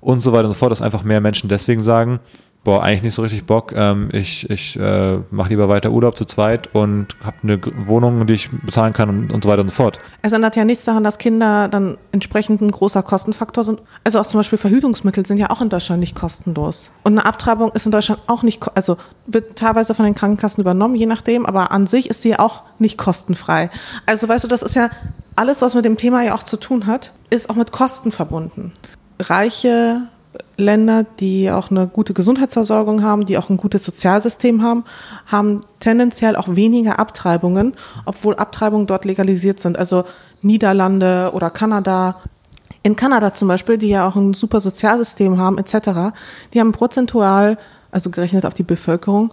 und 0.01 0.21
so 0.21 0.33
weiter 0.33 0.45
und 0.45 0.53
so 0.53 0.59
fort, 0.59 0.71
dass 0.71 0.83
einfach 0.83 1.03
mehr 1.03 1.21
Menschen 1.21 1.49
deswegen 1.49 1.83
sagen, 1.83 2.21
boah, 2.64 2.83
eigentlich 2.83 3.03
nicht 3.03 3.14
so 3.14 3.22
richtig 3.22 3.44
Bock, 3.44 3.72
ähm, 3.75 4.09
ich, 4.12 4.48
ich 4.48 4.79
äh, 4.79 5.18
mache 5.31 5.51
lieber 5.51 5.68
weiter 5.68 5.90
Urlaub 5.90 6.16
zu 6.16 6.25
zweit 6.25 6.72
und 6.75 7.16
habe 7.22 7.37
eine 7.42 7.61
Wohnung, 7.87 8.27
die 8.27 8.35
ich 8.35 8.51
bezahlen 8.51 8.92
kann 8.92 9.09
und, 9.09 9.33
und 9.33 9.44
so 9.44 9.51
weiter 9.51 9.62
und 9.62 9.68
so 9.68 9.75
fort. 9.75 9.98
Es 10.22 10.33
ändert 10.33 10.55
ja 10.55 10.64
nichts 10.64 10.85
daran, 10.85 11.03
dass 11.03 11.18
Kinder 11.18 11.68
dann 11.68 11.98
entsprechend 12.12 12.61
ein 12.61 12.70
großer 12.70 13.03
Kostenfaktor 13.03 13.64
sind. 13.64 13.81
Also 14.05 14.20
auch 14.20 14.27
zum 14.27 14.38
Beispiel 14.38 14.59
Verhütungsmittel 14.59 15.27
sind 15.27 15.38
ja 15.38 15.51
auch 15.51 15.61
in 15.61 15.68
Deutschland 15.68 16.01
nicht 16.01 16.14
kostenlos. 16.14 16.92
Und 17.03 17.12
eine 17.18 17.27
Abtreibung 17.27 17.72
ist 17.72 17.87
in 17.87 17.92
Deutschland 17.92 18.20
auch 18.29 18.42
nicht, 18.42 18.62
also 18.77 18.96
wird 19.27 19.59
teilweise 19.59 19.94
von 19.94 20.05
den 20.05 20.14
Krankenkassen 20.14 20.61
übernommen, 20.61 20.94
je 20.94 21.07
nachdem, 21.07 21.46
aber 21.46 21.72
an 21.72 21.87
sich 21.87 22.11
ist 22.11 22.22
sie 22.22 22.31
ja 22.31 22.38
auch 22.38 22.62
nicht 22.79 22.96
kostenfrei. 22.96 23.70
Also 24.07 24.29
weißt 24.29 24.44
du, 24.44 24.48
das 24.48 24.62
ist 24.62 24.77
ja 24.77 24.90
alles, 25.35 25.62
was 25.62 25.75
mit 25.75 25.85
dem 25.85 25.96
Thema 25.96 26.22
ja 26.22 26.35
auch 26.35 26.42
zu 26.44 26.57
tun 26.57 26.87
hat, 26.87 27.12
ist 27.31 27.51
auch 27.51 27.57
mit 27.57 27.72
Kosten 27.72 28.12
verbunden. 28.12 28.72
Reiche 29.18 30.03
Länder, 30.62 31.05
die 31.20 31.51
auch 31.51 31.70
eine 31.70 31.87
gute 31.87 32.14
Gesundheitsversorgung 32.14 33.03
haben, 33.03 33.27
die 33.27 33.37
auch 33.37 33.51
ein 33.51 33.57
gutes 33.57 33.85
Sozialsystem 33.85 34.62
haben, 34.62 34.85
haben 35.27 35.61
tendenziell 35.81 36.37
auch 36.37 36.48
weniger 36.48 36.98
Abtreibungen, 36.98 37.75
obwohl 38.07 38.37
Abtreibungen 38.37 38.87
dort 38.87 39.05
legalisiert 39.05 39.61
sind. 39.61 39.79
Also 39.79 40.05
Niederlande 40.40 41.31
oder 41.35 41.51
Kanada. 41.51 42.16
In 42.83 42.96
Kanada 42.96 43.35
zum 43.35 43.48
Beispiel, 43.48 43.79
die 43.79 43.88
ja 43.88 44.09
auch 44.09 44.16
ein 44.16 44.35
super 44.35 44.61
Sozialsystem 44.61 45.38
haben, 45.38 45.59
etc., 45.59 46.14
die 46.53 46.61
haben 46.61 46.72
prozentual, 46.72 47.59
also 47.90 48.11
gerechnet 48.11 48.46
auf 48.46 48.55
die 48.55 48.64
Bevölkerung, 48.64 49.33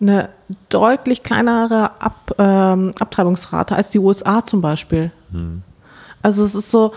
eine 0.00 0.30
deutlich 0.70 1.22
kleinere 1.22 1.90
Ab, 2.00 2.34
ähm, 2.38 2.92
Abtreibungsrate 2.98 3.76
als 3.76 3.90
die 3.90 3.98
USA 3.98 4.44
zum 4.44 4.60
Beispiel. 4.60 5.12
Also 6.22 6.42
es 6.42 6.54
ist 6.54 6.70
so, 6.70 6.92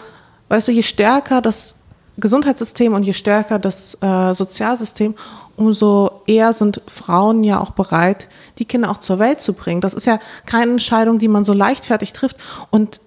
weißt 0.50 0.70
du, 0.70 0.72
je 0.72 0.84
stärker 0.84 1.42
das 1.42 1.76
Gesundheitssystem 2.18 2.94
und 2.94 3.04
je 3.04 3.14
stärker 3.14 3.60
das 3.60 3.98
äh, 4.02 4.34
Sozialsystem, 4.34 5.16
umso 5.56 6.22
eher 6.28 6.54
sind 6.54 6.82
Frauen 6.88 7.44
ja 7.44 7.60
auch 7.60 7.72
bereit, 7.72 8.30
die 8.60 8.66
Kinder 8.66 8.92
auch 8.92 8.98
zur 8.98 9.20
Welt 9.20 9.40
zu 9.40 9.54
bringen. 9.54 9.82
Das 9.82 9.94
ist 9.94 10.06
ja 10.06 10.20
keine 10.46 10.72
Entscheidung, 10.72 11.20
die 11.20 11.28
man 11.28 11.44
so 11.44 11.54
leichtfertig 11.54 12.14
trifft. 12.14 12.38
Und 12.70 13.02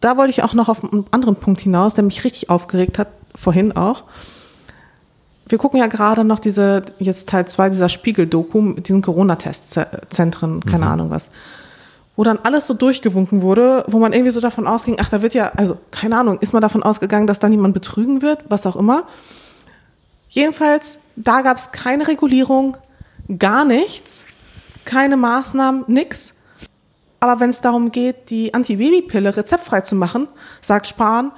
da 0.00 0.16
wollte 0.16 0.30
ich 0.30 0.42
auch 0.42 0.54
noch 0.54 0.68
auf 0.68 0.82
einen 0.84 1.06
anderen 1.10 1.36
Punkt 1.36 1.60
hinaus, 1.60 1.94
der 1.94 2.04
mich 2.04 2.24
richtig 2.24 2.50
aufgeregt 2.50 2.98
hat, 2.98 3.08
vorhin 3.34 3.72
auch. 3.72 4.04
Wir 5.48 5.58
gucken 5.58 5.80
ja 5.80 5.88
gerade 5.88 6.24
noch 6.24 6.38
diese, 6.38 6.82
jetzt 6.98 7.28
Teil 7.28 7.46
2 7.46 7.70
dieser 7.70 7.88
Spiegel-Doku 7.88 8.60
mit 8.60 8.88
diesen 8.88 9.02
Corona-Testzentren, 9.02 10.64
keine 10.64 10.86
Ahnung 10.86 11.10
was 11.10 11.30
wo 12.20 12.24
dann 12.24 12.38
alles 12.42 12.66
so 12.66 12.74
durchgewunken 12.74 13.40
wurde, 13.40 13.82
wo 13.86 13.98
man 13.98 14.12
irgendwie 14.12 14.30
so 14.30 14.42
davon 14.42 14.66
ausging, 14.66 14.98
ach, 15.00 15.08
da 15.08 15.22
wird 15.22 15.32
ja, 15.32 15.52
also 15.56 15.78
keine 15.90 16.18
Ahnung, 16.18 16.38
ist 16.40 16.52
man 16.52 16.60
davon 16.60 16.82
ausgegangen, 16.82 17.26
dass 17.26 17.38
da 17.38 17.48
niemand 17.48 17.72
betrügen 17.72 18.20
wird, 18.20 18.40
was 18.50 18.66
auch 18.66 18.76
immer. 18.76 19.04
Jedenfalls, 20.28 20.98
da 21.16 21.40
gab 21.40 21.56
es 21.56 21.72
keine 21.72 22.06
Regulierung, 22.06 22.76
gar 23.38 23.64
nichts, 23.64 24.26
keine 24.84 25.16
Maßnahmen, 25.16 25.84
nix. 25.86 26.34
Aber 27.20 27.40
wenn 27.40 27.48
es 27.48 27.62
darum 27.62 27.90
geht, 27.90 28.28
die 28.28 28.52
Antibabypille 28.52 29.34
rezeptfrei 29.34 29.80
zu 29.80 29.94
machen, 29.94 30.28
sagt 30.60 30.88
Spahn, 30.88 31.32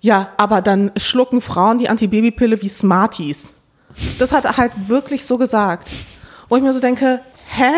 ja, 0.00 0.28
aber 0.36 0.62
dann 0.62 0.92
schlucken 0.98 1.40
Frauen 1.40 1.78
die 1.78 1.88
Antibabypille 1.88 2.62
wie 2.62 2.68
Smarties. 2.68 3.54
Das 4.20 4.30
hat 4.30 4.44
er 4.44 4.56
halt 4.56 4.88
wirklich 4.88 5.26
so 5.26 5.36
gesagt. 5.36 5.88
Wo 6.48 6.54
ich 6.54 6.62
mir 6.62 6.72
so 6.72 6.78
denke, 6.78 7.22
hä? 7.48 7.72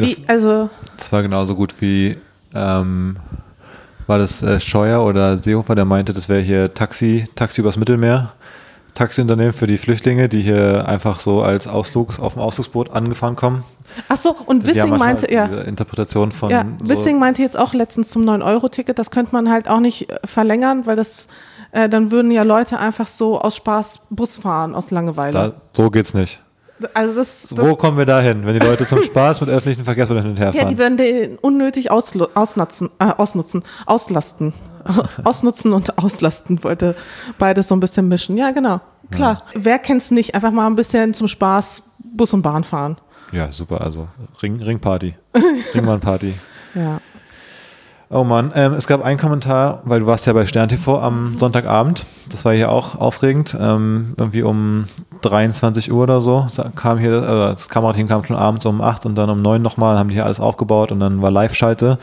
Ja, 0.00 0.08
das, 0.08 0.18
Wie, 0.18 0.28
also, 0.28 0.70
das 0.96 1.12
war 1.12 1.22
genauso 1.22 1.54
gut 1.54 1.74
wie, 1.80 2.16
ähm, 2.54 3.16
war 4.06 4.18
das 4.18 4.42
äh, 4.42 4.60
Scheuer 4.60 5.04
oder 5.04 5.38
Seehofer, 5.38 5.74
der 5.74 5.84
meinte, 5.84 6.12
das 6.12 6.28
wäre 6.28 6.40
hier 6.40 6.72
Taxi, 6.74 7.24
Taxi 7.34 7.60
übers 7.60 7.76
Mittelmeer. 7.76 8.32
Taxiunternehmen 8.98 9.52
für 9.52 9.68
die 9.68 9.78
Flüchtlinge, 9.78 10.28
die 10.28 10.40
hier 10.40 10.88
einfach 10.88 11.20
so 11.20 11.40
als 11.40 11.68
Ausflugs, 11.68 12.18
auf 12.18 12.32
dem 12.32 12.42
Ausflugsboot 12.42 12.90
angefahren 12.90 13.36
kommen. 13.36 13.62
ach 14.08 14.16
so, 14.16 14.34
und 14.46 14.66
Wissing 14.66 14.96
meinte, 14.96 15.32
ja, 15.32 15.46
diese 15.46 15.60
Interpretation 15.60 16.32
von 16.32 16.50
ja, 16.50 16.64
so, 16.82 16.88
Wissing 16.88 17.20
meinte 17.20 17.40
jetzt 17.40 17.56
auch 17.56 17.74
letztens 17.74 18.10
zum 18.10 18.24
9-Euro-Ticket, 18.24 18.98
das 18.98 19.12
könnte 19.12 19.32
man 19.32 19.50
halt 19.50 19.68
auch 19.68 19.78
nicht 19.78 20.10
äh, 20.10 20.18
verlängern, 20.24 20.86
weil 20.86 20.96
das, 20.96 21.28
äh, 21.70 21.88
dann 21.88 22.10
würden 22.10 22.32
ja 22.32 22.42
Leute 22.42 22.80
einfach 22.80 23.06
so 23.06 23.40
aus 23.40 23.54
Spaß 23.54 24.00
Bus 24.10 24.36
fahren, 24.36 24.74
aus 24.74 24.90
Langeweile. 24.90 25.32
da, 25.32 25.52
so 25.72 25.90
geht's 25.90 26.12
nicht. 26.12 26.42
Also 26.94 27.14
das, 27.14 27.48
das 27.50 27.68
Wo 27.68 27.76
kommen 27.76 27.98
wir 27.98 28.06
da 28.06 28.20
hin, 28.20 28.44
wenn 28.44 28.58
die 28.58 28.64
Leute 28.64 28.86
zum 28.86 29.02
Spaß 29.02 29.40
mit 29.40 29.50
öffentlichen 29.50 29.84
Verkehrsmitteln 29.84 30.24
hin 30.24 30.32
und 30.32 30.38
her 30.38 30.52
ja, 30.54 30.62
fahren? 30.62 30.70
die 30.70 30.78
würden 30.78 30.96
den 30.96 31.36
unnötig 31.38 31.90
ausnutzen, 31.90 32.90
äh, 32.98 33.04
ausnutzen, 33.04 33.62
auslasten. 33.86 34.54
Ausnutzen 35.24 35.74
und 35.74 35.98
auslasten 35.98 36.64
wollte 36.64 36.94
beides 37.38 37.68
so 37.68 37.76
ein 37.76 37.80
bisschen 37.80 38.08
mischen. 38.08 38.38
Ja, 38.38 38.52
genau. 38.52 38.80
Klar. 39.10 39.42
Wer 39.54 39.78
kennt's 39.78 40.10
nicht? 40.10 40.34
Einfach 40.34 40.50
mal 40.50 40.66
ein 40.66 40.76
bisschen 40.76 41.12
zum 41.12 41.28
Spaß 41.28 41.82
Bus 41.98 42.32
und 42.32 42.40
Bahn 42.40 42.64
fahren. 42.64 42.96
ja, 43.32 43.52
super, 43.52 43.82
also 43.82 44.08
Ring, 44.42 44.62
Ringparty. 44.62 45.14
Ringbahnparty. 45.74 46.34
Ja. 46.74 47.00
Oh 48.10 48.24
Mann, 48.24 48.52
ähm, 48.54 48.72
es 48.74 48.86
gab 48.86 49.04
einen 49.04 49.18
Kommentar, 49.18 49.82
weil 49.84 50.00
du 50.00 50.06
warst 50.06 50.26
ja 50.26 50.32
bei 50.32 50.46
Stern 50.46 50.68
TV 50.68 51.00
am 51.00 51.36
Sonntagabend. 51.36 52.06
Das 52.30 52.44
war 52.44 52.54
hier 52.54 52.70
auch 52.70 52.94
aufregend. 52.94 53.54
Ähm, 53.58 54.14
irgendwie 54.16 54.42
um 54.42 54.84
23 55.22 55.92
Uhr 55.92 56.02
oder 56.04 56.20
so 56.20 56.46
kam 56.76 56.98
hier, 56.98 57.12
äh, 57.12 57.52
das 57.52 57.68
Kamerateam 57.68 58.08
kam 58.08 58.24
schon 58.24 58.36
abends 58.36 58.64
um 58.66 58.80
8 58.80 59.06
und 59.06 59.14
dann 59.14 59.30
um 59.30 59.42
9 59.42 59.60
nochmal, 59.62 59.98
haben 59.98 60.08
die 60.08 60.14
hier 60.14 60.24
alles 60.24 60.40
aufgebaut 60.40 60.92
und 60.92 61.00
dann 61.00 61.22
war 61.22 61.30
Live-Schalte. 61.30 61.98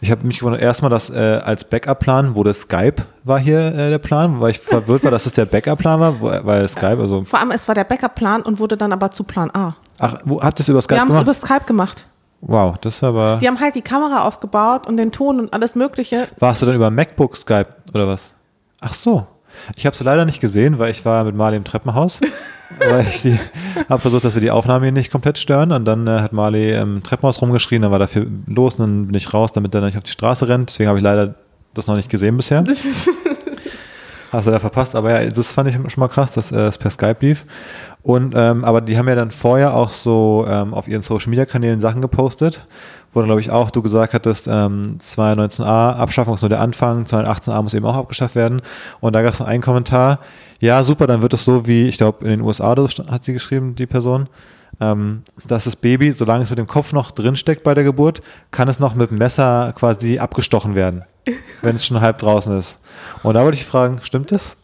Ich 0.00 0.10
habe 0.10 0.26
mich 0.26 0.40
gewundert, 0.40 0.60
erstmal, 0.60 0.90
dass 0.90 1.10
äh, 1.10 1.40
als 1.44 1.64
Backup-Plan 1.64 2.34
wurde 2.34 2.52
Skype 2.54 2.96
war 3.22 3.38
hier 3.38 3.60
äh, 3.68 3.90
der 3.90 3.98
Plan, 3.98 4.40
weil 4.40 4.50
ich 4.50 4.58
verwirrt 4.58 5.04
war, 5.04 5.12
dass 5.12 5.26
es 5.26 5.32
der 5.34 5.44
Backup-Plan 5.44 6.00
war, 6.00 6.44
weil 6.44 6.68
Skype, 6.68 6.98
also, 6.98 7.22
Vor 7.24 7.38
allem, 7.38 7.52
es 7.52 7.68
war 7.68 7.76
der 7.76 7.84
Backup-Plan 7.84 8.42
und 8.42 8.58
wurde 8.58 8.76
dann 8.76 8.92
aber 8.92 9.12
zu 9.12 9.22
Plan 9.22 9.48
A. 9.54 9.76
ach, 10.00 10.16
wo, 10.24 10.42
habt 10.42 10.58
ihr 10.58 10.62
es 10.62 10.68
über 10.68 10.82
Skype 10.82 10.96
Wir 10.96 11.00
haben 11.02 11.08
es 11.10 11.14
gemacht? 11.14 11.26
über 11.26 11.34
Skype 11.34 11.66
gemacht. 11.66 12.06
wow, 12.40 12.76
das 12.80 12.96
ist 12.96 13.04
aber, 13.04 13.38
Die 13.40 13.46
haben 13.46 13.60
halt 13.60 13.76
die 13.76 13.82
Kamera 13.82 14.26
aufgebaut 14.26 14.88
und 14.88 14.96
den 14.96 15.12
Ton 15.12 15.38
und 15.38 15.54
alles 15.54 15.76
Mögliche. 15.76 16.26
Warst 16.40 16.62
du 16.62 16.66
dann 16.66 16.74
über 16.74 16.90
MacBook 16.90 17.36
Skype 17.36 17.68
oder 17.94 18.08
was? 18.08 18.34
Ach 18.80 18.94
so. 18.94 19.28
Ich 19.76 19.86
habe 19.86 19.94
es 19.94 20.02
leider 20.02 20.24
nicht 20.24 20.40
gesehen, 20.40 20.78
weil 20.78 20.90
ich 20.90 21.04
war 21.04 21.24
mit 21.24 21.34
Marley 21.34 21.56
im 21.56 21.64
Treppenhaus. 21.64 22.20
weil 22.78 23.06
ich 23.06 23.28
habe 23.88 24.00
versucht, 24.00 24.24
dass 24.24 24.34
wir 24.34 24.40
die 24.40 24.50
Aufnahme 24.50 24.86
hier 24.86 24.92
nicht 24.92 25.10
komplett 25.10 25.38
stören. 25.38 25.72
Und 25.72 25.84
dann 25.84 26.06
äh, 26.06 26.20
hat 26.20 26.32
Marley 26.32 26.74
im 26.74 27.02
Treppenhaus 27.02 27.40
rumgeschrien, 27.40 27.82
dann 27.82 27.90
war 27.90 27.98
dafür 27.98 28.26
los 28.46 28.74
und 28.74 28.80
dann 28.80 29.06
bin 29.06 29.14
ich 29.14 29.32
raus, 29.32 29.52
damit 29.52 29.74
er 29.74 29.80
nicht 29.82 29.96
auf 29.96 30.04
die 30.04 30.10
Straße 30.10 30.48
rennt. 30.48 30.70
Deswegen 30.70 30.88
habe 30.88 30.98
ich 30.98 31.04
leider 31.04 31.34
das 31.74 31.86
noch 31.86 31.96
nicht 31.96 32.10
gesehen 32.10 32.36
bisher. 32.36 32.64
Hast 34.32 34.46
du 34.46 34.50
da 34.50 34.58
verpasst, 34.58 34.94
aber 34.94 35.10
ja, 35.10 35.30
das 35.30 35.52
fand 35.52 35.68
ich 35.68 35.74
schon 35.74 36.00
mal 36.00 36.08
krass, 36.08 36.30
dass 36.30 36.52
äh, 36.52 36.60
es 36.60 36.78
per 36.78 36.90
Skype 36.90 37.18
lief. 37.20 37.44
Und 38.02 38.34
ähm, 38.36 38.64
aber 38.64 38.80
die 38.80 38.98
haben 38.98 39.08
ja 39.08 39.14
dann 39.14 39.30
vorher 39.30 39.74
auch 39.74 39.90
so 39.90 40.44
ähm, 40.48 40.74
auf 40.74 40.88
ihren 40.88 41.02
Social 41.02 41.30
Media 41.30 41.46
Kanälen 41.46 41.80
Sachen 41.80 42.00
gepostet, 42.00 42.66
wo 43.12 43.20
dann 43.20 43.28
glaube 43.28 43.40
ich 43.40 43.52
auch 43.52 43.70
du 43.70 43.80
gesagt 43.80 44.12
hattest, 44.12 44.48
ähm, 44.48 44.96
219a 45.00 45.96
Abschaffung 45.96 46.34
ist 46.34 46.42
nur 46.42 46.48
der 46.48 46.60
Anfang, 46.60 47.04
218a 47.04 47.62
muss 47.62 47.74
eben 47.74 47.86
auch 47.86 47.96
abgeschafft 47.96 48.34
werden. 48.34 48.60
Und 49.00 49.12
da 49.12 49.22
gab 49.22 49.34
es 49.34 49.40
noch 49.40 49.46
einen 49.46 49.62
Kommentar, 49.62 50.18
ja 50.58 50.82
super, 50.82 51.06
dann 51.06 51.22
wird 51.22 51.34
es 51.34 51.44
so 51.44 51.66
wie, 51.66 51.86
ich 51.86 51.96
glaube 51.96 52.24
in 52.24 52.30
den 52.30 52.40
USA 52.40 52.74
das 52.74 52.94
hat 53.08 53.24
sie 53.24 53.34
geschrieben, 53.34 53.76
die 53.76 53.86
Person, 53.86 54.28
ähm, 54.80 55.22
dass 55.46 55.64
das 55.64 55.76
Baby, 55.76 56.10
solange 56.10 56.42
es 56.42 56.50
mit 56.50 56.58
dem 56.58 56.66
Kopf 56.66 56.92
noch 56.92 57.12
drinsteckt 57.12 57.62
bei 57.62 57.74
der 57.74 57.84
Geburt, 57.84 58.20
kann 58.50 58.66
es 58.66 58.80
noch 58.80 58.96
mit 58.96 59.12
dem 59.12 59.18
Messer 59.18 59.72
quasi 59.76 60.18
abgestochen 60.18 60.74
werden, 60.74 61.04
wenn 61.62 61.76
es 61.76 61.86
schon 61.86 62.00
halb 62.00 62.18
draußen 62.18 62.58
ist. 62.58 62.78
Und 63.22 63.34
da 63.34 63.44
wollte 63.44 63.58
ich 63.58 63.64
fragen, 63.64 64.00
stimmt 64.02 64.32
das? 64.32 64.56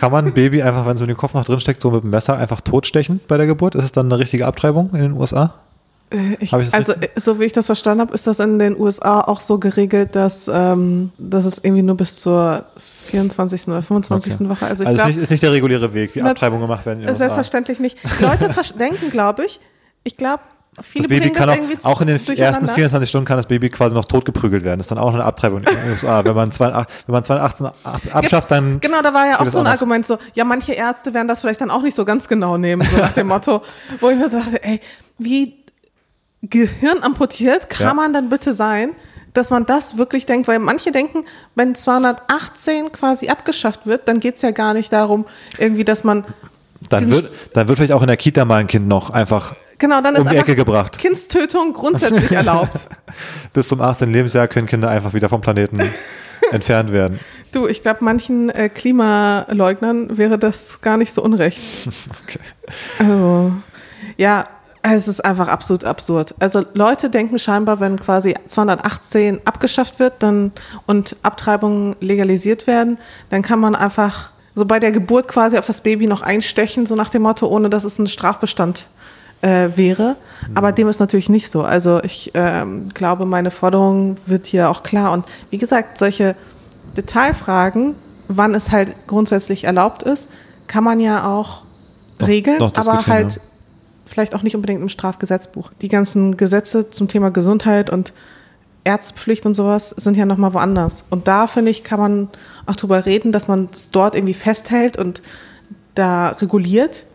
Kann 0.00 0.10
man 0.10 0.26
ein 0.26 0.32
Baby 0.32 0.62
einfach, 0.62 0.86
wenn 0.86 0.94
es 0.94 1.00
mit 1.00 1.10
dem 1.10 1.16
Kopf 1.16 1.34
noch 1.34 1.44
drinsteckt, 1.44 1.80
so 1.80 1.90
mit 1.90 2.02
dem 2.02 2.10
Messer 2.10 2.36
einfach 2.36 2.60
totstechen 2.60 3.20
bei 3.28 3.36
der 3.36 3.46
Geburt? 3.46 3.74
Ist 3.74 3.84
es 3.84 3.92
dann 3.92 4.06
eine 4.06 4.18
richtige 4.18 4.46
Abtreibung 4.46 4.90
in 4.92 5.00
den 5.02 5.12
USA? 5.12 5.54
Äh, 6.10 6.36
Ich, 6.40 6.52
also, 6.52 6.92
richtig? 6.92 7.10
so 7.16 7.38
wie 7.38 7.44
ich 7.44 7.52
das 7.52 7.66
verstanden 7.66 8.00
habe, 8.00 8.14
ist 8.14 8.26
das 8.26 8.40
in 8.40 8.58
den 8.58 8.78
USA 8.78 9.20
auch 9.20 9.40
so 9.40 9.58
geregelt, 9.58 10.16
dass, 10.16 10.50
ähm, 10.52 11.12
dass 11.18 11.44
es 11.44 11.58
irgendwie 11.62 11.82
nur 11.82 11.96
bis 11.96 12.16
zur 12.18 12.64
24. 13.06 13.68
oder 13.68 13.82
25. 13.82 14.34
Okay. 14.34 14.48
Woche. 14.48 14.66
Also 14.66 14.82
ich 14.82 14.88
Also 14.88 14.92
ist 14.92 14.96
glaube, 14.98 15.10
nicht, 15.12 15.22
ist 15.22 15.30
nicht 15.30 15.42
der 15.42 15.52
reguläre 15.52 15.94
Weg, 15.94 16.14
wie 16.16 16.22
Abtreibungen 16.22 16.62
gemacht 16.62 16.84
werden 16.84 16.98
in 17.00 17.06
den 17.06 17.10
USA. 17.10 17.18
selbstverständlich 17.24 17.78
nicht. 17.78 17.96
Leute 18.20 18.50
denken, 18.78 19.10
glaube 19.10 19.44
ich, 19.44 19.60
ich 20.04 20.16
glaube, 20.16 20.42
viele 20.80 21.06
Das 21.08 21.18
Baby 21.18 21.30
kann 21.32 21.48
das 21.48 21.84
auch, 21.84 21.92
auch 21.96 22.00
in 22.00 22.06
den 22.06 22.16
ersten 22.16 22.34
durcheinander. 22.34 22.72
24 22.74 23.08
Stunden 23.08 23.26
kann 23.26 23.36
das 23.36 23.46
Baby 23.46 23.68
quasi 23.68 23.94
noch 23.94 24.06
totgeprügelt 24.06 24.64
werden. 24.64 24.78
Das 24.78 24.86
ist 24.86 24.90
dann 24.90 24.98
auch 24.98 25.12
eine 25.12 25.24
Abtreibung 25.24 25.58
in 25.58 25.64
den 25.64 25.90
USA. 25.90 26.24
Wenn 26.24 26.34
man 26.34 26.50
218, 26.52 26.94
wenn 27.06 27.12
man 27.12 27.24
218 27.24 27.66
ab, 27.66 28.00
abschafft, 28.12 28.50
dann 28.50 28.80
Genau, 28.80 29.02
da 29.02 29.12
war 29.12 29.26
ja 29.26 29.40
auch 29.40 29.48
so 29.48 29.58
ein 29.58 29.66
auch. 29.66 29.72
Argument 29.72 30.06
so, 30.06 30.18
ja, 30.34 30.44
manche 30.44 30.72
Ärzte 30.72 31.12
werden 31.12 31.28
das 31.28 31.40
vielleicht 31.42 31.60
dann 31.60 31.70
auch 31.70 31.82
nicht 31.82 31.94
so 31.96 32.04
ganz 32.04 32.26
genau 32.28 32.56
nehmen, 32.56 32.86
so 32.90 32.96
nach 32.96 33.12
dem 33.12 33.26
Motto, 33.28 33.62
wo 34.00 34.08
ich 34.10 34.16
mir 34.16 34.28
so 34.30 34.38
dachte, 34.38 34.62
ey, 34.64 34.80
wie 35.18 35.56
gehirnamputiert 36.42 37.68
kann 37.70 37.88
Ja. 37.88 37.94
man 37.94 38.12
dann 38.12 38.28
bitte 38.28 38.54
sein, 38.54 38.90
dass 39.34 39.50
man 39.50 39.64
das 39.64 39.96
wirklich 39.96 40.26
denkt, 40.26 40.48
weil 40.48 40.58
manche 40.58 40.92
denken, 40.92 41.24
wenn 41.54 41.74
218 41.74 42.92
quasi 42.92 43.28
abgeschafft 43.28 43.86
wird, 43.86 44.06
dann 44.08 44.20
geht's 44.20 44.42
ja 44.42 44.50
gar 44.50 44.74
nicht 44.74 44.92
darum, 44.92 45.24
irgendwie, 45.58 45.84
dass 45.84 46.04
man, 46.04 46.24
dann 46.90 47.10
wird, 47.10 47.30
dann 47.54 47.68
wird 47.68 47.78
vielleicht 47.78 47.92
auch 47.92 48.02
in 48.02 48.08
der 48.08 48.16
Kita 48.16 48.44
mal 48.44 48.56
ein 48.56 48.66
Kind 48.66 48.88
noch 48.88 49.10
einfach 49.10 49.54
genau, 49.82 50.00
dann 50.00 50.16
um 50.16 50.22
ist 50.22 50.32
die 50.32 50.36
Ecke 50.36 50.56
gebracht. 50.56 50.98
Kindstötung 50.98 51.74
grundsätzlich 51.74 52.32
erlaubt. 52.32 52.88
Bis 53.52 53.68
zum 53.68 53.82
18. 53.82 54.10
Lebensjahr 54.10 54.48
können 54.48 54.66
Kinder 54.66 54.88
einfach 54.88 55.12
wieder 55.12 55.28
vom 55.28 55.42
Planeten 55.42 55.80
entfernt 56.50 56.92
werden. 56.92 57.20
Du, 57.52 57.66
ich 57.66 57.82
glaube, 57.82 58.02
manchen 58.02 58.48
äh, 58.48 58.70
Klimaleugnern 58.70 60.16
wäre 60.16 60.38
das 60.38 60.80
gar 60.80 60.96
nicht 60.96 61.12
so 61.12 61.22
unrecht. 61.22 61.60
Okay. 62.24 62.38
Also, 62.98 63.52
ja, 64.16 64.46
es 64.82 65.08
ist 65.08 65.24
einfach 65.24 65.48
absolut 65.48 65.84
absurd. 65.84 66.34
Also 66.38 66.64
Leute 66.74 67.10
denken 67.10 67.38
scheinbar, 67.38 67.80
wenn 67.80 67.98
quasi 67.98 68.34
218 68.46 69.40
abgeschafft 69.44 69.98
wird 69.98 70.14
dann, 70.20 70.52
und 70.86 71.16
Abtreibungen 71.22 71.96
legalisiert 72.00 72.66
werden, 72.66 72.98
dann 73.30 73.42
kann 73.42 73.60
man 73.60 73.74
einfach 73.74 74.30
so 74.54 74.64
bei 74.64 74.78
der 74.78 74.92
Geburt 74.92 75.28
quasi 75.28 75.58
auf 75.58 75.66
das 75.66 75.80
Baby 75.80 76.06
noch 76.06 76.22
einstechen, 76.22 76.86
so 76.86 76.94
nach 76.94 77.10
dem 77.10 77.22
Motto, 77.22 77.46
ohne 77.46 77.70
dass 77.70 77.84
es 77.84 77.98
ein 77.98 78.06
Strafbestand 78.06 78.88
äh, 79.42 79.70
wäre. 79.76 80.16
Aber 80.54 80.72
dem 80.72 80.88
ist 80.88 80.98
natürlich 80.98 81.28
nicht 81.28 81.50
so. 81.50 81.62
Also 81.62 82.02
ich 82.02 82.32
ähm, 82.34 82.88
glaube, 82.94 83.26
meine 83.26 83.50
Forderung 83.50 84.16
wird 84.26 84.46
hier 84.46 84.70
auch 84.70 84.82
klar. 84.82 85.12
Und 85.12 85.26
wie 85.50 85.58
gesagt, 85.58 85.98
solche 85.98 86.34
Detailfragen, 86.96 87.94
wann 88.28 88.54
es 88.54 88.70
halt 88.70 88.94
grundsätzlich 89.06 89.64
erlaubt 89.64 90.02
ist, 90.02 90.28
kann 90.66 90.84
man 90.84 91.00
ja 91.00 91.26
auch 91.26 91.62
Noch- 92.20 92.28
regeln, 92.28 92.58
noch 92.58 92.74
aber 92.74 93.06
halt 93.06 93.36
ja. 93.36 93.42
vielleicht 94.06 94.34
auch 94.34 94.42
nicht 94.42 94.56
unbedingt 94.56 94.80
im 94.80 94.88
Strafgesetzbuch. 94.88 95.70
Die 95.80 95.88
ganzen 95.88 96.36
Gesetze 96.36 96.90
zum 96.90 97.08
Thema 97.08 97.30
Gesundheit 97.30 97.90
und 97.90 98.12
Ärztepflicht 98.84 99.46
und 99.46 99.54
sowas 99.54 99.90
sind 99.90 100.16
ja 100.16 100.26
nochmal 100.26 100.54
woanders. 100.54 101.04
Und 101.08 101.28
da, 101.28 101.46
finde 101.46 101.70
ich, 101.70 101.84
kann 101.84 102.00
man 102.00 102.28
auch 102.66 102.74
drüber 102.74 103.06
reden, 103.06 103.30
dass 103.30 103.46
man 103.46 103.68
es 103.72 103.90
dort 103.90 104.16
irgendwie 104.16 104.34
festhält 104.34 104.96
und 104.96 105.22
da 105.94 106.28
reguliert. 106.28 107.06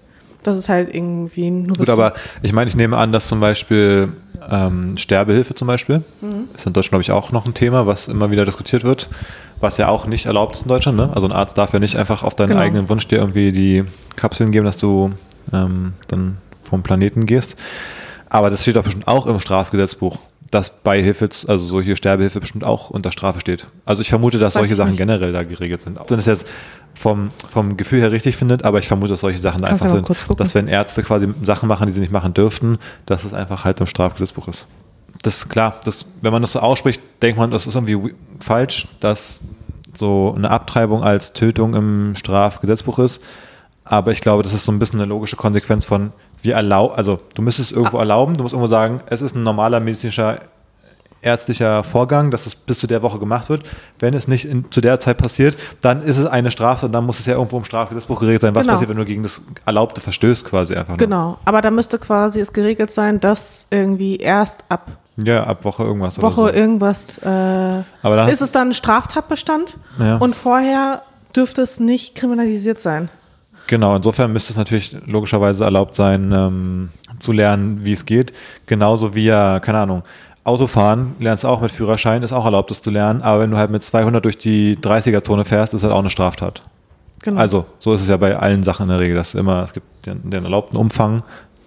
Das 0.47 0.55
ist 0.55 0.69
halt 0.69 0.95
irgendwie 0.95 1.51
nur 1.51 1.75
Gut, 1.75 1.89
aber 1.89 2.13
ich 2.41 2.53
meine, 2.53 2.69
ich 2.69 2.75
nehme 2.77 2.95
an, 2.95 3.11
dass 3.11 3.27
zum 3.27 3.41
Beispiel 3.41 4.07
ähm, 4.49 4.97
Sterbehilfe 4.97 5.53
zum 5.55 5.67
Beispiel, 5.67 6.03
Mhm. 6.21 6.45
ist 6.55 6.65
in 6.65 6.71
Deutschland, 6.71 6.91
glaube 6.91 7.01
ich, 7.01 7.11
auch 7.11 7.33
noch 7.33 7.45
ein 7.45 7.53
Thema, 7.53 7.85
was 7.85 8.07
immer 8.07 8.31
wieder 8.31 8.45
diskutiert 8.45 8.85
wird, 8.85 9.09
was 9.59 9.77
ja 9.77 9.89
auch 9.89 10.05
nicht 10.07 10.25
erlaubt 10.25 10.55
ist 10.55 10.61
in 10.61 10.69
Deutschland. 10.69 10.95
Ne? 10.97 11.09
Also 11.13 11.27
ein 11.27 11.33
Arzt 11.33 11.57
darf 11.57 11.73
ja 11.73 11.79
nicht 11.79 11.97
einfach 11.97 12.23
auf 12.23 12.33
deinen 12.33 12.49
Genau. 12.49 12.61
eigenen 12.61 12.87
Wunsch 12.87 13.05
dir 13.09 13.17
irgendwie 13.17 13.51
die 13.51 13.83
Kapseln 14.15 14.53
geben, 14.53 14.65
dass 14.65 14.77
du 14.77 15.11
ähm, 15.51 15.93
dann 16.07 16.37
vom 16.63 16.81
Planeten 16.81 17.25
gehst. 17.25 17.57
Aber 18.29 18.49
das 18.49 18.61
steht 18.61 18.77
doch 18.77 18.83
bestimmt 18.83 19.07
auch 19.09 19.25
im 19.27 19.39
Strafgesetzbuch, 19.41 20.19
dass 20.49 20.69
Beihilfe, 20.81 21.27
also 21.47 21.65
solche 21.65 21.97
Sterbehilfe 21.97 22.39
bestimmt 22.39 22.63
auch 22.63 22.89
unter 22.89 23.11
Strafe 23.11 23.41
steht. 23.41 23.65
Also 23.83 24.01
ich 24.01 24.07
vermute, 24.09 24.39
dass 24.39 24.53
Das 24.53 24.61
solche 24.61 24.75
Sachen 24.75 24.91
nicht. 24.91 24.97
generell 24.99 25.33
da 25.33 25.43
geregelt 25.43 25.81
sind. 25.81 25.99
Ob 25.99 26.07
das 26.07 26.25
jetzt 26.25 26.47
vom, 26.97 27.29
vom 27.49 27.77
Gefühl 27.77 28.01
her 28.01 28.11
richtig 28.11 28.35
findet, 28.35 28.63
aber 28.63 28.79
ich 28.79 28.87
vermute, 28.87 29.11
dass 29.13 29.21
solche 29.21 29.39
Sachen 29.39 29.61
Kannst 29.61 29.83
einfach 29.83 29.89
sind. 30.07 30.39
Dass 30.39 30.55
wenn 30.55 30.67
Ärzte 30.67 31.03
quasi 31.03 31.27
Sachen 31.43 31.69
machen, 31.69 31.87
die 31.87 31.93
sie 31.93 31.99
nicht 31.99 32.11
machen 32.11 32.33
dürften, 32.33 32.77
dass 33.05 33.23
es 33.23 33.33
einfach 33.33 33.65
halt 33.65 33.79
im 33.79 33.85
Strafgesetzbuch 33.85 34.47
ist. 34.47 34.65
Das 35.23 35.37
ist 35.37 35.49
klar, 35.49 35.75
das, 35.83 36.05
wenn 36.21 36.31
man 36.31 36.41
das 36.41 36.51
so 36.53 36.59
ausspricht, 36.59 37.01
denkt 37.21 37.37
man, 37.39 37.51
das 37.51 37.67
ist 37.67 37.75
irgendwie 37.75 37.97
wi- 37.97 38.15
falsch, 38.39 38.87
dass 38.99 39.39
so 39.93 40.33
eine 40.37 40.51
Abtreibung 40.51 41.03
als 41.03 41.33
Tötung 41.33 41.73
im 41.73 42.15
Strafgesetzbuch 42.15 42.99
ist. 42.99 43.21
Aber 43.83 44.11
ich 44.11 44.21
glaube, 44.21 44.43
das 44.43 44.53
ist 44.53 44.65
so 44.65 44.71
ein 44.71 44.79
bisschen 44.79 44.99
eine 44.99 45.07
logische 45.09 45.35
Konsequenz 45.37 45.85
von, 45.85 46.11
wir 46.43 46.55
erlauben, 46.55 46.93
also 46.95 47.17
du 47.35 47.41
müsstest 47.41 47.71
es 47.71 47.77
Ah. 47.77 47.79
irgendwo 47.79 47.97
erlauben, 47.99 48.35
du 48.37 48.43
musst 48.43 48.53
irgendwo 48.53 48.67
sagen, 48.67 48.99
es 49.07 49.21
ist 49.21 49.35
ein 49.35 49.43
normaler 49.43 49.79
medizinischer 49.79 50.39
ärztlicher 51.21 51.83
Vorgang, 51.83 52.31
dass 52.31 52.45
es 52.45 52.55
bis 52.55 52.79
zu 52.79 52.87
der 52.87 53.01
Woche 53.03 53.19
gemacht 53.19 53.49
wird. 53.49 53.63
Wenn 53.99 54.13
es 54.13 54.27
nicht 54.27 54.45
in, 54.45 54.65
zu 54.71 54.81
der 54.81 54.99
Zeit 54.99 55.17
passiert, 55.17 55.57
dann 55.81 56.01
ist 56.03 56.17
es 56.17 56.25
eine 56.25 56.51
Strafe 56.51 56.85
und 56.85 56.91
dann 56.91 57.05
muss 57.05 57.19
es 57.19 57.25
ja 57.25 57.33
irgendwo 57.33 57.57
im 57.57 57.65
Strafgesetzbuch 57.65 58.19
geregelt 58.19 58.41
sein, 58.41 58.55
was 58.55 58.61
Genau. 58.63 58.73
passiert, 58.73 58.89
wenn 58.89 58.97
du 58.97 59.05
gegen 59.05 59.23
das 59.23 59.41
Erlaubte 59.65 60.01
verstößt 60.01 60.45
quasi 60.45 60.73
einfach. 60.75 60.89
nur. 60.89 60.97
Genau, 60.97 61.37
aber 61.45 61.61
da 61.61 61.71
müsste 61.71 61.97
quasi 61.97 62.39
es 62.39 62.53
geregelt 62.53 62.91
sein, 62.91 63.19
dass 63.19 63.67
irgendwie 63.71 64.17
erst 64.17 64.63
ab 64.69 64.91
Ja, 65.17 65.43
ab 65.43 65.65
Woche 65.65 65.83
irgendwas 65.83 66.21
Woche 66.21 66.41
so. 66.41 66.49
irgendwas 66.53 67.17
äh, 67.19 67.25
Aber 68.03 68.15
dann 68.15 68.29
ist 68.29 68.41
es 68.41 68.51
dann 68.51 68.69
ein 68.69 68.73
Straftatbestand 68.73 69.77
Ja. 69.99 70.17
und 70.17 70.35
vorher 70.35 71.01
dürfte 71.35 71.61
es 71.61 71.79
nicht 71.79 72.15
kriminalisiert 72.15 72.79
sein. 72.79 73.09
Genau, 73.67 73.95
insofern 73.97 74.31
müsste 74.31 74.53
es 74.53 74.57
natürlich 74.57 74.95
logischerweise 75.05 75.65
erlaubt 75.65 75.93
sein, 75.93 76.31
ähm, 76.31 76.89
zu 77.19 77.33
lernen, 77.33 77.83
wie 77.83 77.91
es 77.91 78.05
geht. 78.05 78.31
Genauso 78.65 79.13
wie 79.13 79.25
ja, 79.25 79.59
keine 79.59 79.79
Ahnung, 79.79 80.03
Autofahren 80.47 81.13
lernst 81.19 81.43
du 81.43 81.49
auch 81.49 81.61
mit 81.61 81.71
Führerschein, 81.71 82.23
ist 82.23 82.31
auch 82.31 82.45
erlaubt, 82.45 82.71
das 82.71 82.81
zu 82.81 82.89
lernen. 82.89 83.21
Aber 83.21 83.41
wenn 83.41 83.51
du 83.51 83.57
halt 83.57 83.69
mit 83.69 83.83
200 83.83 84.23
durch 84.23 84.37
die 84.37 84.77
30er-Zone 84.77 85.43
fährst, 85.43 85.73
ist 85.73 85.83
halt 85.83 85.91
auch 85.91 85.99
eine 85.99 86.09
Straftat. 86.09 86.61
Genau. 87.21 87.39
Also, 87.39 87.65
so 87.79 87.93
ist 87.93 88.01
es 88.01 88.07
ja 88.07 88.15
bei 88.15 88.37
allen 88.37 88.63
Sachen 88.63 88.83
in 88.83 88.89
der 88.89 88.99
Regel, 88.99 89.15
dass 89.17 89.35
immer, 89.35 89.65
es 89.65 89.73
gibt 89.73 90.05
den, 90.05 90.29
den 90.29 90.45
erlaubten 90.45 90.77
Umfang 90.77 91.23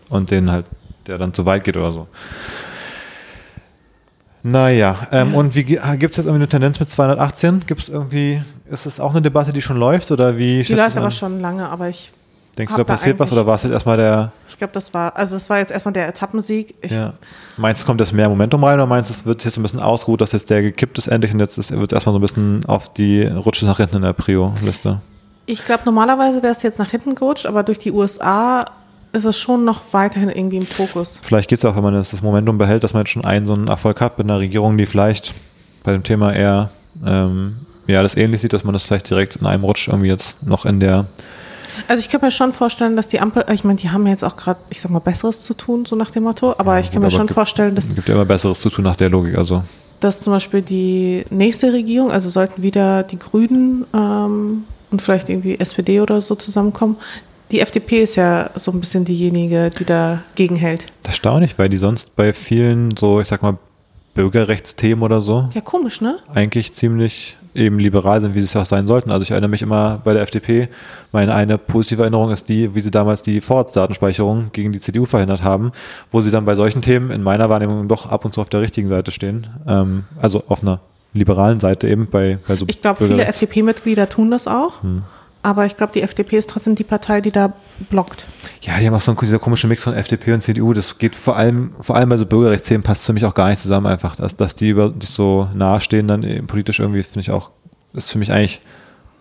und 0.09 0.31
den 0.31 0.51
halt, 0.51 0.65
der 1.07 1.19
dann 1.19 1.35
zu 1.35 1.45
weit 1.45 1.65
geht 1.65 1.77
oder 1.77 1.93
so. 1.93 2.05
Naja, 4.43 4.97
ähm, 5.13 5.35
und 5.35 5.55
wie 5.55 5.65
gibt 5.65 5.83
es 5.83 5.99
jetzt 5.99 6.19
irgendwie 6.19 6.37
eine 6.37 6.49
Tendenz 6.49 6.81
mit 6.81 6.89
218? 6.89 7.65
Gibt 7.67 7.83
es 7.83 7.89
irgendwie, 7.91 8.41
ist 8.71 8.87
das 8.87 8.99
auch 8.99 9.11
eine 9.11 9.21
Debatte, 9.21 9.53
die 9.53 9.61
schon 9.61 9.77
läuft 9.77 10.11
oder 10.11 10.39
wie 10.39 10.63
die 10.63 10.75
läuft 10.75 10.97
aber 10.97 11.07
an? 11.07 11.13
schon 11.13 11.41
lange, 11.43 11.69
aber 11.69 11.91
ich, 11.91 12.13
Denkst 12.59 12.73
du, 12.73 12.79
da 12.79 12.85
passiert 12.85 13.19
was 13.19 13.33
oder 13.33 13.47
war 13.47 13.55
es 13.55 13.63
jetzt 13.63 13.73
erstmal 13.73 13.97
der, 13.97 14.33
ich 14.49 14.59
glaube, 14.59 14.73
das 14.73 14.93
war, 14.93 15.17
also 15.17 15.37
es 15.37 15.49
war 15.49 15.59
jetzt 15.59 15.71
erstmal 15.71 15.93
der 15.93 16.09
Etappensieg. 16.09 16.75
Ich, 16.83 16.93
ja. 16.93 17.15
Meinst 17.57 17.83
du, 17.83 17.87
kommt 17.87 18.01
jetzt 18.01 18.13
mehr 18.13 18.29
Momentum 18.29 18.63
rein 18.65 18.75
oder 18.75 18.87
meinst 18.87 19.09
du, 19.09 19.15
es 19.15 19.25
wird 19.25 19.45
jetzt 19.45 19.57
ein 19.57 19.63
bisschen 19.63 19.81
ausgeruht, 19.81 20.21
dass 20.21 20.33
jetzt 20.33 20.51
der 20.51 20.61
gekippt 20.63 20.99
ist 20.99 21.07
endlich 21.07 21.33
und 21.33 21.41
jetzt 21.41 21.57
ist, 21.59 21.71
wird 21.71 21.93
erstmal 21.93 22.13
so 22.13 22.19
ein 22.19 22.23
bisschen 22.23 22.65
auf 22.67 22.93
die 22.93 23.23
Rutsche 23.23 23.65
nach 23.67 23.79
hinten 23.79 23.97
in 23.97 24.03
der 24.03 24.13
Prio-Liste? 24.13 25.01
ich 25.51 25.65
glaube, 25.65 25.83
normalerweise 25.85 26.43
wäre 26.43 26.53
es 26.53 26.63
jetzt 26.63 26.79
nach 26.79 26.91
hinten 26.91 27.15
gerutscht, 27.15 27.47
aber 27.47 27.63
durch 27.63 27.79
die 27.79 27.91
USA 27.91 28.67
ist 29.13 29.25
es 29.25 29.37
schon 29.39 29.65
noch 29.65 29.83
weiterhin 29.93 30.29
irgendwie 30.29 30.59
im 30.59 30.67
Fokus. 30.67 31.19
Vielleicht 31.23 31.49
geht 31.49 31.59
es 31.59 31.65
auch, 31.65 31.75
wenn 31.75 31.83
man 31.83 31.95
das, 31.95 32.11
das 32.11 32.23
Momentum 32.23 32.59
behält, 32.59 32.85
dass 32.85 32.93
man 32.93 33.03
jetzt 33.03 33.11
schon 33.11 33.25
einen 33.25 33.47
so 33.47 33.55
einen 33.55 33.67
Erfolg 33.67 34.01
hat 34.01 34.19
mit 34.19 34.31
einer 34.31 34.39
Regierung, 34.39 34.79
die 34.79 34.87
vielleicht 34.87 35.35
bei 35.83 35.93
dem 35.93 36.05
Thema 36.05 36.33
eher 36.33 36.71
ähm, 37.05 37.57
ja, 37.89 38.03
das 38.03 38.17
ähnlich 38.17 38.41
sieht, 38.41 38.53
dass 38.53 38.63
man 38.63 38.73
das 38.73 38.85
vielleicht 38.85 39.11
direkt 39.11 39.37
in 39.37 39.47
einem 39.47 39.65
Rutsch 39.65 39.89
irgendwie 39.89 40.09
jetzt 40.09 40.41
noch 40.47 40.65
in 40.65 40.79
der 40.79 41.07
Also 41.89 42.01
ich 42.01 42.09
kann 42.09 42.21
mir 42.21 42.31
schon 42.31 42.53
vorstellen, 42.53 42.97
dass 42.97 43.07
die 43.07 43.21
Ampel, 43.21 43.45
ich 43.53 43.65
meine, 43.65 43.79
die 43.79 43.91
haben 43.91 44.07
jetzt 44.07 44.25
auch 44.25 44.37
gerade, 44.37 44.61
ich 44.71 44.81
sag 44.81 44.91
mal, 44.91 44.99
Besseres 45.01 45.41
zu 45.41 45.55
tun, 45.55 45.85
so 45.87 45.97
nach 45.97 46.11
dem 46.11 46.25
Motto, 46.25 46.55
aber 46.59 46.81
ich 46.81 46.91
kann 46.91 47.03
mir 47.03 47.11
schon 47.11 47.27
gibt- 47.27 47.35
vorstellen, 47.35 47.75
dass 47.75 47.87
Es 47.87 47.95
gibt 47.95 48.09
ja 48.09 48.15
immer 48.15 48.25
Besseres 48.25 48.61
zu 48.61 48.71
tun 48.71 48.85
nach 48.85 48.97
der 48.97 49.09
Logik. 49.11 49.37
Also 49.39 49.63
dass 50.01 50.21
zum 50.21 50.33
Beispiel 50.33 50.63
die 50.63 51.27
nächste 51.29 51.75
Regierung, 51.75 52.11
also 52.11 52.31
sollten 52.31 52.63
wieder 52.63 53.03
die 53.03 53.19
Grünen 53.19 53.85
ähm, 53.93 54.65
und 54.91 55.03
vielleicht 55.03 55.29
irgendwie 55.29 55.61
SPD 55.61 56.01
oder 56.01 56.23
so 56.23 56.35
zusammenkommen. 56.35 56.97
Die 57.51 57.61
FDP 57.61 58.03
ist 58.05 58.15
ja 58.17 58.49
so 58.57 58.71
ein 58.71 58.81
bisschen 58.81 59.05
diejenige, 59.05 59.69
die 59.69 59.85
dagegen 59.85 60.57
hält. 60.57 60.85
das 60.85 60.89
ist 60.89 61.07
erstaunlich, 61.09 61.59
weil 61.59 61.69
die 61.69 61.77
sonst 61.77 62.17
bei 62.17 62.33
vielen 62.33 62.97
so, 62.97 63.21
ich 63.21 63.29
sag 63.29 63.43
mal, 63.43 63.59
Bürgerrechtsthemen 64.15 65.03
oder 65.03 65.21
so 65.21 65.49
Ja, 65.53 65.61
komisch, 65.61 66.01
ne? 66.01 66.19
eigentlich 66.35 66.73
ziemlich 66.73 67.37
eben 67.55 67.79
liberal 67.79 68.21
sind, 68.21 68.35
wie 68.35 68.41
sie 68.41 68.45
es 68.45 68.57
auch 68.57 68.65
sein 68.67 68.87
sollten. 68.87 69.11
Also 69.11 69.23
ich 69.23 69.31
erinnere 69.31 69.51
mich 69.51 69.63
immer 69.63 70.01
bei 70.05 70.13
der 70.13 70.23
FDP, 70.23 70.69
meine 71.13 71.35
eine 71.35 71.59
positive 71.59 72.03
Erinnerung 72.03 72.31
ist 72.31 72.49
die, 72.49 72.75
wie 72.75 72.81
sie 72.81 72.91
damals 72.91 73.23
die 73.23 73.41
Vorratsdatenspeicherung 73.41 74.51
gegen 74.53 74.73
die 74.73 74.79
CDU 74.81 75.05
verhindert 75.07 75.43
haben, 75.43 75.73
wo 76.13 76.21
sie 76.21 76.31
dann 76.31 76.45
bei 76.45 76.55
solchen 76.55 76.83
Themen 76.83 77.11
in 77.11 77.23
meiner 77.23 77.49
Wahrnehmung 77.49 77.89
doch 77.89 78.07
ab 78.11 78.25
und 78.25 78.33
zu 78.33 78.41
auf 78.41 78.49
der 78.49 78.61
richtigen 78.61 78.89
Seite 78.89 79.11
stehen. 79.11 79.49
Ähm, 79.67 80.05
also 80.21 80.43
auf 80.49 80.63
einer 80.63 80.81
liberalen 81.13 81.59
Seite 81.59 81.89
eben 81.89 82.07
bei, 82.07 82.39
bei 82.47 82.55
so 82.55 82.67
Ich 82.69 82.81
glaube, 82.83 83.05
viele 83.05 83.25
FDP-Mitglieder 83.25 84.09
tun 84.09 84.31
das 84.31 84.47
auch. 84.47 84.75
Aber 85.43 85.65
ich 85.65 85.77
glaube, 85.77 85.93
die 85.93 86.03
FDP 86.03 86.37
ist 86.37 86.51
trotzdem 86.51 86.75
die 86.75 86.85
Partei, 86.85 87.23
die 87.23 87.33
da 87.33 87.55
blockt. 87.89 88.27
Ja, 88.61 88.79
die 88.79 88.87
haben 88.87 88.95
auch 88.95 89.01
so 89.01 89.11
einen, 89.13 89.21
dieser 89.21 89.39
komische 89.39 89.67
Mix 89.67 89.83
von 89.83 89.95
FDP 89.95 90.35
und 90.35 90.43
CDU. 90.43 90.75
Das 90.75 90.99
geht 90.99 91.17
vor 91.17 91.37
allem, 91.37 91.73
vor 91.81 91.97
allem 91.97 92.11
bei 92.11 92.19
so 92.19 92.27
Bürgerrechtsthemen 92.27 92.83
passt 92.83 93.07
für 93.07 93.15
mich 93.15 93.25
auch 93.25 93.33
gar 93.33 93.49
nicht 93.49 93.59
zusammen 93.59 93.87
einfach. 93.87 94.17
Dass, 94.17 94.37
dass 94.37 94.55
die 94.55 94.69
über 94.69 94.93
sich 95.01 95.11
so 95.11 95.49
nahestehen 95.55 96.09
dann 96.09 96.23
eben 96.25 96.47
politisch 96.47 96.81
irgendwie, 96.81 97.03
finde 97.03 97.21
ich 97.21 97.31
auch, 97.31 97.51
ist 97.95 98.11
für 98.11 98.19
mich 98.19 98.31
eigentlich, 98.33 98.61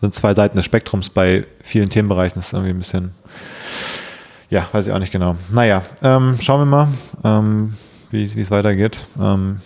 sind 0.02 0.14
zwei 0.14 0.34
Seiten 0.34 0.58
des 0.58 0.66
Spektrums 0.66 1.10
bei 1.10 1.46
vielen 1.64 1.90
Themenbereichen. 1.90 2.36
Das 2.36 2.48
ist 2.48 2.54
irgendwie 2.54 2.72
ein 2.72 2.80
bisschen, 2.80 3.12
ja, 4.50 4.68
weiß 4.74 4.88
ich 4.88 4.94
auch 4.94 5.00
nicht 5.00 5.14
genau. 5.14 5.36
Naja, 5.52 5.84
ähm, 6.02 6.38
schauen 6.42 6.62
wir 6.62 6.66
mal, 6.66 6.88
ähm, 7.24 7.76
wie 8.12 8.24
es 8.24 8.52
weitergeht. 8.52 9.06
Ähm, 9.22 9.62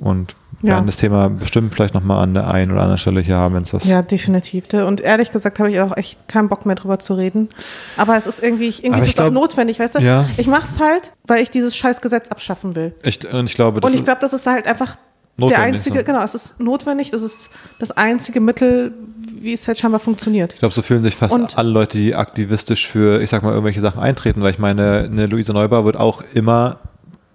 und 0.00 0.36
Ja. 0.62 0.74
werden 0.74 0.86
das 0.86 0.96
Thema 0.96 1.28
bestimmt 1.28 1.74
vielleicht 1.74 1.94
nochmal 1.94 2.22
an 2.22 2.34
der 2.34 2.48
einen 2.48 2.70
oder 2.70 2.82
anderen 2.82 2.98
Stelle 2.98 3.20
hier 3.20 3.36
haben, 3.36 3.54
wenn 3.56 3.64
es 3.64 3.74
was. 3.74 3.84
Ja, 3.84 4.00
definitiv. 4.02 4.72
Und 4.72 5.00
ehrlich 5.00 5.30
gesagt 5.32 5.58
habe 5.58 5.70
ich 5.70 5.80
auch 5.80 5.96
echt 5.96 6.28
keinen 6.28 6.48
Bock 6.48 6.66
mehr 6.66 6.76
drüber 6.76 6.98
zu 7.00 7.14
reden. 7.14 7.48
Aber 7.96 8.16
es 8.16 8.26
ist 8.26 8.42
irgendwie, 8.42 8.68
irgendwie 8.80 9.00
ist 9.00 9.08
es 9.08 9.18
auch 9.18 9.24
glaub- 9.24 9.32
notwendig, 9.34 9.78
weißt 9.80 9.96
du? 9.96 9.98
Ja. 10.00 10.24
Ich 10.36 10.46
mache 10.46 10.64
es 10.64 10.78
halt, 10.78 11.12
weil 11.26 11.42
ich 11.42 11.50
dieses 11.50 11.76
scheiß 11.76 12.00
Gesetz 12.00 12.28
abschaffen 12.28 12.76
will. 12.76 12.94
Ich, 13.02 13.20
und 13.32 13.46
ich 13.46 13.54
glaube, 13.54 13.80
das 13.80 13.88
Und 13.90 13.94
ich 13.94 14.00
ist 14.02 14.04
glaube, 14.06 14.20
das 14.20 14.32
ist 14.32 14.46
halt 14.46 14.66
einfach 14.66 14.96
der 15.38 15.46
notwendig 15.48 15.64
einzige, 15.74 15.98
so. 15.98 16.04
genau, 16.04 16.22
es 16.22 16.34
ist 16.34 16.60
notwendig, 16.60 17.10
das 17.10 17.22
ist 17.22 17.50
das 17.78 17.90
einzige 17.92 18.40
Mittel, 18.40 18.92
wie 19.40 19.54
es 19.54 19.66
halt 19.66 19.78
scheinbar 19.78 19.98
funktioniert. 20.00 20.52
Ich 20.52 20.58
glaube, 20.60 20.74
so 20.74 20.82
fühlen 20.82 21.02
sich 21.02 21.16
fast 21.16 21.32
Und- 21.32 21.58
alle 21.58 21.70
Leute, 21.70 21.98
die 21.98 22.14
aktivistisch 22.14 22.86
für, 22.86 23.20
ich 23.20 23.30
sag 23.30 23.42
mal, 23.42 23.50
irgendwelche 23.50 23.80
Sachen 23.80 24.00
eintreten, 24.00 24.42
weil 24.42 24.50
ich 24.50 24.58
meine, 24.58 25.08
eine 25.10 25.26
Luise 25.26 25.52
Neubauer 25.52 25.84
wird 25.86 25.96
auch 25.96 26.22
immer 26.34 26.78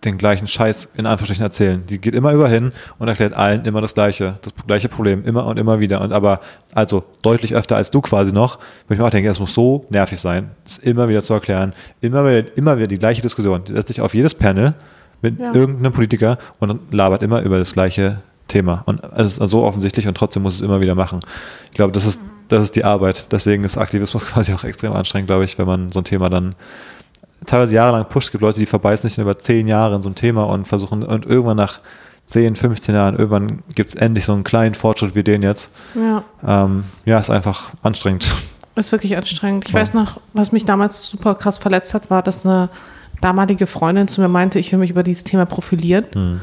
den 0.05 0.17
gleichen 0.17 0.47
Scheiß 0.47 0.89
in 0.95 1.05
Anführungsstrichen 1.05 1.43
erzählen. 1.43 1.83
Die 1.87 1.99
geht 1.99 2.13
immer 2.13 2.31
über 2.31 2.47
hin 2.47 2.71
und 2.99 3.07
erklärt 3.07 3.33
allen 3.33 3.65
immer 3.65 3.81
das 3.81 3.93
Gleiche, 3.95 4.37
das 4.43 4.53
gleiche 4.67 4.89
Problem, 4.89 5.25
immer 5.25 5.45
und 5.47 5.57
immer 5.57 5.79
wieder. 5.79 6.01
Und 6.01 6.13
aber, 6.13 6.39
also 6.73 7.03
deutlich 7.23 7.55
öfter 7.55 7.75
als 7.75 7.89
du 7.89 8.01
quasi 8.01 8.31
noch, 8.31 8.59
wo 8.87 8.93
ich 8.93 8.99
mir 8.99 9.05
auch 9.05 9.09
denke, 9.09 9.29
es 9.29 9.39
muss 9.39 9.53
so 9.53 9.85
nervig 9.89 10.19
sein, 10.19 10.51
das 10.63 10.77
immer 10.77 11.09
wieder 11.09 11.23
zu 11.23 11.33
erklären. 11.33 11.73
Immer 11.99 12.23
wieder, 12.25 12.55
immer 12.57 12.77
wieder 12.77 12.87
die 12.87 12.99
gleiche 12.99 13.21
Diskussion. 13.23 13.63
Die 13.65 13.71
setzt 13.73 13.87
sich 13.87 14.01
auf 14.01 14.13
jedes 14.13 14.35
Panel 14.35 14.75
mit 15.21 15.39
Ja. 15.39 15.53
irgendeinem 15.53 15.91
Politiker 15.93 16.37
und 16.59 16.93
labert 16.93 17.23
immer 17.23 17.41
über 17.41 17.57
das 17.57 17.73
gleiche 17.73 18.19
Thema. 18.47 18.83
Und 18.85 19.01
es 19.15 19.39
ist 19.39 19.49
so 19.49 19.63
offensichtlich 19.63 20.07
und 20.07 20.15
trotzdem 20.15 20.43
muss 20.43 20.55
es 20.55 20.61
immer 20.61 20.79
wieder 20.79 20.93
machen. 20.95 21.19
Ich 21.71 21.75
glaube, 21.75 21.91
das 21.91 22.05
ist, 22.05 22.21
das 22.49 22.61
ist 22.61 22.75
die 22.75 22.83
Arbeit. 22.85 23.31
Deswegen 23.31 23.63
ist 23.63 23.77
Aktivismus 23.79 24.25
quasi 24.27 24.53
auch 24.53 24.63
extrem 24.63 24.93
anstrengend, 24.93 25.27
glaube 25.27 25.43
ich, 25.43 25.57
wenn 25.57 25.65
man 25.65 25.91
so 25.91 25.99
ein 26.01 26.05
Thema 26.05 26.29
dann 26.29 26.53
teilweise 27.45 27.73
jahrelang 27.75 28.05
pusht. 28.09 28.27
Es 28.27 28.31
gibt 28.31 28.41
Leute, 28.41 28.59
die 28.59 28.65
verbeißen 28.65 29.09
sich 29.09 29.17
über 29.19 29.37
zehn 29.37 29.67
Jahre 29.67 29.95
in 29.95 30.03
so 30.03 30.09
ein 30.09 30.15
Thema 30.15 30.43
und 30.43 30.67
versuchen, 30.67 31.03
und 31.03 31.25
irgendwann 31.25 31.57
nach 31.57 31.79
10, 32.25 32.55
15 32.55 32.93
Jahren, 32.95 33.15
irgendwann 33.15 33.63
gibt 33.73 33.89
es 33.89 33.95
endlich 33.95 34.25
so 34.25 34.33
einen 34.33 34.43
kleinen 34.43 34.75
Fortschritt 34.75 35.15
wie 35.15 35.23
den 35.23 35.43
jetzt. 35.43 35.71
Ja. 35.95 36.23
Ähm, 36.45 36.83
ja, 37.05 37.19
ist 37.19 37.29
einfach 37.29 37.69
anstrengend. 37.83 38.31
Ist 38.75 38.91
wirklich 38.91 39.15
anstrengend. 39.17 39.67
Ich 39.67 39.73
Ja. 39.73 39.79
weiß 39.81 39.93
noch, 39.93 40.19
was 40.33 40.51
mich 40.51 40.65
damals 40.65 41.07
super 41.07 41.35
krass 41.35 41.57
verletzt 41.57 41.93
hat, 41.93 42.09
war, 42.09 42.21
dass 42.21 42.45
eine 42.45 42.69
damalige 43.21 43.65
Freundin 43.65 44.07
zu 44.07 44.21
mir 44.21 44.27
meinte, 44.27 44.59
ich 44.59 44.71
will 44.71 44.79
mich 44.79 44.89
über 44.91 45.03
dieses 45.03 45.23
Thema 45.23 45.45
profilieren. 45.45 46.05
Hm. 46.13 46.41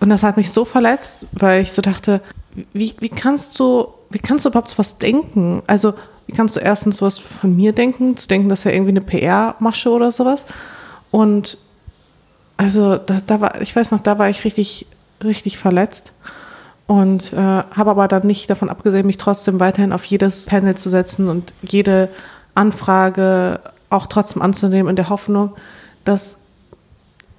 Und 0.00 0.10
das 0.10 0.22
hat 0.22 0.36
mich 0.36 0.50
so 0.50 0.64
verletzt, 0.64 1.26
weil 1.32 1.62
ich 1.62 1.72
so 1.72 1.80
dachte, 1.80 2.20
wie, 2.72 2.94
wie 2.98 3.08
kannst 3.08 3.58
du, 3.58 3.88
wie 4.14 4.20
kannst 4.20 4.44
du 4.44 4.48
überhaupt 4.48 4.68
so 4.68 4.78
was 4.78 4.98
denken? 4.98 5.62
Also, 5.66 5.94
wie 6.26 6.32
kannst 6.32 6.54
du 6.56 6.60
erstens 6.60 6.98
sowas 6.98 7.18
von 7.18 7.54
mir 7.54 7.72
denken, 7.72 8.16
zu 8.16 8.28
denken, 8.28 8.48
das 8.48 8.60
ist 8.60 8.64
ja 8.64 8.70
irgendwie 8.70 8.92
eine 8.92 9.00
PR-Masche 9.00 9.90
oder 9.90 10.12
sowas? 10.12 10.46
Und 11.10 11.58
also, 12.56 12.96
da, 12.96 13.20
da 13.26 13.40
war, 13.40 13.60
ich 13.60 13.74
weiß 13.74 13.90
noch, 13.90 13.98
da 13.98 14.18
war 14.18 14.30
ich 14.30 14.44
richtig, 14.44 14.86
richtig 15.22 15.58
verletzt. 15.58 16.12
Und 16.86 17.32
äh, 17.32 17.36
habe 17.36 17.90
aber 17.90 18.08
dann 18.08 18.26
nicht 18.26 18.48
davon 18.48 18.68
abgesehen, 18.68 19.06
mich 19.06 19.18
trotzdem 19.18 19.58
weiterhin 19.58 19.92
auf 19.92 20.04
jedes 20.04 20.46
Panel 20.46 20.76
zu 20.76 20.90
setzen 20.90 21.28
und 21.28 21.52
jede 21.62 22.10
Anfrage 22.54 23.60
auch 23.90 24.06
trotzdem 24.06 24.42
anzunehmen, 24.42 24.90
in 24.90 24.96
der 24.96 25.08
Hoffnung, 25.08 25.54
dass 26.04 26.40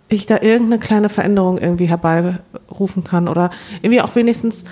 ich 0.10 0.26
da 0.26 0.42
irgendeine 0.42 0.80
kleine 0.80 1.10
Veränderung 1.10 1.58
irgendwie 1.58 1.86
herbeirufen 1.86 3.04
kann 3.04 3.28
oder 3.28 3.50
irgendwie 3.82 4.02
auch 4.02 4.16
wenigstens 4.16 4.66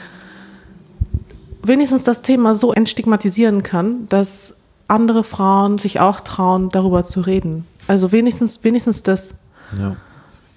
wenigstens 1.64 2.04
das 2.04 2.22
Thema 2.22 2.56
so 2.56 2.74
entstigmatisieren 2.74 3.64
kann, 3.64 4.08
dass 4.10 4.56
andere 4.88 5.24
Frauen 5.24 5.78
sich 5.78 6.00
auch 6.00 6.20
trauen, 6.20 6.70
darüber 6.70 7.04
zu 7.04 7.22
reden. 7.22 7.66
Also 7.88 8.12
wenigstens 8.12 8.64
wenigstens 8.64 9.04
das. 9.04 9.34
Ja. 9.78 9.96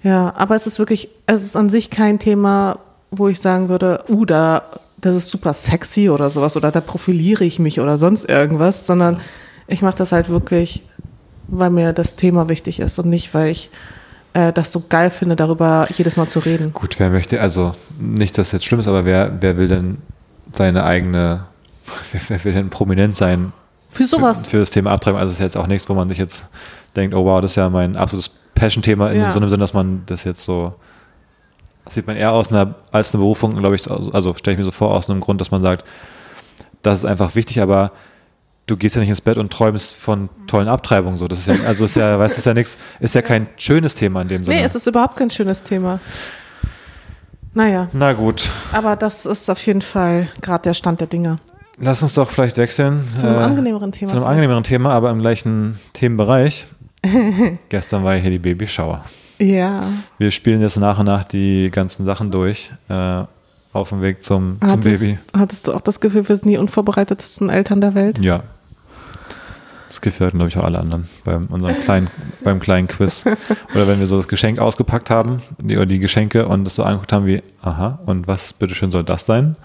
Ja, 0.03 0.33
aber 0.37 0.55
es 0.55 0.67
ist 0.67 0.79
wirklich, 0.79 1.09
es 1.25 1.43
ist 1.43 1.57
an 1.57 1.69
sich 1.69 1.89
kein 1.89 2.19
Thema, 2.19 2.79
wo 3.11 3.27
ich 3.27 3.39
sagen 3.39 3.67
würde, 3.67 4.03
uh, 4.09 4.25
da, 4.25 4.61
das 5.01 5.15
ist 5.15 5.29
super 5.29 5.53
sexy 5.53 6.09
oder 6.09 6.29
sowas 6.29 6.55
oder 6.55 6.71
da 6.71 6.81
profiliere 6.81 7.43
ich 7.43 7.59
mich 7.59 7.79
oder 7.79 7.97
sonst 7.97 8.29
irgendwas, 8.29 8.85
sondern 8.85 9.19
ich 9.67 9.81
mache 9.81 9.97
das 9.97 10.11
halt 10.11 10.29
wirklich, 10.29 10.83
weil 11.47 11.71
mir 11.71 11.93
das 11.93 12.15
Thema 12.15 12.47
wichtig 12.47 12.79
ist 12.79 12.99
und 12.99 13.09
nicht, 13.09 13.33
weil 13.33 13.49
ich 13.49 13.69
äh, 14.33 14.53
das 14.53 14.71
so 14.71 14.83
geil 14.87 15.09
finde, 15.09 15.35
darüber 15.35 15.87
jedes 15.91 16.15
Mal 16.15 16.27
zu 16.27 16.39
reden. 16.39 16.71
Gut, 16.73 16.99
wer 16.99 17.09
möchte, 17.09 17.41
also 17.41 17.73
nicht, 17.99 18.37
dass 18.37 18.47
es 18.47 18.53
jetzt 18.53 18.65
schlimm 18.65 18.79
ist, 18.79 18.87
aber 18.87 19.03
wer, 19.03 19.31
wer 19.41 19.57
will 19.57 19.67
denn 19.67 19.97
seine 20.53 20.83
eigene, 20.83 21.45
wer, 22.27 22.43
will 22.43 22.53
denn 22.53 22.69
prominent 22.69 23.15
sein 23.15 23.53
Für 23.89 24.05
sowas. 24.07 24.43
für, 24.43 24.51
für 24.51 24.59
das 24.59 24.69
Thema 24.71 24.91
Abtreibung. 24.91 25.19
Also 25.19 25.31
es 25.31 25.37
ist 25.39 25.43
jetzt 25.43 25.57
auch 25.57 25.67
nichts, 25.67 25.87
wo 25.89 25.93
man 25.93 26.09
sich 26.09 26.17
jetzt 26.17 26.47
denkt, 26.95 27.15
oh 27.15 27.25
wow, 27.25 27.41
das 27.41 27.51
ist 27.51 27.55
ja 27.55 27.69
mein 27.69 27.95
absolutes 27.95 28.31
Passion-Thema 28.55 29.11
in 29.11 29.21
Ja. 29.21 29.31
so 29.31 29.39
einem 29.39 29.49
Sinn, 29.49 29.59
dass 29.59 29.73
man 29.73 30.03
das 30.07 30.23
jetzt 30.23 30.43
so, 30.43 30.73
das 31.85 31.93
sieht 31.93 32.07
man 32.07 32.15
eher 32.17 32.33
aus 32.33 32.51
einer, 32.51 32.75
als 32.91 33.13
eine 33.13 33.21
Berufung, 33.21 33.55
glaube 33.55 33.75
ich, 33.75 33.89
also 33.89 34.11
also 34.11 34.33
stelle 34.33 34.53
ich 34.55 34.59
mir 34.59 34.65
so 34.65 34.71
vor, 34.71 34.91
aus 34.91 35.09
einem 35.09 35.21
Grund, 35.21 35.39
dass 35.41 35.51
man 35.51 35.61
sagt, 35.61 35.85
das 36.81 36.99
ist 36.99 37.05
einfach 37.05 37.35
wichtig, 37.35 37.61
aber 37.61 37.91
du 38.65 38.75
gehst 38.77 38.95
ja 38.95 39.01
nicht 39.01 39.09
ins 39.09 39.21
Bett 39.21 39.37
und 39.37 39.51
träumst 39.53 39.95
von 39.95 40.29
tollen 40.47 40.67
Abtreibungen. 40.67 41.17
So, 41.17 41.27
das 41.27 41.39
ist 41.39 41.47
ja, 41.47 41.55
also 41.65 41.85
ist 41.85 41.95
ja, 41.95 42.17
weißt 42.19 42.35
du, 42.35 42.39
ist 42.39 42.45
ja 42.45 42.53
nichts, 42.53 42.77
ist 42.99 43.15
ja 43.15 43.21
kein 43.21 43.47
schönes 43.57 43.95
Thema 43.95 44.21
in 44.21 44.27
dem 44.27 44.43
Sinne. 44.43 44.57
Nee, 44.57 44.63
es 44.63 44.75
ist 44.75 44.87
überhaupt 44.87 45.15
kein 45.17 45.29
schönes 45.29 45.63
Thema. 45.63 45.99
Naja, 47.57 47.87
Na 47.91 48.13
gut, 48.13 48.49
aber 48.71 48.95
das 48.95 49.25
ist 49.25 49.49
auf 49.49 49.65
jeden 49.65 49.81
Fall 49.81 50.27
gerade 50.43 50.61
der 50.61 50.73
Stand 50.75 51.01
der 51.01 51.07
Dinge. 51.07 51.37
lass 51.79 52.03
uns 52.03 52.13
doch 52.13 52.29
vielleicht 52.29 52.57
wechseln. 52.57 53.07
Zu 53.15 53.25
einem 53.25 53.39
äh, 53.39 53.43
angenehmeren 53.43 53.91
Thema. 53.91 54.11
Zu 54.11 54.17
einem 54.17 54.21
vielleicht. 54.21 54.31
angenehmeren 54.31 54.63
Thema, 54.63 54.91
aber 54.91 55.09
im 55.09 55.19
gleichen 55.19 55.79
Themenbereich. 55.93 56.67
Gestern 57.69 58.03
war 58.03 58.13
hier 58.15 58.29
die 58.29 58.37
Babyshower. 58.37 59.03
Ja. 59.39 59.81
Wir 60.19 60.29
spielen 60.29 60.61
jetzt 60.61 60.77
nach 60.77 60.99
und 60.99 61.07
nach 61.07 61.23
die 61.23 61.71
ganzen 61.71 62.05
Sachen 62.05 62.29
durch 62.29 62.71
auf 63.73 63.89
dem 63.89 64.01
Weg 64.01 64.21
zum, 64.23 64.57
zum 64.61 64.69
Hattest, 64.69 64.83
Baby. 65.01 65.17
hattest 65.35 65.67
du 65.67 65.73
auch 65.73 65.81
das 65.81 65.99
Gefühl, 65.99 66.27
wir 66.29 66.35
sind 66.35 66.47
die 66.47 66.57
unvorbereitetsten 66.57 67.49
Eltern 67.49 67.81
der 67.81 67.95
Welt? 67.95 68.19
Ja. 68.19 68.43
Das 69.87 70.01
hatten, 70.19 70.37
glaube 70.37 70.49
ich, 70.49 70.57
auch 70.57 70.63
alle 70.63 70.79
anderen 70.79 71.07
beim, 71.23 71.47
unserem 71.47 71.79
kleinen, 71.79 72.09
beim 72.43 72.59
kleinen 72.59 72.87
Quiz. 72.87 73.25
Oder 73.73 73.87
wenn 73.87 73.99
wir 73.99 74.07
so 74.07 74.17
das 74.17 74.27
Geschenk 74.27 74.59
ausgepackt 74.59 75.09
haben, 75.09 75.41
die, 75.59 75.77
oder 75.77 75.85
die 75.85 75.99
Geschenke 75.99 76.47
und 76.47 76.65
das 76.65 76.75
so 76.75 76.83
angeguckt 76.83 77.13
haben 77.13 77.25
wie, 77.25 77.41
aha, 77.61 77.99
und 78.05 78.27
was 78.27 78.53
bitteschön 78.53 78.91
soll 78.91 79.03
das 79.03 79.25
sein? 79.25 79.55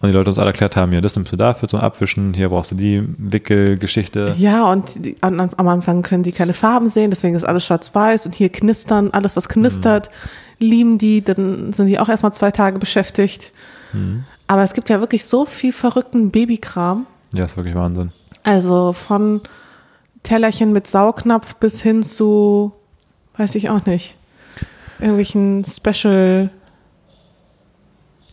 Und 0.00 0.08
die 0.08 0.14
Leute 0.14 0.30
uns 0.30 0.38
alle 0.38 0.50
erklärt 0.50 0.76
haben, 0.76 0.92
ja, 0.92 1.00
das 1.00 1.14
nimmst 1.14 1.30
du 1.32 1.36
dafür 1.36 1.68
zum 1.68 1.80
Abwischen, 1.80 2.32
hier 2.32 2.48
brauchst 2.48 2.70
du 2.70 2.74
die 2.74 3.06
Wickelgeschichte. 3.18 4.34
Ja, 4.38 4.70
und 4.70 5.04
die, 5.04 5.16
an, 5.20 5.40
am 5.40 5.68
Anfang 5.68 6.02
können 6.02 6.22
die 6.22 6.32
keine 6.32 6.54
Farben 6.54 6.88
sehen, 6.88 7.10
deswegen 7.10 7.34
ist 7.34 7.44
alles 7.44 7.66
schwarz-weiß 7.66 8.24
und 8.26 8.34
hier 8.34 8.48
knistern, 8.48 9.10
alles 9.10 9.36
was 9.36 9.48
knistert, 9.48 10.10
lieben 10.58 10.96
die, 10.96 11.22
dann 11.22 11.74
sind 11.74 11.86
die 11.86 11.98
auch 11.98 12.08
erstmal 12.08 12.32
zwei 12.32 12.50
Tage 12.50 12.78
beschäftigt. 12.78 13.52
Aber 14.46 14.62
es 14.62 14.72
gibt 14.72 14.88
ja 14.88 15.00
wirklich 15.00 15.24
so 15.24 15.44
viel 15.44 15.72
verrückten 15.72 16.30
Babykram. 16.30 17.06
Ja, 17.34 17.44
ist 17.44 17.56
wirklich 17.56 17.74
Wahnsinn. 17.74 18.10
Also 18.42 18.92
von 18.92 19.42
Tellerchen 20.22 20.72
mit 20.72 20.86
Saugnapf 20.86 21.56
bis 21.56 21.82
hin 21.82 22.02
zu, 22.02 22.72
weiß 23.36 23.54
ich 23.54 23.70
auch 23.70 23.86
nicht, 23.86 24.16
irgendwelchen 24.98 25.64
Special, 25.64 26.50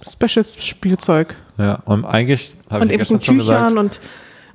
Special-Spielzeug. 0.07 1.35
Ja, 1.57 1.79
und 1.85 2.05
eigentlich 2.05 2.55
habe 2.69 2.85
ich 2.85 2.91
irgendwelchen 2.91 3.17
gestern 3.17 3.21
schon 3.21 3.37
gesagt, 3.37 3.69
Tüchern 3.69 3.77
und, 3.77 4.01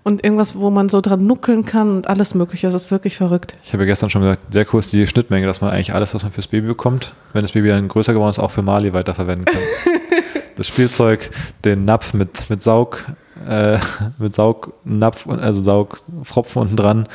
und 0.04 0.24
irgendwas, 0.24 0.56
wo 0.56 0.70
man 0.70 0.88
so 0.88 1.00
dran 1.00 1.26
nuckeln 1.26 1.64
kann 1.64 1.96
und 1.96 2.06
alles 2.06 2.34
mögliche. 2.34 2.70
Das 2.70 2.84
ist 2.84 2.90
wirklich 2.90 3.16
verrückt. 3.16 3.56
ich 3.62 3.72
habe 3.72 3.82
ja 3.84 3.86
gestern 3.88 4.10
schon 4.10 4.22
gesagt, 4.22 4.52
sehr 4.52 4.66
cool 4.72 4.80
ist 4.80 4.92
die 4.92 5.06
Schnittmenge, 5.06 5.46
dass 5.46 5.60
man 5.60 5.70
eigentlich 5.70 5.94
alles, 5.94 6.14
was 6.14 6.22
man 6.22 6.32
fürs 6.32 6.48
Baby 6.48 6.68
bekommt, 6.68 7.14
wenn 7.32 7.42
das 7.42 7.52
Baby 7.52 7.68
dann 7.68 7.88
größer 7.88 8.12
geworden 8.12 8.30
ist, 8.30 8.38
auch 8.38 8.50
für 8.50 8.62
Mali 8.62 8.92
weiterverwenden 8.92 9.46
kann. 9.46 9.62
das 10.56 10.68
Spielzeug, 10.68 11.30
den 11.64 11.84
Napf 11.84 12.14
mit, 12.14 12.48
mit 12.50 12.62
Saug, 12.62 13.04
äh, 13.48 13.78
mit 14.18 14.34
Saugnapf, 14.34 15.26
und- 15.26 15.40
also 15.40 15.62
Saugfropfen 15.62 16.62
unten 16.62 16.76
dran, 16.76 17.08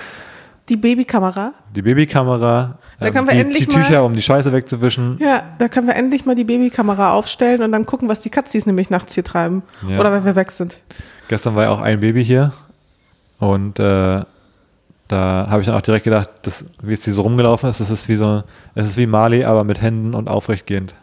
Die 0.69 0.77
Babykamera. 0.77 1.53
die 1.75 1.81
Babykamera, 1.81 2.77
Da 2.99 3.05
ähm, 3.07 3.13
können 3.13 3.27
wir 3.27 3.33
die, 3.33 3.39
endlich 3.39 3.67
die 3.67 3.73
Tücher, 3.75 3.99
mal- 4.01 4.05
um 4.05 4.13
die 4.13 4.21
Scheiße 4.21 4.51
wegzuwischen. 4.51 5.17
Ja, 5.19 5.43
da 5.59 5.67
können 5.69 5.87
wir 5.87 5.95
endlich 5.95 6.25
mal 6.25 6.35
die 6.35 6.43
Babykamera 6.43 7.13
aufstellen 7.13 7.61
und 7.63 7.71
dann 7.71 7.85
gucken, 7.85 8.09
was 8.09 8.19
die 8.19 8.29
Katzis 8.29 8.65
nämlich 8.65 8.89
nachts 8.89 9.13
hier 9.13 9.23
treiben. 9.23 9.63
Ja. 9.87 9.99
Oder 9.99 10.11
wenn 10.11 10.25
wir 10.25 10.35
weg 10.35 10.51
sind. 10.51 10.79
Gestern 11.29 11.55
war 11.55 11.63
ja 11.63 11.69
auch 11.69 11.81
ein 11.81 11.99
Baby 12.01 12.23
hier 12.25 12.51
und 13.39 13.79
äh, 13.79 14.21
da 15.09 15.47
habe 15.49 15.61
ich 15.61 15.67
dann 15.67 15.75
auch 15.77 15.81
direkt 15.81 16.03
gedacht, 16.03 16.29
das, 16.41 16.65
wie 16.81 16.91
es 16.93 16.99
die 17.01 17.11
so 17.11 17.21
rumgelaufen 17.21 17.69
ist, 17.69 17.79
das 17.79 17.89
ist 17.89 18.09
wie 18.09 18.15
so, 18.17 18.43
es 18.75 18.85
ist 18.85 18.97
wie 18.97 19.07
Mali, 19.07 19.45
aber 19.45 19.63
mit 19.63 19.81
Händen 19.81 20.13
und 20.13 20.27
aufrechtgehend. 20.29 20.95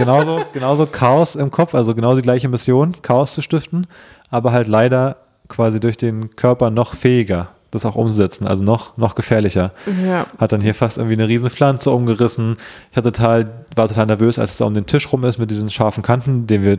Genauso, 0.00 0.40
genauso 0.52 0.86
Chaos 0.86 1.36
im 1.36 1.50
Kopf, 1.50 1.74
also 1.74 1.94
genau 1.94 2.14
die 2.14 2.22
gleiche 2.22 2.48
Mission, 2.48 2.96
Chaos 3.02 3.34
zu 3.34 3.42
stiften, 3.42 3.86
aber 4.30 4.52
halt 4.52 4.68
leider 4.68 5.16
quasi 5.48 5.80
durch 5.80 5.96
den 5.96 6.34
Körper 6.36 6.70
noch 6.70 6.94
fähiger, 6.94 7.48
das 7.70 7.84
auch 7.84 7.96
umzusetzen, 7.96 8.46
also 8.46 8.64
noch, 8.64 8.96
noch 8.96 9.14
gefährlicher. 9.14 9.72
Ja. 10.06 10.26
Hat 10.38 10.52
dann 10.52 10.60
hier 10.60 10.74
fast 10.74 10.98
irgendwie 10.98 11.16
eine 11.16 11.28
riesen 11.28 11.50
Pflanze 11.50 11.90
umgerissen. 11.90 12.56
Ich 12.90 12.96
hatte 12.96 13.12
total, 13.12 13.64
war 13.76 13.88
total 13.88 14.06
nervös, 14.06 14.38
als 14.38 14.54
es 14.54 14.60
um 14.60 14.74
den 14.74 14.86
Tisch 14.86 15.12
rum 15.12 15.24
ist 15.24 15.38
mit 15.38 15.50
diesen 15.50 15.70
scharfen 15.70 16.02
Kanten, 16.02 16.46
den 16.46 16.62
wir 16.62 16.78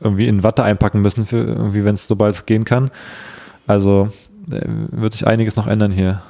irgendwie 0.00 0.28
in 0.28 0.42
Watte 0.42 0.62
einpacken 0.62 1.02
müssen, 1.02 1.26
für 1.26 1.38
irgendwie, 1.38 1.84
wenn 1.84 1.94
es 1.94 2.06
sobald 2.06 2.34
es 2.34 2.46
gehen 2.46 2.64
kann. 2.64 2.90
Also 3.66 4.10
äh, 4.50 4.60
wird 4.64 5.12
sich 5.12 5.26
einiges 5.26 5.56
noch 5.56 5.66
ändern 5.66 5.90
hier. 5.90 6.22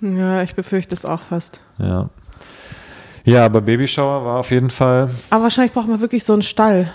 Ja, 0.00 0.42
ich 0.42 0.54
befürchte 0.54 0.94
es 0.94 1.04
auch 1.04 1.20
fast. 1.20 1.60
Ja. 1.78 2.08
Ja, 3.26 3.44
aber 3.44 3.60
Babyshower 3.60 4.24
war 4.24 4.40
auf 4.40 4.50
jeden 4.50 4.70
Fall. 4.70 5.10
Aber 5.30 5.42
wahrscheinlich 5.44 5.72
braucht 5.74 5.88
man 5.88 6.00
wirklich 6.00 6.24
so 6.24 6.32
einen 6.32 6.42
Stall. 6.42 6.90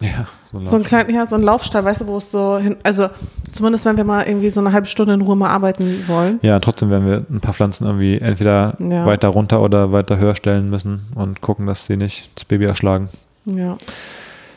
Ja, 0.00 0.26
so 0.50 0.58
ein 0.58 0.66
So 0.66 0.74
einen 0.76 0.84
kleinen, 0.84 1.14
ja, 1.14 1.26
so 1.26 1.36
einen 1.36 1.44
Laufstall, 1.44 1.84
weißt 1.84 2.00
du, 2.02 2.06
wo 2.08 2.16
es 2.18 2.30
so 2.30 2.58
hin, 2.58 2.76
also 2.82 3.08
zumindest 3.52 3.84
wenn 3.84 3.96
wir 3.96 4.02
mal 4.04 4.26
irgendwie 4.26 4.50
so 4.50 4.58
eine 4.60 4.72
halbe 4.72 4.88
Stunde 4.88 5.14
in 5.14 5.20
Ruhe 5.20 5.36
mal 5.36 5.48
arbeiten 5.50 6.04
wollen. 6.08 6.40
Ja, 6.42 6.58
trotzdem 6.58 6.90
werden 6.90 7.06
wir 7.06 7.24
ein 7.30 7.40
paar 7.40 7.54
Pflanzen 7.54 7.86
irgendwie 7.86 8.18
entweder 8.18 8.76
Ja. 8.80 9.06
weiter 9.06 9.28
runter 9.28 9.62
oder 9.62 9.92
weiter 9.92 10.18
höher 10.18 10.34
stellen 10.34 10.68
müssen 10.68 11.06
und 11.14 11.40
gucken, 11.40 11.66
dass 11.66 11.86
sie 11.86 11.96
nicht 11.96 12.30
das 12.34 12.44
Baby 12.44 12.64
erschlagen. 12.64 13.08
Ja, 13.46 13.76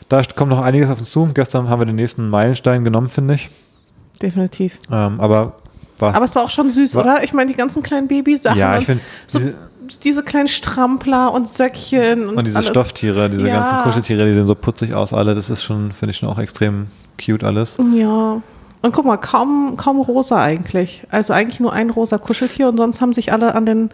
Da 0.08 0.22
kommt 0.34 0.50
noch 0.50 0.60
einiges 0.62 0.90
auf 0.90 0.98
uns 0.98 1.10
zu. 1.10 1.28
Gestern 1.32 1.68
haben 1.68 1.80
wir 1.80 1.86
den 1.86 1.96
nächsten 1.96 2.28
Meilenstein 2.28 2.82
genommen, 2.82 3.08
finde 3.08 3.34
ich. 3.34 3.48
definitiv. 4.20 4.80
Ähm, 4.90 5.20
aber 5.20 5.52
war 5.98 6.14
Aber 6.16 6.24
es 6.24 6.34
war 6.34 6.42
auch 6.44 6.50
schon 6.50 6.70
süß, 6.70 6.94
Wa- 6.96 7.00
oder? 7.02 7.22
Ich 7.24 7.32
meine, 7.32 7.50
die 7.50 7.56
ganzen 7.56 7.82
kleinen 7.82 8.08
Babysachen. 8.08 8.58
Ja, 8.58 8.76
ich 8.78 8.86
finde 8.86 9.02
so, 9.26 9.38
diese, 10.04 10.22
kleinen 10.22 10.48
Strampler 10.48 11.32
und 11.32 11.48
Söckchen 11.48 12.28
und, 12.28 12.36
und 12.36 12.46
diese 12.46 12.58
alles. 12.58 12.68
Stofftiere, 12.70 13.28
diese 13.30 13.48
Ja. 13.48 13.60
ganzen 13.60 13.78
Kuscheltiere, 13.82 14.26
die 14.26 14.34
sehen 14.34 14.46
so 14.46 14.54
putzig 14.54 14.94
aus, 14.94 15.12
alle. 15.12 15.34
Das 15.34 15.50
ist 15.50 15.62
schon, 15.62 15.92
finde 15.92 16.10
ich 16.12 16.16
schon 16.18 16.28
auch 16.28 16.38
extrem 16.38 16.86
cute 17.22 17.44
alles. 17.44 17.76
Ja. 17.94 18.40
Und 18.80 18.92
guck 18.92 19.04
mal, 19.04 19.16
kaum, 19.16 19.76
kaum 19.76 20.00
rosa 20.00 20.40
eigentlich. 20.40 21.04
Also 21.10 21.32
eigentlich 21.32 21.58
nur 21.60 21.72
ein 21.72 21.90
rosa 21.90 22.18
Kuscheltier 22.18 22.68
und 22.68 22.76
sonst 22.76 23.00
haben 23.00 23.12
sich 23.12 23.32
alle 23.32 23.54
an 23.54 23.66
den 23.66 23.90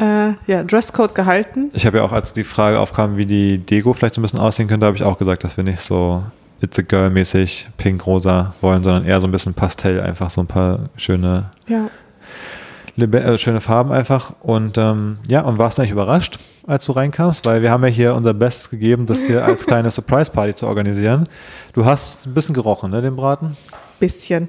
äh, 0.00 0.32
ja, 0.46 0.62
Dresscode 0.62 1.14
gehalten. 1.14 1.68
Ich 1.74 1.84
habe 1.86 1.98
ja 1.98 2.04
auch, 2.04 2.12
als 2.12 2.32
die 2.32 2.44
Frage 2.44 2.80
aufkam, 2.80 3.16
wie 3.18 3.26
die 3.26 3.58
Deko 3.58 3.92
vielleicht 3.92 4.14
so 4.14 4.20
ein 4.20 4.22
bisschen 4.22 4.38
aussehen 4.38 4.68
könnte, 4.68 4.86
habe 4.86 4.96
ich 4.96 5.02
auch 5.02 5.18
gesagt, 5.18 5.44
dass 5.44 5.56
wir 5.58 5.64
nicht 5.64 5.80
so 5.80 6.22
It's 6.62 6.78
a 6.78 6.82
Girl 6.82 7.10
mäßig 7.10 7.68
pink-rosa 7.76 8.54
wollen, 8.60 8.82
sondern 8.84 9.04
eher 9.04 9.20
so 9.20 9.26
ein 9.26 9.32
bisschen 9.32 9.54
Pastell, 9.54 10.00
einfach 10.00 10.30
so 10.30 10.40
ein 10.42 10.46
paar 10.46 10.80
schöne, 10.96 11.50
Ja. 11.68 11.88
Äh, 12.98 13.38
schöne 13.38 13.60
Farben 13.60 13.92
einfach. 13.92 14.34
Und 14.40 14.78
ähm, 14.78 15.18
ja, 15.28 15.42
und 15.42 15.58
warst 15.58 15.78
du 15.78 15.82
eigentlich 15.82 15.92
überrascht, 15.92 16.38
als 16.66 16.84
du 16.86 16.92
reinkamst? 16.92 17.46
Weil 17.46 17.62
wir 17.62 17.70
haben 17.70 17.82
ja 17.84 17.90
hier 17.90 18.14
unser 18.14 18.34
Bestes 18.34 18.70
gegeben, 18.70 19.06
das 19.06 19.20
hier 19.22 19.44
als 19.44 19.64
kleine 19.66 19.90
Surprise-Party 19.90 20.54
zu 20.54 20.66
organisieren. 20.66 21.28
Du 21.72 21.84
hast 21.84 22.26
ein 22.26 22.34
bisschen 22.34 22.54
gerochen, 22.54 22.90
ne, 22.90 23.02
den 23.02 23.16
Braten? 23.16 23.56
Bisschen. 23.98 24.48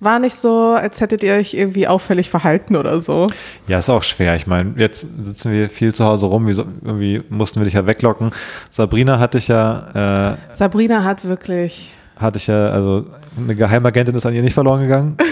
War 0.00 0.18
nicht 0.18 0.34
so, 0.36 0.72
als 0.78 1.00
hättet 1.00 1.22
ihr 1.22 1.34
euch 1.34 1.54
irgendwie 1.54 1.86
auffällig 1.88 2.28
verhalten 2.28 2.76
oder 2.76 3.00
so. 3.00 3.28
Ja, 3.68 3.78
ist 3.78 3.88
auch 3.88 4.02
schwer. 4.02 4.34
Ich 4.36 4.46
meine, 4.46 4.74
jetzt 4.76 5.06
sitzen 5.22 5.52
wir 5.52 5.70
viel 5.70 5.94
zu 5.94 6.04
Hause 6.04 6.26
rum, 6.26 6.46
wieso- 6.46 6.64
irgendwie 6.84 7.22
mussten 7.30 7.60
wir 7.60 7.64
dich 7.64 7.74
ja 7.74 7.86
weglocken. 7.86 8.30
Sabrina 8.70 9.18
hatte 9.18 9.38
ich 9.38 9.48
ja, 9.48 10.32
äh, 10.34 10.54
Sabrina 10.54 11.04
hat 11.04 11.24
wirklich. 11.24 11.94
hatte 12.18 12.38
ich 12.38 12.48
ja, 12.48 12.70
also 12.70 13.06
eine 13.38 13.54
Geheimagentin 13.54 14.14
ist 14.14 14.26
an 14.26 14.34
ihr 14.34 14.42
nicht 14.42 14.52
verloren 14.54 14.82
gegangen. 14.82 15.16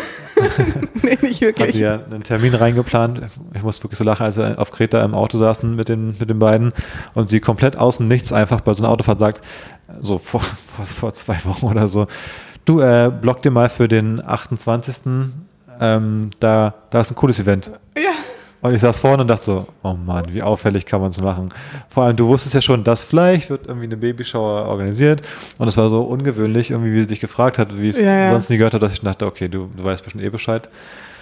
nee, 1.03 1.19
nicht 1.23 1.41
wirklich. 1.41 1.77
ja 1.77 2.01
einen 2.11 2.23
Termin 2.23 2.55
reingeplant. 2.55 3.21
Ich 3.55 3.63
musste 3.63 3.85
wirklich 3.85 3.99
so 3.99 4.05
lachen, 4.05 4.25
als 4.25 4.37
wir 4.37 4.59
auf 4.59 4.71
Kreta 4.71 5.03
im 5.03 5.15
Auto 5.15 5.39
saßen 5.39 5.75
mit 5.75 5.89
den, 5.89 6.17
mit 6.19 6.31
den 6.31 6.39
beiden 6.39 6.73
und 7.15 7.31
sie 7.31 7.41
komplett 7.41 7.77
außen 7.77 8.07
nichts 8.07 8.33
einfach 8.33 8.61
bei 8.61 8.75
so 8.75 8.83
einer 8.83 8.93
Autofahrt 8.93 9.21
sagt, 9.21 9.47
so 10.01 10.19
vor, 10.19 10.41
vor, 10.41 10.87
vor 10.87 11.15
zwei 11.15 11.39
Wochen 11.45 11.67
oder 11.67 11.89
so, 11.89 12.07
du, 12.65 12.81
äh, 12.81 13.11
block 13.11 13.43
dir 13.43 13.51
mal 13.51 13.69
für 13.69 13.89
den 13.89 14.25
28. 14.25 15.31
Ähm, 15.81 16.31
da, 16.39 16.75
da 16.91 17.01
ist 17.01 17.11
ein 17.11 17.17
cooles 17.17 17.39
Event. 17.39 17.73
Ja. 17.97 18.13
Und 18.63 18.73
ich 18.73 18.81
saß 18.81 18.99
vorne 19.01 19.23
und 19.23 19.29
dachte 19.29 19.45
so, 19.45 19.67
oh 19.83 19.95
Mann, 19.95 20.27
wie 20.33 20.41
auffällig 20.41 20.87
kann 20.87 21.01
man 21.01 21.11
es 21.11 21.21
machen. 21.21 21.53
Vor 21.89 22.05
allem, 22.05 22.17
du 22.17 22.29
wusstest 22.29 22.55
ja 22.55 22.63
schon, 22.63 22.85
dass 22.85 23.03
vielleicht 23.03 23.51
wird 23.51 23.67
irgendwie 23.67 23.87
eine 23.87 23.97
Babyshower 23.97 24.69
organisiert. 24.69 25.23
Und 25.59 25.67
es 25.67 25.77
war 25.77 25.91
so 25.91 26.03
ungewöhnlich, 26.03 26.71
irgendwie, 26.71 26.93
wie 26.93 27.01
sie 27.01 27.09
dich 27.09 27.19
gefragt 27.19 27.59
hat, 27.59 27.77
wie 27.77 27.89
es 27.89 28.01
Ja, 28.01 28.31
sonst 28.31 28.51
nie 28.51 28.59
gehört 28.59 28.75
hat, 28.75 28.83
dass 28.83 28.93
ich 28.93 29.01
dachte, 29.01 29.27
okay, 29.27 29.49
du, 29.49 29.69
du 29.77 29.85
weißt 29.85 30.05
bestimmt 30.05 30.23
eh 30.23 30.31
Bescheid. 30.31 30.69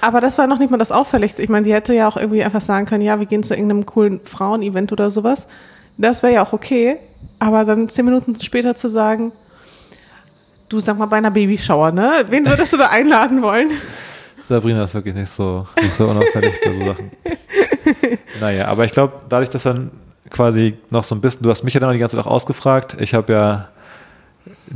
Aber 0.03 0.21
das 0.21 0.37
war 0.37 0.47
noch 0.47 0.59
nicht 0.59 0.71
mal 0.71 0.77
das 0.77 0.93
Auffälligste. 0.93 1.43
Ich 1.43 1.49
meine, 1.49 1.65
sie 1.65 1.73
hätte 1.73 1.95
ja 1.95 2.09
auch 2.09 2.19
irgendwie 2.19 2.45
einfach 2.45 2.61
sagen 2.61 2.85
können, 2.85 3.03
ja, 3.03 3.19
wir 3.19 3.27
gehen 3.27 3.43
zu 3.43 3.55
irgendeinem 3.55 3.87
coolen 3.87 4.21
Frauen-Event 4.23 4.93
oder 4.93 5.11
sowas. 5.11 5.47
Das 5.97 6.23
wäre 6.23 6.35
ja 6.35 6.43
auch 6.43 6.53
okay. 6.53 6.99
Aber 7.39 7.65
dann 7.65 7.89
zehn 7.89 8.05
Minuten 8.05 8.39
später 8.41 8.75
zu 8.75 8.89
sagen, 8.89 9.33
du 10.69 10.79
sag 10.81 10.99
mal 10.99 11.07
bei 11.07 11.17
einer 11.17 11.31
Babyshower, 11.31 11.91
ne? 11.91 12.13
Wen 12.29 12.47
würdest 12.47 12.75
du 12.75 12.77
da 12.77 12.89
einladen 12.89 13.41
wollen? 13.41 13.71
Sabrina 14.51 14.85
ist 14.85 14.95
wirklich 14.95 15.15
nicht 15.15 15.31
so, 15.31 15.67
nicht 15.81 15.95
so 15.95 16.09
unauffällig 16.09 16.53
bei 16.65 16.73
so 16.75 16.87
Sachen. 16.87 17.11
Naja, 18.41 18.67
aber 18.67 18.85
ich 18.85 18.93
glaube, 18.93 19.21
dadurch, 19.29 19.49
dass 19.49 19.65
dann 19.65 19.91
quasi 20.31 20.77
noch 20.91 21.05
so 21.05 21.15
ein 21.15 21.21
bisschen, 21.21 21.43
du 21.43 21.51
hast 21.51 21.63
mich 21.63 21.75
ja 21.75 21.81
dann 21.81 21.93
die 21.93 21.99
ganze 21.99 22.17
Zeit 22.17 22.27
auch 22.27 22.31
ausgefragt. 22.31 22.97
Ich 23.01 23.15
habe 23.15 23.33
ja, 23.33 23.69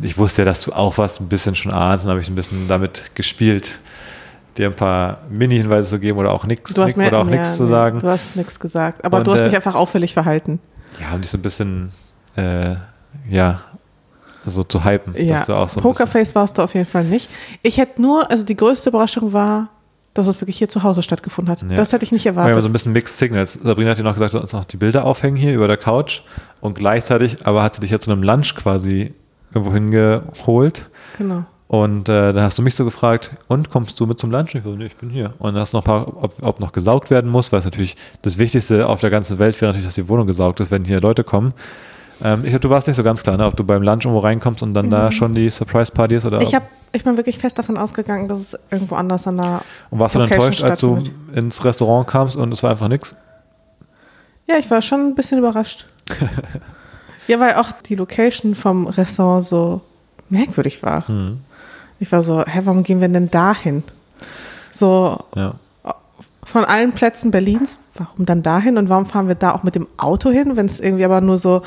ich 0.03 0.18
wusste 0.18 0.43
ja, 0.43 0.47
dass 0.47 0.61
du 0.61 0.72
auch 0.72 0.99
was 0.99 1.20
ein 1.20 1.29
bisschen 1.29 1.55
schon 1.55 1.72
ahnst 1.72 2.05
und 2.05 2.11
habe 2.11 2.20
ich 2.20 2.29
ein 2.29 2.35
bisschen 2.35 2.68
damit 2.68 3.14
gespielt, 3.14 3.79
dir 4.57 4.66
ein 4.66 4.77
paar 4.77 5.18
Mini-Hinweise 5.31 5.89
zu 5.89 5.99
geben 5.99 6.18
oder 6.18 6.33
auch 6.33 6.45
nichts 6.45 6.77
oder 6.77 6.87
auch 6.87 6.97
ja, 6.97 7.25
nichts 7.25 7.57
zu 7.57 7.66
sagen. 7.66 8.01
Du 8.01 8.09
hast 8.09 8.37
nichts 8.37 8.61
gesagt. 8.61 9.05
Aber 9.05 9.18
Und, 9.18 9.27
du 9.27 9.33
hast 9.33 9.41
äh, 9.41 9.45
dich 9.47 9.57
einfach 9.57 9.75
auffällig 9.75 10.12
verhalten. 10.12 10.61
Ja, 11.01 11.11
haben 11.11 11.22
dich 11.22 11.31
so 11.31 11.39
ein 11.39 11.43
bisschen, 11.43 11.93
äh, 12.37 12.75
ja, 13.29 13.61
so 14.47 14.65
zu 14.65 14.85
hypen, 14.85 15.15
Ja, 15.17 15.39
dass 15.39 15.47
du 15.47 15.55
auch 15.55 15.69
so 15.69 15.81
Pokerface 15.81 16.35
warst 16.35 16.59
du 16.59 16.63
auf 16.63 16.75
jeden 16.75 16.87
Fall 16.87 17.05
nicht. 17.05 17.29
Ich 17.63 17.79
hätte 17.79 18.01
nur, 18.01 18.31
also 18.31 18.45
die 18.45 18.57
größte 18.57 18.91
Überraschung 18.91 19.33
war, 19.33 19.69
dass 20.15 20.29
es 20.29 20.41
wirklich 20.41 20.57
hier 20.59 20.69
zu 20.69 20.83
Hause 20.83 21.03
stattgefunden 21.03 21.51
hat. 21.51 21.63
Ja. 21.63 21.77
Das 21.77 21.93
hätte 21.93 22.05
ich 22.05 22.13
nicht 22.13 22.25
war 22.27 22.35
ja 22.35 22.41
erwartet. 22.41 22.63
so 22.63 22.69
ein 22.69 22.73
bisschen 22.73 22.93
Mixed 22.93 23.19
Signals. 23.19 23.55
Sabrina 23.55 23.91
hat 23.91 23.99
dir 23.99 24.05
noch 24.05 24.15
gesagt, 24.15 24.33
du 24.33 24.39
sollst 24.39 24.55
noch 24.55 24.65
die 24.65 24.77
Bilder 24.77 25.05
aufhängen 25.05 25.37
hier 25.37 25.55
über 25.55 25.67
der 25.67 25.77
Couch 25.77 26.23
und 26.61 26.77
gleichzeitig 26.77 27.45
aber 27.47 27.63
hat 27.63 27.75
sie 27.75 27.81
dich 27.81 27.91
ja 27.91 27.99
zu 27.99 28.13
einem 28.13 28.23
Lunch 28.23 28.55
quasi 28.55 29.13
irgendwo 29.53 29.75
hingeholt 29.75 30.89
genau. 31.19 31.45
und 31.69 32.09
äh, 32.09 32.33
dann 32.33 32.43
hast 32.43 32.59
du 32.59 32.63
mich 32.63 32.75
so 32.75 32.85
gefragt, 32.85 33.33
und 33.49 33.71
kommst 33.71 33.99
du 33.99 34.07
mit 34.07 34.19
zum 34.19 34.31
Lunch? 34.31 34.55
Ich 34.55 34.63
so, 34.65 34.75
nee, 34.75 34.87
ich 34.87 34.97
bin 34.97 35.11
hier. 35.11 35.31
Und 35.39 35.55
dann 35.55 35.63
hast 35.63 35.73
du 35.73 35.79
noch 35.79 35.85
ein 35.85 35.87
paar, 35.87 36.23
ob, 36.23 36.35
ob 36.43 36.61
noch 36.61 36.73
gesaugt 36.73 37.11
werden 37.11 37.31
muss, 37.31 37.53
weil 37.53 37.61
es 37.61 37.65
natürlich 37.65 37.97
das 38.23 38.39
Wichtigste 38.39 38.89
auf 38.89 39.01
der 39.01 39.11
ganzen 39.11 39.39
Welt 39.39 39.61
wäre 39.61 39.71
natürlich, 39.71 39.87
dass 39.87 39.95
die 39.97 40.09
Wohnung 40.09 40.27
gesaugt 40.27 40.61
ist, 40.61 40.71
wenn 40.71 40.85
hier 40.85 41.01
Leute 41.01 41.25
kommen. 41.25 41.55
Ähm, 42.23 42.43
ich 42.45 42.51
glaube, 42.51 42.61
du 42.61 42.71
warst 42.71 42.87
nicht 42.87 42.97
so 42.97 43.03
ganz 43.03 43.23
klar, 43.23 43.37
ne? 43.37 43.47
ob 43.47 43.57
du 43.57 43.65
beim 43.65 43.83
Lunch 43.83 44.05
irgendwo 44.05 44.21
reinkommst 44.21 44.62
und 44.62 44.73
dann 44.75 44.89
da 44.91 45.11
schon 45.11 45.35
die 45.35 45.51
Surprise-Party 45.51 46.15
ist 46.15 46.25
oder 46.25 46.37
Mhm. 46.39 46.43
Ich, 46.45 46.55
hab, 46.55 46.65
ich 46.93 47.03
bin 47.05 47.17
wirklich 47.17 47.39
fest 47.39 47.59
davon 47.59 47.77
ausgegangen, 47.77 48.29
dass 48.29 48.39
es 48.41 48.59
irgendwo 48.71 48.95
anders 48.95 49.27
an 49.27 49.37
der. 49.37 49.62
und 49.91 49.99
warst 49.99 50.15
du 50.15 50.21
dann 50.21 50.31
enttäuscht, 50.31 50.62
als 50.62 50.81
du 50.81 50.99
ins 51.35 51.65
Restaurant 51.65 52.07
kamst 52.07 52.37
und 52.37 52.53
es 52.53 52.62
war 52.62 52.71
einfach 52.71 52.89
nichts? 52.89 53.17
Ja, 54.47 54.57
ich 54.59 54.71
war 54.71 54.81
schon 54.83 55.01
ein 55.09 55.15
bisschen 55.15 55.39
überrascht. 55.39 55.87
ja, 57.27 57.41
weil 57.41 57.55
auch 57.55 57.73
die 57.73 57.95
Location 57.95 58.55
vom 58.55 58.87
Restaurant 58.87 59.45
so 59.45 59.81
merkwürdig 60.29 60.83
war. 60.83 61.07
Hm. 61.09 61.41
Ich 61.99 62.12
war 62.12 62.23
so, 62.23 62.45
hä, 62.45 62.61
warum 62.65 62.83
gehen 62.83 63.01
wir 63.01 63.09
denn 63.09 63.31
dahin? 63.31 63.83
So 64.73 65.19
Ja. 65.35 65.55
von 66.43 66.65
allen 66.65 66.93
Plätzen 66.93 67.31
Berlins, 67.31 67.79
warum 67.95 68.27
dann 68.27 68.43
dahin 68.43 68.77
und 68.77 68.89
warum 68.89 69.07
fahren 69.07 69.29
wir 69.29 69.35
da 69.35 69.53
auch 69.53 69.62
mit 69.62 69.75
dem 69.75 69.87
Auto 69.97 70.31
hin, 70.31 70.57
wenn 70.57 70.67
es 70.67 70.81
irgendwie 70.81 71.05
aber 71.05 71.21
nur 71.21 71.39
so 71.39 71.62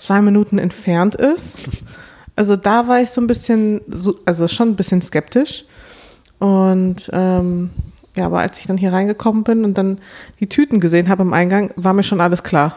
zwei 0.00 0.20
Minuten 0.22 0.58
entfernt 0.58 1.14
ist? 1.14 1.56
Also 2.36 2.56
da 2.56 2.86
war 2.86 3.00
ich 3.00 3.10
so 3.10 3.20
ein 3.20 3.26
bisschen, 3.26 3.80
so, 3.88 4.18
also 4.24 4.46
schon 4.46 4.70
ein 4.70 4.76
bisschen 4.76 5.00
skeptisch. 5.02 5.64
Und 6.38 7.08
ähm, 7.12 7.70
ja, 8.14 8.26
aber 8.26 8.40
als 8.40 8.58
ich 8.58 8.66
dann 8.66 8.76
hier 8.76 8.92
reingekommen 8.92 9.44
bin 9.44 9.64
und 9.64 9.78
dann 9.78 9.98
die 10.40 10.48
Tüten 10.48 10.80
gesehen 10.80 11.08
habe 11.08 11.22
im 11.22 11.32
Eingang, 11.32 11.72
war 11.76 11.92
mir 11.92 12.02
schon 12.02 12.20
alles 12.20 12.42
klar. 12.42 12.74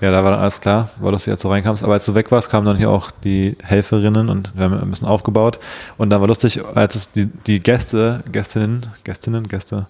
Ja, 0.00 0.10
da 0.10 0.24
war 0.24 0.32
dann 0.32 0.40
alles 0.40 0.60
klar, 0.60 0.90
weil 0.98 1.12
du 1.12 1.18
jetzt 1.18 1.40
so 1.40 1.48
reinkamst. 1.48 1.82
Aber 1.84 1.94
als 1.94 2.04
du 2.04 2.14
weg 2.14 2.30
warst, 2.30 2.50
kamen 2.50 2.66
dann 2.66 2.76
hier 2.76 2.90
auch 2.90 3.10
die 3.10 3.56
Helferinnen 3.62 4.28
und 4.28 4.52
wir 4.54 4.64
haben 4.64 4.78
ein 4.78 4.90
bisschen 4.90 5.08
aufgebaut. 5.08 5.58
Und 5.96 6.10
dann 6.10 6.20
war 6.20 6.28
lustig, 6.28 6.60
als 6.74 6.94
es 6.96 7.12
die, 7.12 7.26
die 7.26 7.60
Gäste, 7.60 8.22
Gästinnen, 8.30 8.86
Gästinnen, 9.04 9.48
Gäste, 9.48 9.86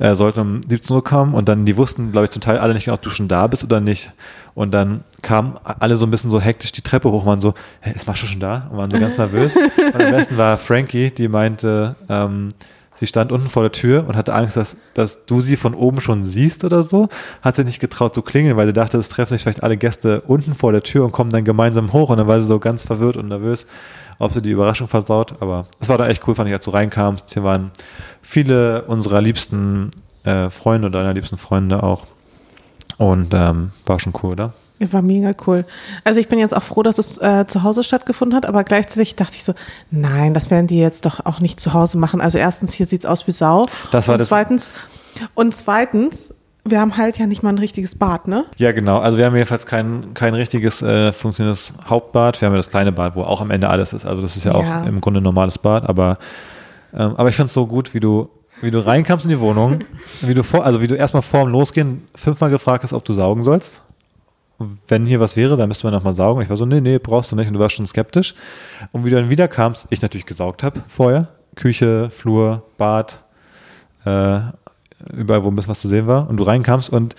äh, 0.00 0.14
sollten 0.14 0.40
um 0.40 0.60
17 0.68 0.96
Uhr 0.96 1.04
kommen 1.04 1.34
und 1.34 1.48
dann, 1.48 1.64
die 1.64 1.76
wussten, 1.76 2.12
glaube 2.12 2.24
ich, 2.24 2.30
zum 2.30 2.42
Teil 2.42 2.58
alle 2.58 2.74
nicht 2.74 2.84
genau, 2.84 2.96
ob 2.96 3.02
du 3.02 3.10
schon 3.10 3.28
da 3.28 3.46
bist 3.46 3.64
oder 3.64 3.80
nicht. 3.80 4.10
Und 4.54 4.72
dann 4.72 5.02
kamen 5.22 5.54
alle 5.64 5.96
so 5.96 6.06
ein 6.06 6.10
bisschen 6.10 6.30
so 6.30 6.40
hektisch 6.40 6.72
die 6.72 6.82
Treppe 6.82 7.10
hoch, 7.10 7.26
waren 7.26 7.40
so, 7.40 7.54
hä, 7.80 7.92
ist 7.94 8.06
Mascha 8.06 8.26
schon 8.26 8.40
da? 8.40 8.68
Und 8.70 8.76
waren 8.76 8.90
so 8.90 8.98
ganz 8.98 9.16
nervös. 9.18 9.56
Und 9.56 10.02
am 10.02 10.10
besten 10.12 10.36
war 10.36 10.58
Frankie, 10.58 11.10
die 11.10 11.28
meinte, 11.28 11.96
ähm, 12.08 12.50
Sie 12.94 13.06
stand 13.06 13.32
unten 13.32 13.48
vor 13.48 13.62
der 13.62 13.72
Tür 13.72 14.06
und 14.06 14.16
hatte 14.16 14.34
Angst, 14.34 14.56
dass, 14.56 14.76
dass 14.94 15.26
du 15.26 15.40
sie 15.40 15.56
von 15.56 15.74
oben 15.74 16.00
schon 16.00 16.24
siehst 16.24 16.64
oder 16.64 16.82
so. 16.82 17.08
Hat 17.42 17.56
sie 17.56 17.64
nicht 17.64 17.80
getraut 17.80 18.14
zu 18.14 18.22
klingeln, 18.22 18.56
weil 18.56 18.66
sie 18.66 18.72
dachte, 18.72 18.98
es 18.98 19.08
treffen 19.08 19.34
sich 19.34 19.42
vielleicht 19.42 19.62
alle 19.62 19.76
Gäste 19.76 20.20
unten 20.22 20.54
vor 20.54 20.72
der 20.72 20.82
Tür 20.82 21.04
und 21.04 21.12
kommen 21.12 21.30
dann 21.30 21.44
gemeinsam 21.44 21.92
hoch. 21.92 22.10
Und 22.10 22.18
dann 22.18 22.28
war 22.28 22.40
sie 22.40 22.46
so 22.46 22.58
ganz 22.60 22.84
verwirrt 22.84 23.16
und 23.16 23.28
nervös, 23.28 23.66
ob 24.18 24.32
sie 24.32 24.42
die 24.42 24.50
Überraschung 24.50 24.86
versaut. 24.86 25.34
Aber 25.40 25.66
es 25.80 25.88
war 25.88 25.98
da 25.98 26.06
echt 26.06 26.26
cool, 26.28 26.34
fand 26.34 26.48
ich, 26.48 26.54
als 26.54 26.64
du 26.64 26.70
reinkamst. 26.70 27.32
Hier 27.32 27.42
waren 27.42 27.72
viele 28.22 28.82
unserer 28.82 29.20
liebsten 29.20 29.90
äh, 30.22 30.50
Freunde 30.50 30.86
oder 30.86 31.00
deiner 31.00 31.14
liebsten 31.14 31.36
Freunde 31.36 31.82
auch. 31.82 32.06
Und 32.96 33.34
ähm, 33.34 33.72
war 33.86 33.98
schon 33.98 34.12
cool, 34.22 34.32
oder? 34.32 34.52
War 34.92 35.02
mega 35.02 35.32
cool. 35.46 35.64
Also 36.04 36.20
ich 36.20 36.28
bin 36.28 36.38
jetzt 36.38 36.54
auch 36.54 36.62
froh, 36.62 36.82
dass 36.82 36.98
es 36.98 37.18
äh, 37.18 37.46
zu 37.46 37.62
Hause 37.62 37.82
stattgefunden 37.82 38.36
hat, 38.36 38.46
aber 38.46 38.64
gleichzeitig 38.64 39.16
dachte 39.16 39.36
ich 39.36 39.44
so, 39.44 39.54
nein, 39.90 40.34
das 40.34 40.50
werden 40.50 40.66
die 40.66 40.78
jetzt 40.78 41.04
doch 41.06 41.24
auch 41.24 41.40
nicht 41.40 41.58
zu 41.60 41.72
Hause 41.72 41.96
machen. 41.98 42.20
Also 42.20 42.38
erstens, 42.38 42.72
hier 42.74 42.86
sieht's 42.86 43.06
aus 43.06 43.26
wie 43.26 43.32
Sau. 43.32 43.66
Das 43.92 44.08
war 44.08 44.14
und 44.14 44.18
das- 44.20 44.28
zweitens, 44.28 44.72
und 45.34 45.54
zweitens, 45.54 46.34
wir 46.66 46.80
haben 46.80 46.96
halt 46.96 47.18
ja 47.18 47.26
nicht 47.26 47.42
mal 47.42 47.50
ein 47.50 47.58
richtiges 47.58 47.94
Bad, 47.94 48.26
ne? 48.26 48.46
Ja, 48.56 48.72
genau. 48.72 48.98
Also 48.98 49.18
wir 49.18 49.26
haben 49.26 49.34
jedenfalls 49.36 49.66
kein, 49.66 50.14
kein 50.14 50.32
richtiges 50.34 50.80
äh, 50.80 51.12
funktionierendes 51.12 51.74
Hauptbad. 51.88 52.40
Wir 52.40 52.46
haben 52.46 52.54
ja 52.54 52.58
das 52.58 52.70
kleine 52.70 52.90
Bad, 52.90 53.14
wo 53.16 53.22
auch 53.22 53.40
am 53.42 53.50
Ende 53.50 53.68
alles 53.68 53.92
ist. 53.92 54.06
Also 54.06 54.22
das 54.22 54.36
ist 54.36 54.44
ja, 54.44 54.58
Ja. 54.58 54.82
auch 54.82 54.86
im 54.86 55.00
Grunde 55.02 55.20
ein 55.20 55.24
normales 55.24 55.58
Bad. 55.58 55.86
Aber, 55.88 56.16
ähm, 56.94 57.14
aber 57.16 57.28
ich 57.28 57.36
finde 57.36 57.48
es 57.48 57.52
so 57.54 57.66
gut, 57.66 57.92
wie 57.92 58.00
du, 58.00 58.30
wie 58.62 58.70
du 58.70 58.78
reinkamst 58.78 59.26
in 59.26 59.30
die 59.30 59.40
Wohnung, 59.40 59.80
wie 60.22 60.32
du 60.32 60.42
vor, 60.42 60.64
also 60.64 60.80
wie 60.80 60.86
du 60.86 60.94
erstmal 60.94 61.20
vor 61.22 61.40
dem 61.44 61.50
Losgehen 61.52 62.08
fünfmal 62.16 62.48
gefragt 62.48 62.82
hast, 62.82 62.94
ob 62.94 63.04
du 63.04 63.12
saugen 63.12 63.42
sollst. 63.42 63.82
Wenn 64.86 65.06
hier 65.06 65.20
was 65.20 65.36
wäre, 65.36 65.56
dann 65.56 65.68
müsste 65.68 65.86
man 65.86 65.94
nochmal 65.94 66.14
saugen. 66.14 66.42
Ich 66.42 66.50
war 66.50 66.56
so, 66.56 66.64
nee, 66.66 66.80
nee, 66.80 66.98
brauchst 66.98 67.32
du 67.32 67.36
nicht. 67.36 67.48
Und 67.48 67.54
du 67.54 67.60
warst 67.60 67.74
schon 67.74 67.86
skeptisch. 67.86 68.34
Und 68.92 69.04
wie 69.04 69.10
du 69.10 69.16
dann 69.16 69.30
wieder 69.30 69.48
kamst, 69.48 69.86
ich 69.90 70.00
natürlich 70.00 70.26
gesaugt 70.26 70.62
habe 70.62 70.82
vorher. 70.88 71.28
Küche, 71.56 72.10
Flur, 72.10 72.62
Bad, 72.78 73.24
äh, 74.04 74.38
überall, 75.12 75.42
wo 75.44 75.48
ein 75.48 75.56
bisschen 75.56 75.70
was 75.70 75.80
zu 75.80 75.88
sehen 75.88 76.06
war. 76.06 76.28
Und 76.28 76.36
du 76.36 76.44
reinkamst 76.44 76.90
und 76.90 77.16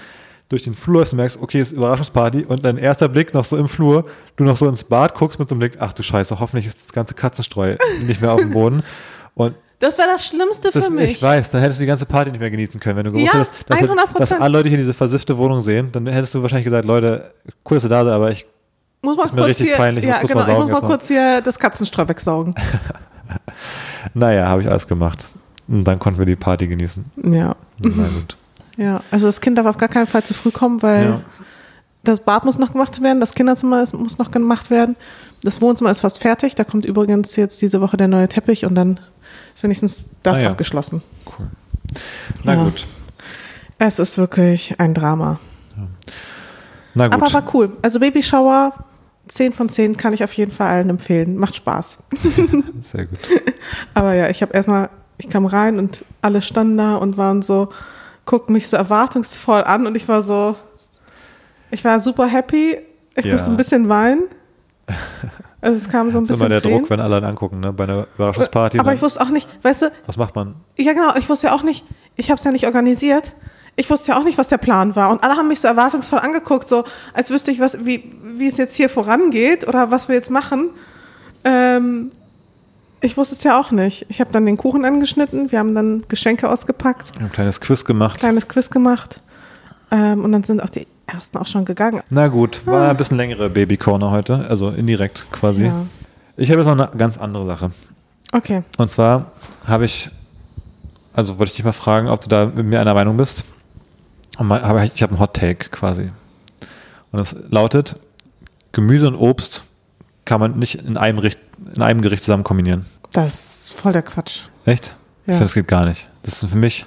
durch 0.50 0.64
den 0.64 0.76
Flur 0.76 1.00
läufst 1.00 1.14
und 1.14 1.18
merkst, 1.18 1.42
okay, 1.42 1.60
ist 1.60 1.72
Überraschungsparty. 1.72 2.46
Und 2.46 2.64
dein 2.64 2.78
erster 2.78 3.10
Blick 3.10 3.34
noch 3.34 3.44
so 3.44 3.58
im 3.58 3.68
Flur, 3.68 4.06
du 4.36 4.44
noch 4.44 4.58
so 4.58 4.68
ins 4.68 4.84
Bad 4.84 5.16
guckst 5.16 5.40
mit 5.40 5.50
so 5.50 5.56
einem 5.56 5.60
Blick, 5.60 5.78
ach 5.80 5.94
du 5.94 6.04
Scheiße, 6.04 6.40
hoffentlich 6.40 6.68
ist 6.68 6.86
das 6.86 6.94
ganze 6.94 7.16
Katzenstreu 7.16 7.76
nicht 8.06 8.22
mehr 8.22 8.32
auf 8.32 8.40
dem 8.40 8.52
Boden. 8.52 8.84
Und 9.34 9.56
Das 9.80 9.98
wäre 9.98 10.08
das 10.08 10.26
Schlimmste 10.26 10.70
das, 10.72 10.86
für 10.88 10.94
mich. 10.94 11.12
ich 11.12 11.22
weiß, 11.22 11.52
dann 11.52 11.62
hättest 11.62 11.80
du 11.80 11.84
die 11.84 11.88
ganze 11.88 12.06
Party 12.06 12.32
nicht 12.32 12.40
mehr 12.40 12.50
genießen 12.50 12.80
können. 12.80 12.98
Wenn 12.98 13.06
du 13.06 13.12
gewusst 13.12 13.34
Ja, 13.34 13.40
hättest, 13.40 13.54
dass, 13.70 13.80
100%. 13.82 14.18
dass 14.18 14.32
alle 14.32 14.58
Leute 14.58 14.70
hier 14.70 14.78
diese 14.78 14.94
versiffte 14.94 15.38
Wohnung 15.38 15.62
sehen, 15.62 15.92
dann 15.92 16.08
hättest 16.08 16.34
du 16.34 16.42
wahrscheinlich 16.42 16.66
gesagt, 16.66 16.86
Leute, 16.86 17.32
cool, 17.70 17.76
dass 17.78 17.84
ihr 17.84 17.90
da 17.90 18.04
seid, 18.06 18.14
aber 18.14 18.32
ich, 18.32 18.46
muss 19.02 19.18
man 19.18 19.26
ist 19.26 19.34
mir 19.34 19.38
kurz 19.42 19.50
richtig 19.50 19.68
hier, 19.68 19.76
peinlich, 19.76 20.04
ich 20.06 20.10
ja, 20.10 20.20
muss 20.22 20.28
genau, 20.30 20.40
mal 20.42 20.46
saugen 20.48 20.68
ich 20.68 20.72
muss 20.74 20.82
mal 20.82 20.88
kurz 20.88 21.08
hier 21.08 21.42
das 21.42 21.60
Katzenstreu 21.60 22.08
wegsaugen. 22.08 22.56
naja, 24.14 24.48
habe 24.48 24.62
ich 24.62 24.70
alles 24.70 24.88
gemacht. 24.88 25.30
Und 25.68 25.84
dann 25.84 26.00
konnten 26.00 26.20
wir 26.20 26.26
die 26.26 26.36
Party 26.36 26.68
genießen. 26.68 27.06
ja. 27.24 27.56
Na 27.80 27.90
gut. 28.08 28.38
Ja, 28.78 29.00
also 29.10 29.28
das 29.28 29.40
Kind 29.40 29.58
darf 29.58 29.66
auf 29.68 29.78
gar 29.78 29.88
keinen 29.88 30.06
Fall 30.06 30.22
zu 30.22 30.34
früh 30.34 30.52
kommen, 30.52 30.84
weil 30.84 31.06
Ja. 31.06 31.22
Das 32.08 32.20
Bad 32.22 32.46
muss 32.46 32.58
noch 32.58 32.72
gemacht 32.74 33.02
werden, 33.02 33.20
das 33.20 33.34
Kinderzimmer 33.34 33.84
muss 33.94 34.18
noch 34.18 34.32
gemacht 34.32 34.70
werden, 34.70 34.96
das 35.44 35.62
Wohnzimmer 35.62 35.92
ist 35.92 36.02
fast 36.02 36.20
fertig, 36.22 36.56
da 36.56 36.64
kommt 36.64 36.86
übrigens 36.86 37.36
jetzt 37.36 37.62
diese 37.62 37.82
Woche 37.82 37.98
der 37.98 38.08
neue 38.08 38.28
Teppich 38.28 38.66
und 38.66 38.76
dann 38.76 39.00
ist 39.54 39.64
wenigstens 39.64 40.06
das 40.24 40.38
Ah 40.38 40.42
ja. 40.42 40.50
abgeschlossen. 40.52 41.02
Cool. 41.26 41.48
Na 42.44 42.54
Ja. 42.56 42.64
gut. 42.64 42.86
Es 43.78 44.00
ist 44.00 44.18
wirklich 44.18 44.80
ein 44.80 44.94
Drama. 44.94 45.40
Na 46.94 47.08
gut. 47.10 47.22
Aber 47.22 47.34
war 47.34 47.44
cool. 47.54 47.72
Also 47.82 48.00
Babyshower, 48.00 48.74
10 49.28 49.52
von 49.54 49.68
10 49.70 49.98
kann 49.98 50.14
ich 50.14 50.24
auf 50.24 50.32
jeden 50.34 50.52
Fall 50.52 50.68
allen 50.70 50.90
empfehlen. 50.90 51.36
Macht 51.38 51.56
Spaß. 51.58 51.98
Sehr 52.82 53.06
gut. 53.06 53.20
Aber 53.94 54.14
ja, 54.14 54.30
ich 54.30 54.42
habe 54.42 54.54
erstmal, 54.54 54.90
ich 55.18 55.30
kam 55.30 55.46
rein 55.46 55.78
und 55.78 56.06
alle 56.22 56.42
standen 56.42 56.78
da 56.78 56.96
und 56.96 57.18
waren 57.18 57.42
so, 57.42 57.68
guckten 58.26 58.54
mich 58.54 58.68
so 58.70 58.78
erwartungsvoll 58.78 59.64
an 59.66 59.86
und 59.88 59.96
ich 59.96 60.08
war 60.08 60.22
so, 60.22 60.56
ich 61.76 61.84
war 61.84 62.00
super 62.00 62.26
happy. 62.28 62.78
Ich 63.16 63.26
Ja. 63.26 63.34
musste 63.34 63.52
ein 63.52 63.58
bisschen 63.58 63.88
weinen. 63.90 64.24
Also 65.62 65.78
es 65.78 65.90
kam 65.90 66.10
so 66.12 66.20
ein 66.20 66.24
Das 66.28 66.36
ist 66.36 66.40
bisschen 66.40 66.46
immer 66.46 66.50
der 66.50 66.62
Tränen. 66.62 66.80
Druck, 66.80 66.90
wenn 66.90 67.00
alle 67.02 67.20
dann 67.22 67.30
angucken, 67.30 67.60
ne? 67.60 67.74
Bei 67.74 67.84
einer 67.84 68.08
Überraschungsparty. 68.16 68.80
Aber 68.80 68.94
ich 68.94 69.02
wusste 69.02 69.22
auch 69.22 69.30
nicht, 69.30 69.48
weißt 69.64 69.84
du, 69.84 69.92
was 70.06 70.18
macht 70.18 70.36
man? 70.36 70.56
ja 70.78 70.94
genau, 70.94 71.16
ich 71.18 71.28
wusste 71.30 71.48
ja 71.48 71.54
auch 71.54 71.64
nicht, 71.64 71.86
ich 72.16 72.30
habe 72.32 72.38
es 72.40 72.46
ja 72.46 72.52
nicht 72.52 72.66
organisiert. 72.66 73.34
Ich 73.78 73.90
wusste 73.90 74.12
ja 74.14 74.18
auch 74.18 74.24
nicht, 74.24 74.38
was 74.38 74.48
der 74.48 74.58
Plan 74.58 74.96
war. 74.96 75.12
Und 75.12 75.24
alle 75.26 75.36
haben 75.36 75.50
mich 75.50 75.60
so 75.60 75.68
erwartungsvoll 75.68 76.20
angeguckt, 76.20 76.66
so 76.68 76.86
als 77.14 77.30
wüsste 77.30 77.52
ich, 77.52 77.60
was, 77.60 77.86
wie, 77.86 78.10
wie 78.24 78.48
es 78.48 78.56
jetzt 78.58 78.76
hier 78.76 78.88
vorangeht 78.90 79.68
oder 79.68 79.92
was 79.92 80.08
wir 80.08 80.16
jetzt 80.16 80.30
machen. 80.32 80.70
Ähm, 81.44 82.12
ich 83.02 83.18
wusste 83.18 83.36
es 83.36 83.44
ja 83.44 83.60
auch 83.60 83.72
nicht. 83.72 84.06
Ich 84.08 84.22
habe 84.22 84.32
dann 84.32 84.46
den 84.46 84.56
Kuchen 84.58 84.86
angeschnitten, 84.86 85.52
wir 85.52 85.60
haben 85.60 85.76
dann 85.76 86.06
Geschenke 86.08 86.50
ausgepackt, 86.50 87.14
Wir 87.14 87.20
haben 87.20 87.26
ein 87.26 87.32
kleines 87.34 87.60
Quiz 87.60 87.84
gemacht. 87.84 88.20
kleines 88.22 88.48
Quiz 88.48 88.70
gemacht. 88.70 89.22
Ähm, 89.92 90.24
und 90.24 90.32
dann 90.32 90.44
sind 90.44 90.62
auch 90.64 90.70
die 90.70 90.88
ersten 91.08 91.38
auch 91.38 91.48
schon 91.48 91.66
gegangen. 91.66 92.02
Na 92.10 92.28
gut, 92.28 92.62
war 92.66 92.90
ein 92.90 92.98
bisschen 92.98 93.18
längere 93.18 93.50
Baby-Corner 93.50 94.12
heute, 94.12 94.46
also 94.50 94.70
indirekt 94.70 95.26
quasi. 95.32 95.66
Ja. 95.66 95.86
Ich 96.38 96.50
habe 96.52 96.62
jetzt 96.62 96.68
noch 96.68 96.78
eine 96.88 96.98
ganz 96.98 97.18
andere 97.18 97.46
Sache. 97.46 97.72
Okay. 98.32 98.64
Und 98.78 98.92
zwar 98.92 99.32
habe 99.66 99.86
ich, 99.86 100.10
also 101.14 101.38
wollte 101.38 101.52
ich 101.52 101.56
dich 101.56 101.66
mal 101.66 101.72
fragen, 101.74 102.08
ob 102.10 102.22
du 102.22 102.28
da 102.30 102.46
mit 102.48 102.66
mir 102.66 102.82
einer 102.82 102.94
Meinung 102.94 103.16
bist. 103.18 103.46
Und 104.38 104.48
mal- 104.48 104.62
aber 104.64 104.84
ich 104.84 104.92
ich 104.96 105.04
habe 105.04 105.12
einen 105.14 105.20
Hot 105.22 105.34
Take 105.36 105.70
quasi. 105.70 106.12
Und 107.12 107.20
es 107.20 107.36
lautet, 107.50 107.96
Gemüse 108.74 109.08
und 109.08 109.16
Obst 109.16 109.64
kann 110.26 110.42
man 110.42 110.58
nicht 110.60 110.76
in 110.82 110.98
einem, 110.98 111.20
Richt, 111.20 111.40
in 111.76 111.82
einem 111.82 112.02
Gericht 112.02 112.24
zusammen 112.24 112.44
kombinieren. 112.44 112.86
Das 113.14 113.68
ist 113.68 113.72
voll 113.74 113.94
der 113.94 114.02
Quatsch. 114.02 114.42
Echt? 114.66 114.98
Ich 115.22 115.28
Ja. 115.28 115.34
finde, 115.34 115.46
das 115.46 115.54
geht 115.54 115.68
gar 115.70 115.86
nicht. 115.86 116.10
Das 116.24 116.44
ist 116.44 116.50
für 116.50 116.58
mich, 116.58 116.86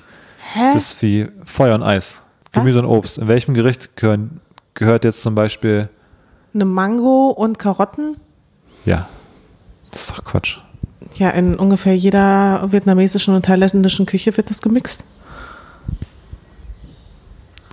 Hä? 0.52 0.74
das 0.74 0.92
ist 0.92 1.02
wie 1.02 1.26
Feuer 1.44 1.74
und 1.74 1.82
Eis. 1.82 2.20
Gemüse 2.52 2.78
und 2.80 2.86
Obst. 2.86 3.18
In 3.18 3.28
welchem 3.28 3.54
Gericht 3.54 3.96
gehören, 3.96 4.40
gehört 4.74 5.04
jetzt 5.04 5.22
zum 5.22 5.34
Beispiel, 5.34 5.88
Eine 6.54 6.64
Mango 6.64 7.28
und 7.28 7.58
Karotten? 7.58 8.16
ja, 8.84 9.08
das 9.90 10.02
ist 10.02 10.10
doch 10.10 10.24
Quatsch. 10.24 10.58
Ja, 11.14 11.30
in 11.30 11.56
ungefähr 11.56 11.96
jeder 11.96 12.70
vietnamesischen 12.70 13.34
und 13.34 13.44
thailändischen 13.44 14.06
Küche 14.06 14.36
wird 14.36 14.50
das 14.50 14.60
gemixt. 14.60 15.04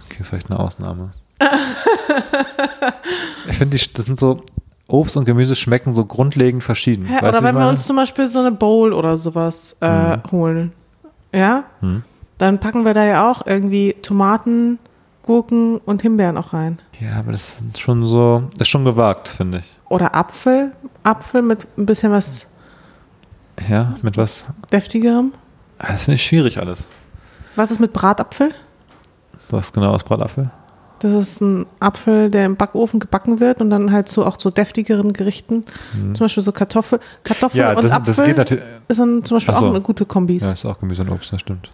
Okay, 0.06 0.18
ist 0.22 0.30
vielleicht 0.30 0.50
eine 0.50 0.60
Ausnahme. 0.60 1.14
ich 3.50 3.58
finde, 3.58 3.78
das 3.94 4.06
sind 4.06 4.20
so, 4.20 4.42
Obst 4.88 5.18
und 5.18 5.26
Gemüse 5.26 5.56
schmecken 5.56 5.94
so 5.94 6.06
grundlegend 6.06 6.64
verschieden. 6.64 7.06
Hä, 7.06 7.18
oder 7.28 7.44
wenn 7.44 7.56
wir 7.56 7.68
uns 7.68 7.86
zum 7.88 7.96
Beispiel 7.96 8.28
so 8.28 8.40
eine 8.40 8.52
Bowl 8.52 8.94
oder 8.94 9.18
sowas 9.18 9.76
äh, 9.82 10.18
holen, 10.32 10.72
ja, 11.34 11.64
dann 12.38 12.60
packen 12.60 12.86
wir 12.86 12.94
da 12.94 13.06
ja 13.06 13.30
auch 13.32 13.46
irgendwie 13.46 13.96
Tomaten, 14.02 14.80
Gurken 15.24 15.78
und 15.80 16.02
Himbeeren 16.02 16.38
auch 16.38 16.54
rein. 16.54 16.80
Ja, 17.00 17.18
aber 17.20 17.32
das 17.32 17.62
ist 17.62 17.80
schon 17.80 18.06
so, 18.06 18.44
ist 18.60 18.68
schon 18.68 18.86
gewagt, 18.86 19.28
finde 19.30 19.60
ich. 19.60 19.78
Oder 19.90 20.16
Apfel, 20.16 20.72
Apfel 21.04 21.42
mit 21.42 21.68
ein 21.78 21.86
bisschen 21.86 22.12
was 22.12 22.48
Ja, 23.70 23.96
mit 24.02 24.18
was? 24.18 24.46
deftigerem. 24.72 25.32
Ah, 25.80 25.88
Das 25.94 26.04
finde 26.04 26.16
ich 26.16 26.24
schwierig 26.26 26.60
alles. 26.60 26.90
Was 27.56 27.72
ist 27.72 27.80
mit 27.80 27.92
Bratapfel? 27.94 28.52
Was 29.50 29.72
genau 29.74 29.92
aus 29.94 30.04
Bratapfel? 30.04 30.52
Das 31.00 31.12
ist 31.12 31.42
ein 31.42 31.66
Apfel, 31.80 32.30
der 32.32 32.46
im 32.46 32.56
Backofen 32.56 33.00
gebacken 33.00 33.40
wird 33.40 33.60
und 33.62 33.70
dann 33.70 33.92
halt 33.92 34.08
so 34.10 34.26
auch 34.26 34.38
zu 34.38 34.50
deftigeren 34.50 35.12
Gerichten. 35.14 35.66
Zum 35.92 36.14
Beispiel 36.14 36.42
so 36.44 36.52
Kartoffel, 36.52 37.00
Kartoffel 37.24 37.60
Mhm. 37.62 37.68
Ja, 37.68 37.74
und 37.76 37.84
das, 37.84 37.92
Apfel 37.92 38.14
das 38.16 38.26
geht 38.26 38.38
natürlich. 38.38 38.64
ist 38.88 39.00
dann 39.00 39.24
zum 39.24 39.36
Beispiel 39.38 39.56
so. 39.56 39.66
auch 39.66 39.70
eine 39.70 39.82
gute 39.82 40.06
Kombis. 40.06 40.44
Ja, 40.44 40.52
ist 40.52 40.66
auch 40.66 40.80
Gemüse 40.80 41.02
und 41.02 41.12
Obst, 41.12 41.32
das 41.34 41.42
stimmt. 41.42 41.70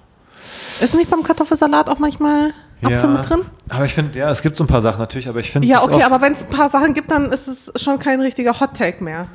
Ist 0.80 0.96
nicht 0.96 1.10
beim 1.10 1.24
Kartoffelsalat 1.24 1.90
auch 1.90 2.00
manchmal 2.00 2.54
Apfel 2.82 2.98
ja, 2.98 3.08
mit 3.08 3.30
drin? 3.30 3.42
Aber 3.70 3.86
ich 3.86 3.94
finde, 3.94 4.18
ja, 4.18 4.30
es 4.32 4.42
gibt 4.42 4.58
so 4.58 4.64
ein 4.64 4.68
paar 4.68 4.82
Sachen 4.82 5.00
natürlich, 5.00 5.28
aber 5.30 5.40
ich 5.40 5.52
finde. 5.52 5.68
Ja, 5.68 5.84
okay, 5.84 6.04
aber 6.04 6.22
wenn 6.22 6.34
es 6.34 6.44
ein 6.44 6.50
paar 6.50 6.70
Sachen 6.70 6.94
gibt, 6.94 7.12
dann 7.12 7.32
ist 7.32 7.48
es 7.48 7.72
schon 7.82 8.00
kein 8.00 8.22
richtiger 8.22 8.60
Hot 8.60 8.76
Take 8.76 9.04
mehr. 9.04 9.28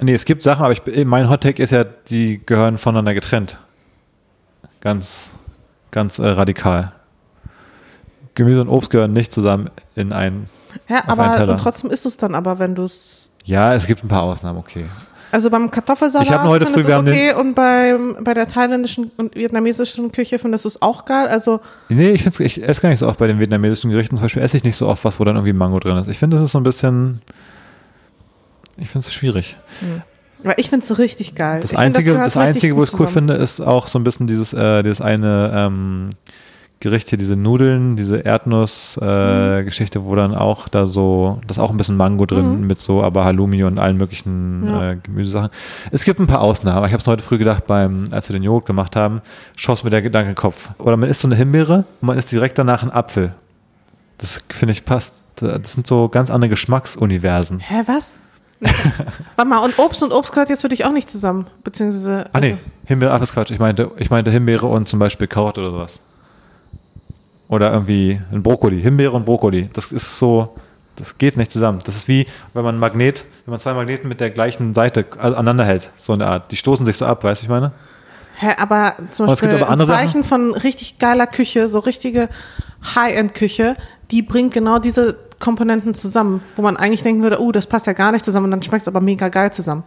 Nee, 0.00 0.14
es 0.14 0.24
gibt 0.24 0.42
Sachen, 0.42 0.64
aber 0.64 0.72
ich, 0.72 0.82
mein 1.04 1.28
Hot 1.28 1.42
Take 1.42 1.62
ist 1.62 1.70
ja, 1.70 1.84
die 1.84 2.44
gehören 2.44 2.78
voneinander 2.78 3.14
getrennt. 3.14 3.60
Ganz, 4.80 5.32
ganz 5.90 6.18
äh, 6.18 6.26
radikal. 6.26 6.92
Gemüse 8.34 8.60
und 8.60 8.68
Obst 8.68 8.90
gehören 8.90 9.12
nicht 9.12 9.32
zusammen 9.32 9.70
in 9.94 10.12
ein. 10.12 10.48
Ja, 10.88 11.04
Auf 11.04 11.10
einen 11.10 11.20
aber 11.20 11.36
Teller. 11.36 11.52
und 11.52 11.60
trotzdem 11.60 11.90
isst 11.90 12.04
du 12.04 12.08
es 12.08 12.16
dann 12.16 12.34
aber, 12.34 12.58
wenn 12.58 12.74
du 12.74 12.84
es. 12.84 13.30
Ja, 13.44 13.74
es 13.74 13.86
gibt 13.86 14.02
ein 14.02 14.08
paar 14.08 14.22
Ausnahmen, 14.22 14.58
okay. 14.58 14.86
Also 15.34 15.50
beim 15.50 15.68
Kartoffelsalat 15.68 16.28
Ich 16.28 16.32
hab 16.32 16.44
heute 16.44 16.64
früh, 16.64 16.86
wir 16.86 16.94
haben 16.94 17.08
okay 17.08 17.34
und 17.34 17.54
beim, 17.54 18.18
bei 18.20 18.34
der 18.34 18.46
thailändischen 18.46 19.10
und 19.16 19.34
vietnamesischen 19.34 20.12
Küche 20.12 20.38
findest 20.38 20.64
du 20.64 20.68
es 20.68 20.80
auch 20.80 21.06
geil. 21.06 21.26
Also 21.26 21.60
Nee, 21.88 22.10
ich 22.10 22.22
finde 22.22 22.44
ich 22.44 22.62
esse 22.62 22.80
gar 22.80 22.88
nicht 22.90 23.00
so 23.00 23.08
oft 23.08 23.18
bei 23.18 23.26
den 23.26 23.40
vietnamesischen 23.40 23.90
Gerichten. 23.90 24.14
Zum 24.14 24.24
Beispiel 24.26 24.44
esse 24.44 24.56
ich 24.56 24.62
nicht 24.62 24.76
so 24.76 24.86
oft 24.86 25.04
was, 25.04 25.18
wo 25.18 25.24
dann 25.24 25.34
irgendwie 25.34 25.52
Mango 25.52 25.80
drin 25.80 25.96
ist. 25.96 26.06
Ich 26.06 26.18
finde, 26.18 26.36
das 26.36 26.44
ist 26.44 26.52
so 26.52 26.60
ein 26.60 26.62
bisschen. 26.62 27.20
Ich 28.76 28.90
finde 28.90 29.08
es 29.08 29.12
schwierig. 29.12 29.56
weil 30.44 30.54
ich 30.56 30.70
finde 30.70 30.86
es 30.86 30.98
richtig 31.00 31.34
geil. 31.34 31.56
Das 31.56 31.72
Ich 31.72 31.78
find, 31.78 31.80
Einzige, 31.80 32.12
gehört 32.12 32.28
das 32.28 32.36
richtig 32.36 32.54
Einzige 32.54 32.76
wo 32.76 32.84
ich 32.84 32.92
es 32.92 33.00
cool 33.00 33.08
finde, 33.08 33.34
ist 33.34 33.60
auch 33.60 33.88
so 33.88 33.98
ein 33.98 34.04
bisschen 34.04 34.28
dieses, 34.28 34.52
äh, 34.52 34.84
dieses 34.84 35.00
eine 35.00 35.50
ähm, 35.52 36.10
Gericht 36.84 37.08
hier, 37.08 37.18
diese 37.18 37.34
Nudeln, 37.34 37.96
diese 37.96 38.18
Erdnuss-Geschichte, 38.18 39.98
Mhm. 40.00 40.04
wo 40.04 40.14
dann 40.14 40.34
auch 40.34 40.68
da 40.68 40.86
so, 40.86 41.40
da 41.46 41.50
ist 41.52 41.58
auch 41.58 41.70
ein 41.70 41.76
bisschen 41.76 41.96
Mango 41.96 42.26
drin 42.26 42.66
mit 42.66 42.78
so, 42.78 43.02
aber 43.02 43.24
Halloumi 43.24 43.64
und 43.64 43.78
allen 43.78 43.96
möglichen 43.96 44.66
Ja. 44.66 44.92
äh, 44.92 44.96
Gemüsesachen. 45.02 45.48
Es 45.90 46.04
gibt 46.04 46.20
ein 46.20 46.26
paar 46.26 46.40
Ausnahmen, 46.40 46.86
ich 46.86 46.92
habe 46.92 47.00
es 47.00 47.06
heute 47.06 47.22
früh 47.22 47.38
gedacht, 47.38 47.66
beim, 47.66 48.04
als 48.12 48.28
wir 48.28 48.34
den 48.34 48.42
Joghurt 48.42 48.66
gemacht 48.66 48.96
haben, 48.96 49.20
schoss 49.56 49.82
mir 49.82 49.90
der 49.90 50.02
Gedanke 50.02 50.28
in 50.28 50.34
den 50.34 50.40
Kopf. 50.40 50.70
Oder 50.78 50.96
man 50.96 51.08
isst 51.08 51.20
so 51.22 51.28
eine 51.28 51.34
Himbeere 51.36 51.84
und 52.00 52.06
man 52.06 52.18
isst 52.18 52.30
direkt 52.30 52.58
danach 52.58 52.82
einen 52.82 52.92
Apfel. 52.92 53.34
Das 54.18 54.40
finde 54.50 54.72
ich 54.72 54.84
passt. 54.84 55.24
Das 55.36 55.72
sind 55.72 55.86
so 55.86 56.08
ganz 56.08 56.30
andere 56.30 56.48
Geschmacksuniversen. 56.50 57.58
Hä, 57.60 57.82
was? 57.86 58.14
Warte 59.36 59.48
mal, 59.50 59.58
und 59.58 59.78
Obst 59.78 60.02
und 60.02 60.12
Obst 60.12 60.32
gehört 60.32 60.48
jetzt 60.48 60.60
für 60.62 60.68
dich 60.68 60.84
auch 60.84 60.92
nicht 60.92 61.10
zusammen. 61.10 61.46
Beziehungsweise. 61.64 62.26
Ah 62.32 62.40
nee, 62.40 62.52
also- 62.52 62.62
Himbeere, 62.86 63.12
ach, 63.12 63.18
das 63.18 63.30
ist 63.30 63.34
Quatsch. 63.34 63.50
Ich 63.50 63.58
meinte, 63.58 63.90
ich 63.98 64.10
meinte 64.10 64.30
Himbeere 64.30 64.66
und 64.66 64.88
zum 64.88 64.98
Beispiel 64.98 65.26
Karotte 65.26 65.60
oder 65.62 65.70
sowas. 65.72 66.00
Oder 67.54 67.72
irgendwie 67.72 68.20
ein 68.32 68.42
Brokkoli. 68.42 68.82
Himbeere 68.82 69.12
und 69.12 69.24
Brokkoli. 69.24 69.70
Das 69.72 69.92
ist 69.92 70.18
so, 70.18 70.56
Das 70.96 71.18
geht 71.18 71.36
nicht 71.36 71.52
zusammen. 71.52 71.80
Das 71.84 71.94
ist 71.96 72.08
wie, 72.08 72.26
wenn 72.52 72.64
man 72.64 72.78
Magnet, 72.78 73.24
wenn 73.44 73.52
man 73.52 73.60
zwei 73.60 73.74
Magneten 73.74 74.08
mit 74.08 74.20
der 74.20 74.30
gleichen 74.30 74.74
Seite 74.74 75.04
aneinander 75.18 75.64
hält, 75.64 75.90
so 75.96 76.12
eine 76.12 76.26
Art. 76.26 76.50
Die 76.50 76.56
stoßen 76.56 76.84
sich 76.84 76.96
so 76.96 77.06
ab, 77.06 77.22
weißt 77.22 77.42
du, 77.42 77.46
ich 77.46 77.50
meine? 77.50 77.72
Hä, 78.36 78.54
aber 78.58 78.94
zum 79.10 79.26
Beispiel 79.26 79.54
aber 79.54 79.70
ein 79.70 79.86
Zeichen 79.86 80.24
von 80.24 80.52
richtig 80.52 80.98
geiler 80.98 81.28
Küche, 81.28 81.68
so 81.68 81.78
richtige 81.78 82.28
High-End-Küche, 82.96 83.74
die 84.10 84.22
bringt 84.22 84.52
genau 84.52 84.80
diese 84.80 85.16
Komponenten 85.38 85.94
zusammen, 85.94 86.42
wo 86.56 86.62
man 86.62 86.76
eigentlich 86.76 87.04
denken 87.04 87.22
würde, 87.22 87.40
oh, 87.40 87.52
das 87.52 87.68
passt 87.68 87.86
ja 87.86 87.92
gar 87.92 88.10
nicht 88.10 88.24
zusammen 88.24 88.46
und 88.46 88.50
dann 88.50 88.62
schmeckt 88.62 88.82
es 88.82 88.88
aber 88.88 89.00
mega 89.00 89.28
geil 89.28 89.52
zusammen. 89.52 89.84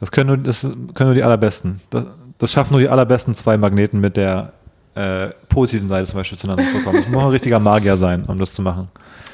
Das 0.00 0.10
können 0.10 0.28
nur, 0.28 0.36
das 0.38 0.62
können 0.62 1.10
nur 1.10 1.14
die 1.14 1.22
allerbesten. 1.22 1.80
Das, 1.90 2.04
das 2.38 2.50
schaffen 2.52 2.72
nur 2.72 2.80
die 2.80 2.88
allerbesten 2.88 3.34
zwei 3.36 3.56
Magneten 3.56 4.00
mit 4.00 4.16
der 4.16 4.52
äh, 4.96 5.28
positiven 5.48 5.88
Seite 5.88 6.06
zum 6.08 6.18
Beispiel 6.18 6.38
zueinander 6.38 6.64
zu 6.72 6.82
kommen. 6.82 7.00
Das 7.02 7.08
muss 7.10 7.22
ein 7.22 7.28
richtiger 7.30 7.60
Magier 7.60 7.96
sein, 7.96 8.24
um 8.24 8.38
das 8.38 8.52
zu 8.54 8.62
machen. 8.62 8.86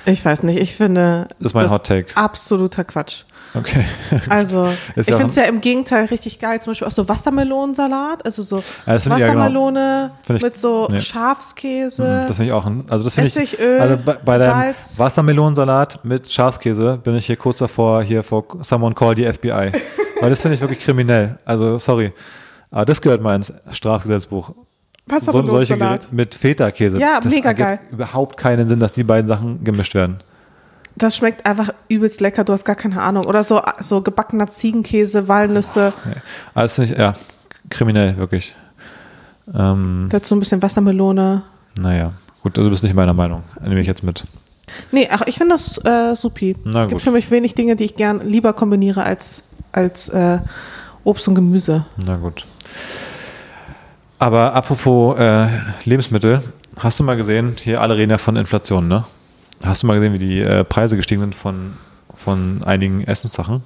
Ich 0.04 0.24
weiß 0.24 0.42
nicht, 0.42 0.58
ich 0.58 0.74
finde 0.74 1.28
Das 1.38 1.46
ist 1.46 1.54
mein 1.54 1.70
Hot 1.70 1.84
Take. 1.86 2.08
absoluter 2.16 2.82
Quatsch. 2.84 3.22
Okay. 3.54 3.84
Also, 4.30 4.66
ich 4.96 5.06
ja 5.06 5.16
finde 5.16 5.30
es 5.30 5.36
ja 5.36 5.42
im 5.44 5.60
Gegenteil 5.60 6.06
richtig 6.06 6.40
geil. 6.40 6.60
Zum 6.60 6.70
Beispiel 6.72 6.88
auch 6.88 6.92
so 6.92 7.06
Wassermelonensalat, 7.08 8.24
also 8.24 8.42
so 8.42 8.64
das 8.86 9.04
find 9.04 9.14
ich 9.16 9.20
ja 9.20 9.28
genau. 9.28 9.40
Wassermelone 9.40 10.10
ich- 10.28 10.42
mit 10.42 10.56
so 10.56 10.88
nee. 10.90 10.98
Schafskäse. 11.00 12.24
Das 12.26 12.36
finde 12.36 12.46
ich 12.48 12.52
auch. 12.52 12.66
ein- 12.66 12.84
Also 12.88 13.04
das 13.04 13.14
finde 13.14 13.28
ich. 13.28 13.36
Essigöl, 13.36 13.80
also 13.80 13.96
bei, 14.04 14.14
bei 14.24 14.38
deinem. 14.38 14.74
Wassermelonensalat 14.96 16.04
mit 16.04 16.30
Schafskäse 16.32 16.98
bin 17.02 17.14
ich 17.14 17.26
hier 17.26 17.36
kurz 17.36 17.58
davor, 17.58 18.02
hier 18.02 18.22
vor 18.22 18.44
Someone 18.62 18.94
Call 18.94 19.14
the 19.16 19.24
FBI. 19.32 19.72
Weil 20.20 20.30
das 20.30 20.40
finde 20.40 20.54
ich 20.56 20.60
wirklich 20.60 20.80
kriminell. 20.80 21.38
Also 21.44 21.78
sorry. 21.78 22.12
Aber 22.70 22.86
das 22.86 23.00
gehört 23.02 23.20
mal 23.22 23.36
ins 23.36 23.52
Strafgesetzbuch. 23.70 24.52
So, 25.08 25.16
solche 25.18 25.26
Wassermelonensalat. 25.26 25.90
Gerichte 26.00 26.14
mit 26.14 26.34
Feta-Käse. 26.34 26.98
Ja, 26.98 27.20
das 27.20 27.32
mega 27.32 27.52
geil. 27.52 27.80
überhaupt 27.90 28.36
keinen 28.36 28.68
Sinn, 28.68 28.80
dass 28.80 28.92
die 28.92 29.04
beiden 29.04 29.26
Sachen 29.26 29.62
gemischt 29.64 29.94
werden. 29.94 30.18
Das 30.96 31.16
schmeckt 31.16 31.46
einfach 31.46 31.70
übelst 31.88 32.20
lecker, 32.20 32.44
du 32.44 32.52
hast 32.52 32.64
gar 32.64 32.76
keine 32.76 33.00
Ahnung. 33.00 33.24
Oder 33.26 33.44
so, 33.44 33.60
so 33.80 34.02
gebackener 34.02 34.46
Ziegenkäse, 34.48 35.26
Walnüsse, 35.26 35.92
Alles 36.54 36.74
finde 36.74 36.92
ich, 36.92 36.98
ja, 36.98 37.14
kriminell, 37.70 38.16
wirklich. 38.16 38.54
Ähm, 39.54 40.06
dazu 40.10 40.36
ein 40.36 40.38
bisschen 40.38 40.62
Wassermelone. 40.62 41.42
naja, 41.78 42.12
gut, 42.42 42.56
also 42.58 42.68
du 42.68 42.70
bist 42.72 42.82
nicht 42.84 42.94
meiner 42.94 43.14
Meinung. 43.14 43.42
Nehme 43.60 43.80
ich 43.80 43.86
jetzt 43.86 44.02
mit. 44.02 44.24
Nee, 44.92 45.08
ach, 45.10 45.22
ich 45.26 45.36
finde 45.36 45.54
das 45.54 45.78
äh, 45.84 46.14
supi. 46.14 46.56
Es 46.64 46.88
gibt 46.88 47.02
für 47.02 47.10
mich 47.10 47.30
wenig 47.30 47.54
Dinge, 47.54 47.74
die 47.76 47.84
ich 47.84 47.94
gern 47.94 48.20
lieber 48.26 48.52
kombiniere 48.52 49.02
als, 49.02 49.42
als 49.72 50.08
äh, 50.10 50.38
Obst 51.04 51.26
und 51.28 51.34
Gemüse. 51.34 51.84
Na 52.06 52.16
gut. 52.16 52.46
Aber 54.22 54.54
apropos 54.54 55.18
äh, 55.18 55.48
Lebensmittel, 55.84 56.40
hast 56.78 57.00
du 57.00 57.02
mal 57.02 57.16
gesehen, 57.16 57.56
hier 57.58 57.80
alle 57.80 57.96
reden 57.96 58.12
ja 58.12 58.18
von 58.18 58.36
Inflation, 58.36 58.86
ne? 58.86 59.04
Hast 59.64 59.82
du 59.82 59.88
mal 59.88 59.94
gesehen, 59.94 60.12
wie 60.12 60.20
die 60.20 60.40
äh, 60.40 60.62
Preise 60.62 60.96
gestiegen 60.96 61.22
sind 61.22 61.34
von, 61.34 61.72
von 62.14 62.62
einigen 62.62 63.02
Essenssachen? 63.02 63.64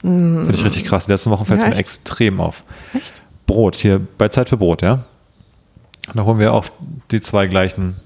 Finde 0.00 0.52
ich 0.52 0.64
richtig 0.64 0.84
krass. 0.84 1.06
Die 1.06 1.10
letzten 1.10 1.32
Wochen 1.32 1.46
fällt 1.46 1.58
es 1.58 1.64
Ja, 1.64 1.70
mir 1.70 1.76
extrem 1.78 2.40
auf. 2.40 2.62
Echt? 2.94 3.24
Brot, 3.48 3.74
hier 3.74 4.00
bei 4.18 4.28
Zeit 4.28 4.48
für 4.48 4.56
Brot, 4.56 4.82
ja? 4.82 5.04
Da 6.14 6.22
holen 6.22 6.38
wir 6.38 6.52
auch 6.52 6.66
die 7.10 7.20
zwei 7.20 7.48
gleichen 7.48 7.96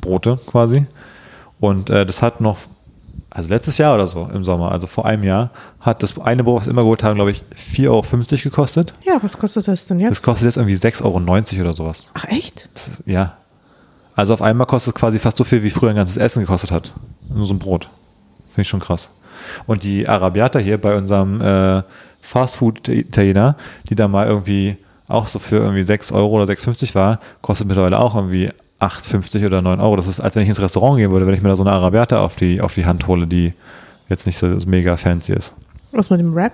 Brote 0.00 0.40
quasi. 0.44 0.86
Und 1.60 1.88
äh, 1.88 2.04
das 2.04 2.20
hat 2.20 2.40
noch, 2.40 2.58
also 3.38 3.48
letztes 3.50 3.78
Jahr 3.78 3.94
oder 3.94 4.06
so 4.08 4.28
im 4.34 4.42
Sommer, 4.44 4.72
also 4.72 4.86
vor 4.88 5.06
einem 5.06 5.22
Jahr, 5.22 5.50
hat 5.80 6.02
das 6.02 6.18
eine 6.18 6.42
Brot, 6.42 6.58
was 6.60 6.66
wir 6.66 6.72
immer 6.72 6.82
geholt 6.82 7.04
haben, 7.04 7.14
glaube 7.14 7.30
ich, 7.30 7.42
4,50 7.74 7.86
Euro 7.88 8.02
gekostet. 8.42 8.92
Ja, 9.06 9.18
was 9.22 9.38
kostet 9.38 9.68
das 9.68 9.86
denn 9.86 10.00
Das 10.00 10.08
jetzt? 10.10 10.22
kostet 10.22 10.46
jetzt 10.46 10.56
irgendwie 10.56 10.74
6,90 10.74 11.04
Euro 11.04 11.60
oder 11.62 11.76
sowas. 11.76 12.10
Ach, 12.14 12.24
echt? 12.24 12.68
Das 12.74 12.88
ist, 12.88 13.02
ja. 13.06 13.36
Also 14.16 14.34
auf 14.34 14.42
einmal 14.42 14.66
kostet 14.66 14.94
es 14.96 15.00
quasi 15.00 15.20
fast 15.20 15.36
so 15.36 15.44
viel, 15.44 15.62
wie 15.62 15.70
früher 15.70 15.90
ein 15.90 15.96
ganzes 15.96 16.16
Essen 16.16 16.40
gekostet 16.40 16.72
hat. 16.72 16.92
Nur 17.32 17.46
so 17.46 17.54
ein 17.54 17.60
Brot. 17.60 17.88
Finde 18.48 18.62
ich 18.62 18.68
schon 18.68 18.80
krass. 18.80 19.10
Und 19.66 19.84
die 19.84 20.08
Arabiata 20.08 20.58
hier 20.58 20.78
bei 20.80 20.96
unserem 20.96 21.40
äh, 21.40 21.82
Fastfood-Italiener, 22.20 23.56
die 23.88 23.94
da 23.94 24.08
mal 24.08 24.26
irgendwie 24.26 24.76
auch 25.06 25.28
so 25.28 25.38
für 25.38 25.56
irgendwie 25.58 25.84
6 25.84 26.10
Euro 26.12 26.42
oder 26.42 26.52
6,50 26.52 26.94
war, 26.96 27.20
kostet 27.40 27.68
mittlerweile 27.68 28.00
auch 28.00 28.14
irgendwie 28.16 28.50
8,50 28.80 29.46
oder 29.46 29.62
9 29.62 29.80
Euro. 29.80 29.96
Das 29.96 30.06
ist, 30.06 30.20
als 30.20 30.36
wenn 30.36 30.42
ich 30.42 30.48
ins 30.48 30.60
Restaurant 30.60 30.98
gehen 30.98 31.10
würde, 31.10 31.26
wenn 31.26 31.34
ich 31.34 31.42
mir 31.42 31.48
da 31.48 31.56
so 31.56 31.62
eine 31.62 31.72
Arabiata 31.72 32.20
auf 32.20 32.36
die, 32.36 32.60
auf 32.60 32.74
die 32.74 32.86
Hand 32.86 33.06
hole, 33.06 33.26
die 33.26 33.50
jetzt 34.08 34.26
nicht 34.26 34.38
so 34.38 34.46
mega 34.66 34.96
fancy 34.96 35.32
ist. 35.32 35.54
Was 35.92 36.10
mit 36.10 36.20
dem 36.20 36.34
Rap? 36.34 36.52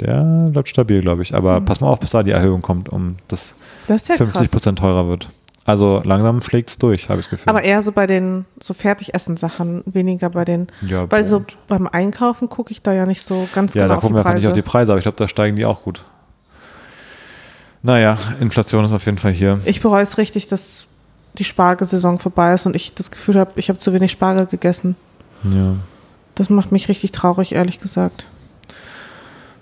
Der 0.00 0.20
bleibt 0.50 0.68
stabil, 0.68 1.00
glaube 1.00 1.22
ich. 1.22 1.34
Aber 1.34 1.60
pass 1.60 1.80
mal 1.80 1.88
auf, 1.88 2.00
bis 2.00 2.10
da 2.10 2.22
die 2.22 2.30
Erhöhung 2.30 2.62
kommt, 2.62 2.88
um 2.88 3.16
das 3.28 3.54
Das 3.86 4.08
ja 4.08 4.16
50 4.16 4.40
krass. 4.42 4.50
Prozent 4.50 4.78
teurer 4.78 5.08
wird. 5.08 5.28
Also 5.66 6.00
langsam 6.04 6.40
schlägt 6.42 6.70
es 6.70 6.78
durch, 6.78 7.08
habe 7.10 7.20
ich 7.20 7.26
das 7.26 7.30
Gefühl. 7.30 7.50
Aber 7.50 7.62
eher 7.62 7.82
so 7.82 7.92
bei 7.92 8.06
den 8.06 8.46
so 8.60 8.72
Fertigessen-Sachen, 8.72 9.82
weniger 9.86 10.30
bei 10.30 10.44
den. 10.44 10.68
Ja, 10.80 11.10
Weil 11.10 11.24
so 11.24 11.44
beim 11.68 11.86
Einkaufen 11.86 12.48
gucke 12.48 12.72
ich 12.72 12.82
da 12.82 12.92
ja 12.92 13.04
nicht 13.04 13.22
so 13.22 13.46
ganz 13.54 13.74
ja, 13.74 13.82
genau 13.82 13.94
da 13.94 13.96
auf 13.98 14.00
gucken 14.00 14.16
wir 14.16 14.20
einfach 14.20 14.34
nicht 14.34 14.46
auf 14.46 14.54
die 14.54 14.62
Preise, 14.62 14.92
aber 14.92 14.98
ich 14.98 15.04
glaube, 15.04 15.16
da 15.18 15.28
steigen 15.28 15.56
die 15.56 15.66
auch 15.66 15.82
gut. 15.82 16.02
Naja, 17.82 18.18
Inflation 18.40 18.84
ist 18.84 18.92
auf 18.92 19.04
jeden 19.06 19.18
Fall 19.18 19.32
hier. 19.32 19.60
ich 19.64 19.80
bereue 19.80 20.02
es 20.02 20.18
richtig, 20.18 20.48
dass 20.48 20.86
die 21.38 21.44
Spargelsaison 21.44 22.18
vorbei 22.18 22.54
ist 22.54 22.66
und 22.66 22.74
ich 22.76 22.94
das 22.94 23.10
Gefühl 23.10 23.38
habe, 23.38 23.52
ich 23.56 23.68
habe 23.68 23.78
zu 23.78 23.92
wenig 23.92 24.10
Spargel 24.12 24.46
gegessen. 24.46 24.96
Ja. 25.44 25.74
Das 26.34 26.50
macht 26.50 26.72
mich 26.72 26.88
richtig 26.88 27.12
traurig, 27.12 27.52
ehrlich 27.52 27.80
gesagt. 27.80 28.26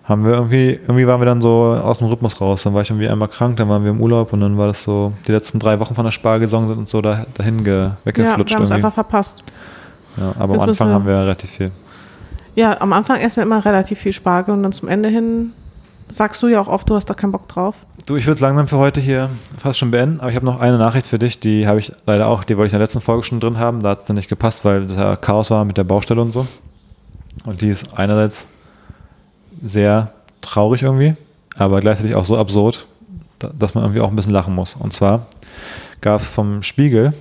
Haben 0.05 0.25
wir 0.25 0.33
irgendwie, 0.33 0.71
irgendwie 0.71 1.07
waren 1.07 1.21
wir 1.21 1.27
dann 1.27 1.43
so 1.43 1.51
aus 1.83 1.99
dem 1.99 2.07
Rhythmus 2.09 2.41
raus. 2.41 2.63
Dann 2.63 2.73
war 2.73 2.81
ich 2.81 2.89
irgendwie 2.89 3.09
einmal 3.09 3.29
krank, 3.29 3.59
dann 3.59 3.69
waren 3.69 3.85
wir 3.85 3.91
im 3.91 4.01
Urlaub 4.01 4.33
und 4.33 4.41
dann 4.41 4.57
war 4.57 4.67
das 4.69 4.83
so, 4.83 5.13
die 5.27 5.33
letzten 5.33 5.59
drei 5.59 5.79
Wochen 5.81 5.95
von 5.95 6.05
der 6.05 6.13
Spargelsaison 6.13 6.67
sind 6.69 6.79
uns 6.79 6.91
so 6.91 7.03
da, 7.03 7.27
dahin 7.35 7.63
ge, 7.63 7.75
Ja, 7.85 7.97
weggeflutscht 8.05 8.51
wir 8.51 8.57
haben 8.57 8.65
es 8.65 8.71
einfach 8.71 8.95
verpasst. 8.95 9.37
Ja, 10.17 10.33
aber 10.39 10.55
Jetzt 10.55 10.63
am 10.63 10.69
Anfang 10.71 10.89
wir- 10.89 10.95
haben 10.95 11.07
wir 11.07 11.19
relativ 11.19 11.51
viel. 11.51 11.71
Ja, 12.55 12.81
am 12.81 12.93
Anfang 12.95 13.19
essen 13.19 13.37
wir 13.37 13.43
immer 13.45 13.63
relativ 13.65 13.99
viel 13.99 14.13
Spargel 14.13 14.55
und 14.55 14.63
dann 14.63 14.73
zum 14.73 14.89
Ende 14.89 15.11
hin 15.11 15.53
sagst 16.11 16.43
du 16.43 16.49
ja 16.49 16.61
auch 16.61 16.69
oft, 16.69 16.89
du 16.89 16.95
hast 16.97 17.05
da 17.05 17.15
keinen 17.15 17.33
Bock 17.33 17.47
drauf. 17.47 17.75
Du, 18.09 18.17
ich 18.17 18.27
würde 18.27 18.41
langsam 18.41 18.69
für 18.69 18.79
heute 18.79 19.03
hier 19.03 19.29
fast 19.59 19.79
schon 19.79 19.91
beenden, 19.91 20.21
aber 20.21 20.31
ich 20.31 20.37
habe 20.37 20.47
noch 20.47 20.61
eine 20.61 20.79
Nachricht 20.79 21.07
für 21.07 21.19
dich, 21.19 21.41
die 21.41 21.67
habe 21.67 21.79
ich 21.79 21.93
leider 22.07 22.27
auch, 22.29 22.43
die 22.43 22.57
wollte 22.57 22.69
ich 22.69 22.73
in 22.73 22.79
der 22.79 22.87
letzten 22.87 23.03
Folge 23.03 23.23
schon 23.23 23.39
drin 23.39 23.59
haben, 23.59 23.83
da 23.83 23.91
hat 23.91 23.99
es 24.01 24.05
dann 24.07 24.17
nicht 24.17 24.31
gepasst, 24.31 24.65
weil 24.65 24.91
ja 24.91 25.15
Chaos 25.17 25.51
war 25.51 25.67
mit 25.67 25.77
der 25.77 25.85
Baustelle 25.85 26.23
und 26.23 26.33
so. 26.33 26.47
Und 27.45 27.61
die 27.61 27.69
ist 27.69 27.99
einerseits 27.99 28.47
sehr 29.63 30.11
traurig 30.41 30.81
irgendwie, 30.85 31.17
aber 31.59 31.81
gleichzeitig 31.81 32.15
auch 32.15 32.25
so 32.25 32.39
absurd, 32.39 32.87
da- 33.41 33.51
dass 33.59 33.75
man 33.75 33.85
irgendwie 33.85 34.01
auch 34.01 34.09
ein 34.09 34.17
bisschen 34.17 34.33
lachen 34.33 34.55
muss. 34.55 34.75
Und 34.75 34.95
zwar 34.95 35.27
gab 36.01 36.23
es 36.23 36.29
vom 36.29 36.63
Spiegel 36.63 37.13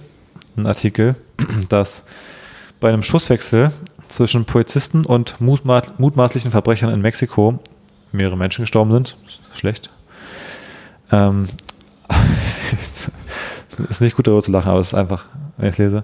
einen 0.55 0.67
Artikel, 0.67 1.17
dass 1.67 2.05
bei 2.79 2.87
einem 2.87 3.03
Schusswechsel 3.03 3.71
zwischen 4.07 4.45
Polizisten 4.45 5.05
und 5.05 5.41
mutma 5.41 5.81
mutmaßlichen 5.97 6.51
Verbrechern 6.51 6.93
in 6.93 7.01
Mexiko 7.01 7.59
mehrere 8.13 8.37
Menschen 8.37 8.61
gestorben 8.61 8.93
sind. 8.93 9.17
Schlecht. 9.53 9.89
Ähm, 11.11 11.47
ist 13.89 14.01
nicht 14.01 14.15
gut 14.15 14.27
darüber 14.27 14.41
zu 14.41 14.51
lachen, 14.51 14.69
aber 14.69 14.79
es 14.79 14.87
ist 14.87 14.93
einfach, 14.93 15.25
wenn 15.57 15.67
ich 15.67 15.73
es 15.73 15.77
lese. 15.77 16.03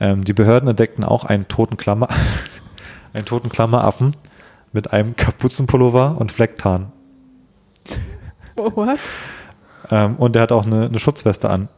Ähm, 0.00 0.24
die 0.24 0.32
Behörden 0.32 0.68
entdeckten 0.68 1.04
auch 1.04 1.24
einen 1.24 1.48
toten 1.48 1.76
Klammer, 1.76 2.08
einen 3.12 3.24
toten 3.24 3.48
Klammeraffen 3.48 4.16
mit 4.72 4.92
einem 4.92 5.14
Kapuzenpullover 5.16 6.16
und 6.18 6.32
Flecktarn. 6.32 6.90
What? 8.56 8.98
Ähm, 9.90 10.16
und 10.16 10.34
der 10.34 10.42
hat 10.42 10.52
auch 10.52 10.66
eine, 10.66 10.86
eine 10.86 10.98
Schutzweste 10.98 11.50
an. 11.50 11.68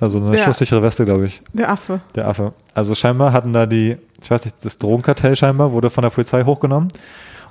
Also 0.00 0.18
eine 0.18 0.36
Ja. 0.36 0.44
schusssichere 0.44 0.82
Weste, 0.82 1.04
glaube 1.04 1.26
ich, 1.26 1.40
Der 1.52 1.70
Affe. 1.70 2.00
der 2.14 2.28
Affe. 2.28 2.52
Also 2.74 2.94
scheinbar 2.94 3.32
hatten 3.32 3.52
da 3.52 3.66
die, 3.66 3.96
ich 4.22 4.30
weiß 4.30 4.44
nicht, 4.44 4.64
das 4.64 4.78
Drogenkartell 4.78 5.34
scheinbar 5.36 5.72
wurde 5.72 5.90
von 5.90 6.02
der 6.02 6.10
Polizei 6.10 6.44
hochgenommen. 6.44 6.88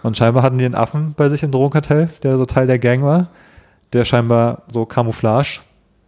Und 0.03 0.15
scheinbar 0.17 0.43
hatten 0.43 0.57
die 0.57 0.65
einen 0.65 0.75
Affen 0.75 1.13
bei 1.17 1.27
sich 1.29 1.43
im 1.43 1.51
Drogenkartell, 1.51 2.09
der 2.23 2.37
so 2.37 2.45
Teil 2.45 2.67
der 2.67 2.79
Gang 2.79 3.03
war, 3.03 3.27
der 3.93 4.05
scheinbar 4.05 4.63
so 4.71 4.85
Camouflage 4.85 5.61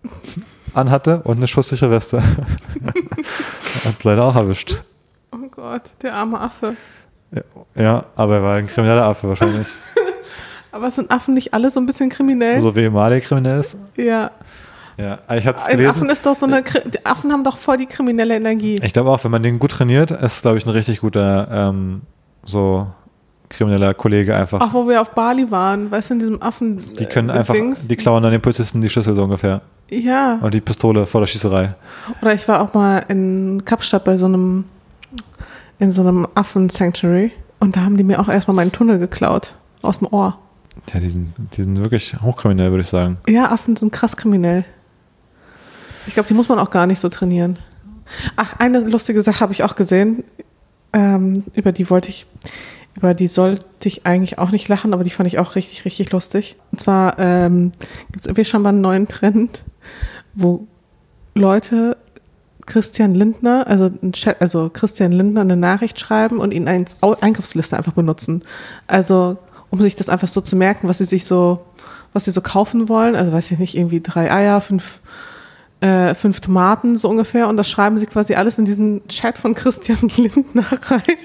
anhatte 0.73 1.21
und 1.23 1.37
eine 1.37 1.47
schusssichere 1.47 1.91
Weste. 1.91 2.21
Hat 3.85 4.03
leider 4.03 4.25
auch 4.25 4.35
erwischt. 4.35 4.83
Oh 5.31 5.47
Gott, 5.51 5.83
der 6.01 6.15
arme 6.15 6.39
Affe. 6.39 6.75
Ja, 7.75 8.05
aber 8.15 8.35
er 8.37 8.43
war 8.43 8.55
ein 8.55 8.67
krimineller 8.67 9.03
Affe 9.05 9.27
wahrscheinlich. 9.29 9.67
Aber 10.71 10.91
sind 10.91 11.09
Affen 11.09 11.33
nicht 11.33 11.53
alle 11.53 11.71
so 11.71 11.79
ein 11.79 11.87
bisschen 11.87 12.09
kriminell? 12.09 12.61
so 12.61 12.75
wie 12.75 12.83
Emale 12.83 13.19
kriminell 13.21 13.59
ist. 13.59 13.77
ja. 13.95 14.31
Ja, 14.97 15.17
ich 15.33 15.47
habe 15.47 15.57
es 15.57 15.63
Ein 15.63 15.77
gelesen. 15.77 15.95
Affen 15.95 16.09
ist 16.09 16.25
doch 16.25 16.35
so 16.35 16.45
eine. 16.45 16.61
Affen 17.05 17.31
haben 17.31 17.45
doch 17.45 17.57
voll 17.57 17.77
die 17.77 17.85
kriminelle 17.85 18.35
Energie. 18.35 18.81
Ich 18.83 18.91
glaube 18.91 19.09
auch, 19.09 19.23
wenn 19.23 19.31
man 19.31 19.41
den 19.41 19.57
gut 19.57 19.71
trainiert, 19.71 20.11
ist, 20.11 20.41
glaube 20.41 20.57
ich, 20.57 20.65
ein 20.65 20.71
richtig 20.71 20.99
guter, 20.99 21.47
ähm, 21.49 22.01
so 22.43 22.85
krimineller 23.49 23.93
Kollege 23.93 24.35
einfach. 24.35 24.61
Auch 24.61 24.73
wo 24.73 24.87
wir 24.87 25.01
auf 25.01 25.11
Bali 25.11 25.49
waren, 25.51 25.89
weißt 25.91 26.09
du, 26.11 26.13
in 26.13 26.19
diesem 26.19 26.41
Affen. 26.41 26.83
die 26.95 27.05
können 27.05 27.29
äh, 27.29 27.33
einfach, 27.33 27.53
Dings. 27.53 27.87
die 27.87 27.95
klauen 27.95 28.23
dann 28.23 28.31
den 28.31 28.41
Polizisten 28.41 28.81
die 28.81 28.89
Schlüssel 28.89 29.15
so 29.15 29.23
ungefähr. 29.23 29.61
Ja. 29.89 30.39
Und 30.41 30.53
die 30.53 30.61
Pistole 30.61 31.05
vor 31.07 31.21
der 31.21 31.27
Schießerei. 31.27 31.73
Oder 32.21 32.33
ich 32.33 32.47
war 32.47 32.61
auch 32.61 32.73
mal 32.73 33.03
in 33.07 33.63
Kapstadt 33.65 34.03
bei 34.05 34.17
so 34.17 34.25
einem. 34.25 34.65
in 35.79 35.91
so 35.91 36.01
einem 36.01 36.27
Affen-Sanctuary. 36.35 37.31
Und 37.59 37.75
da 37.75 37.81
haben 37.81 37.97
die 37.97 38.03
mir 38.03 38.19
auch 38.19 38.29
erstmal 38.29 38.55
meinen 38.55 38.71
Tunnel 38.71 38.99
geklaut. 38.99 39.55
Aus 39.81 39.99
dem 39.99 40.07
Ohr. 40.11 40.37
Ja, 40.93 40.99
die 40.99 41.09
sind, 41.09 41.33
die 41.53 41.63
sind 41.63 41.77
wirklich 41.77 42.15
hochkriminell, 42.21 42.69
würde 42.71 42.83
ich 42.83 42.89
sagen. 42.89 43.17
Ja, 43.27 43.51
Affen 43.51 43.75
sind 43.75 43.91
krass 43.91 44.15
kriminell. 44.15 44.63
Ich 46.07 46.13
glaube, 46.13 46.27
die 46.27 46.33
muss 46.33 46.49
man 46.49 46.59
auch 46.59 46.69
gar 46.69 46.85
nicht 46.87 46.99
so 46.99 47.09
trainieren. 47.09 47.59
Ach, 48.35 48.53
eine 48.59 48.79
lustige 48.79 49.21
Sache 49.21 49.39
habe 49.41 49.53
ich 49.53 49.63
auch 49.63 49.75
gesehen. 49.75 50.23
ähm, 50.93 51.43
über 51.53 51.71
die 51.71 51.89
wollte 51.89 52.09
ich, 52.09 52.25
über 52.95 53.13
die 53.13 53.27
sollte 53.27 53.65
ich 53.87 54.05
eigentlich 54.05 54.39
auch 54.39 54.51
nicht 54.51 54.67
lachen, 54.67 54.93
aber 54.93 55.03
die 55.03 55.09
fand 55.09 55.27
ich 55.27 55.39
auch 55.39 55.55
richtig, 55.55 55.85
richtig 55.85 56.11
lustig. 56.11 56.57
Und 56.71 56.81
zwar 56.81 57.17
ähm, 57.19 57.71
gibt 58.07 58.21
es 58.21 58.25
irgendwie 58.25 58.45
schon 58.45 58.61
mal 58.61 58.69
einen 58.69 58.81
neuen 58.81 59.07
Trend, 59.07 59.63
wo 60.33 60.67
Leute 61.35 61.97
Christian 62.65 63.15
Lindner, 63.15 63.65
also, 63.67 63.89
also 64.39 64.69
Christian 64.71 65.11
Lindner 65.11 65.41
eine 65.41 65.55
Nachricht 65.55 65.99
schreiben 65.99 66.39
und 66.39 66.53
ihn 66.53 66.67
als 66.67 66.97
Au- 67.01 67.17
Einkaufsliste 67.19 67.77
einfach 67.77 67.93
benutzen. 67.93 68.43
Also 68.85 69.37
um 69.71 69.81
sich 69.81 69.95
das 69.95 70.09
einfach 70.09 70.27
so 70.27 70.41
zu 70.41 70.55
merken, 70.55 70.87
was 70.87 70.97
sie 70.97 71.05
sich 71.05 71.25
so, 71.25 71.61
was 72.13 72.25
sie 72.25 72.31
so 72.31 72.41
kaufen 72.41 72.89
wollen. 72.89 73.15
Also 73.15 73.31
weiß 73.31 73.51
ich 73.51 73.59
nicht, 73.59 73.75
irgendwie 73.75 74.01
drei 74.01 74.31
Eier, 74.31 74.61
fünf, 74.61 74.99
äh, 75.81 76.13
fünf 76.13 76.39
Tomaten 76.41 76.95
so 76.97 77.09
ungefähr. 77.09 77.47
Und 77.47 77.57
das 77.57 77.69
schreiben 77.69 77.97
sie 77.99 78.05
quasi 78.05 78.35
alles 78.35 78.57
in 78.57 78.65
diesen 78.65 79.07
Chat 79.07 79.37
von 79.37 79.55
Christian 79.55 80.09
Lindner 80.17 80.65
rein. 80.87 81.17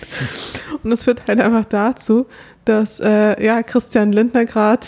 Und 0.83 0.91
das 0.91 1.05
führt 1.05 1.27
halt 1.27 1.41
einfach 1.41 1.65
dazu, 1.65 2.27
dass 2.65 3.01
äh, 3.01 3.43
ja 3.45 3.63
Christian 3.63 4.13
Lindner 4.13 4.45
gerade 4.45 4.87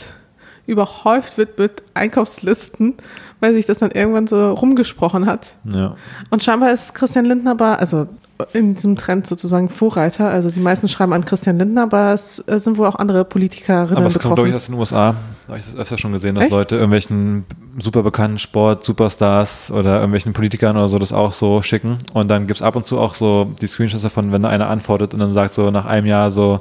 überhäuft 0.67 1.39
wird 1.39 1.59
mit 1.59 1.83
Einkaufslisten, 1.95 2.95
weil 3.41 3.55
sich 3.55 3.67
das 3.67 3.79
dann 3.79 3.91
irgendwann 3.91 4.27
so 4.27 4.53
rumgesprochen 4.53 5.27
hat. 5.27 5.55
Ja. 5.65 5.97
Und 6.31 6.43
scheinbar 6.43 6.73
ist 6.73 6.95
Christian 6.95 7.25
Lindner 7.25 7.53
aber, 7.53 7.79
also 7.79 8.09
in 8.53 8.75
diesem 8.75 8.97
Trend 8.97 9.27
sozusagen 9.27 9.69
Vorreiter. 9.69 10.29
Also 10.29 10.51
die 10.51 10.61
meisten 10.61 10.89
schreiben 10.89 11.13
an 11.13 11.25
Christian 11.25 11.59
Lindner, 11.59 11.85
aber 11.85 12.13
es 12.13 12.43
äh, 12.47 12.59
sind 12.59 12.77
wohl 12.77 12.87
auch 12.87 12.97
andere 12.97 13.25
Politikerinnen 13.25 13.97
Aber 13.97 14.07
es 14.07 14.15
kommt, 14.15 14.35
glaube 14.35 14.43
betroffen. 14.43 14.49
ich, 14.51 14.55
aus 14.55 14.67
den 14.67 14.75
USA. 14.75 15.15
Da 15.47 15.49
habe 15.49 15.59
ich 15.59 15.67
das 15.67 15.77
öfter 15.77 15.99
schon 15.99 16.13
gesehen, 16.13 16.35
dass 16.35 16.45
Echt? 16.45 16.53
Leute 16.53 16.75
irgendwelchen 16.75 17.45
super 17.79 18.03
bekannten 18.03 18.39
Sport, 18.39 18.85
Superstars 18.85 19.71
oder 19.71 19.97
irgendwelchen 19.97 20.33
Politikern 20.33 20.77
oder 20.77 20.89
so 20.89 20.99
das 20.99 21.13
auch 21.13 21.33
so 21.33 21.63
schicken. 21.63 21.99
Und 22.13 22.29
dann 22.29 22.47
gibt 22.47 22.61
es 22.61 22.63
ab 22.63 22.77
und 22.77 22.85
zu 22.85 22.99
auch 22.99 23.15
so 23.15 23.53
die 23.61 23.67
Screenshots 23.67 24.03
davon, 24.03 24.33
wenn 24.33 24.43
da 24.43 24.49
einer 24.49 24.69
antwortet 24.69 25.15
und 25.15 25.21
dann 25.21 25.33
sagt 25.33 25.55
so 25.55 25.71
nach 25.71 25.87
einem 25.87 26.07
Jahr 26.07 26.31
so, 26.31 26.61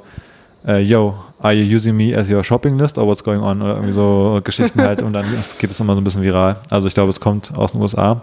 äh, 0.68 0.80
yo, 0.82 1.16
are 1.40 1.54
you 1.54 1.76
using 1.76 1.96
me 1.96 2.16
as 2.18 2.30
your 2.30 2.44
shopping 2.44 2.78
list 2.78 2.98
or 2.98 3.06
what's 3.06 3.24
going 3.24 3.42
on? 3.42 3.62
Oder 3.62 3.74
irgendwie 3.74 3.92
so 3.92 4.40
Geschichten 4.44 4.82
halt 4.82 5.02
und 5.02 5.14
dann 5.14 5.26
geht 5.60 5.70
es 5.70 5.80
immer 5.80 5.94
so 5.94 6.02
ein 6.02 6.04
bisschen 6.04 6.24
viral. 6.24 6.58
Also 6.70 6.88
ich 6.88 6.94
glaube, 6.94 7.10
es 7.10 7.20
kommt 7.20 7.56
aus 7.56 7.74
den 7.74 7.82
USA 7.82 8.22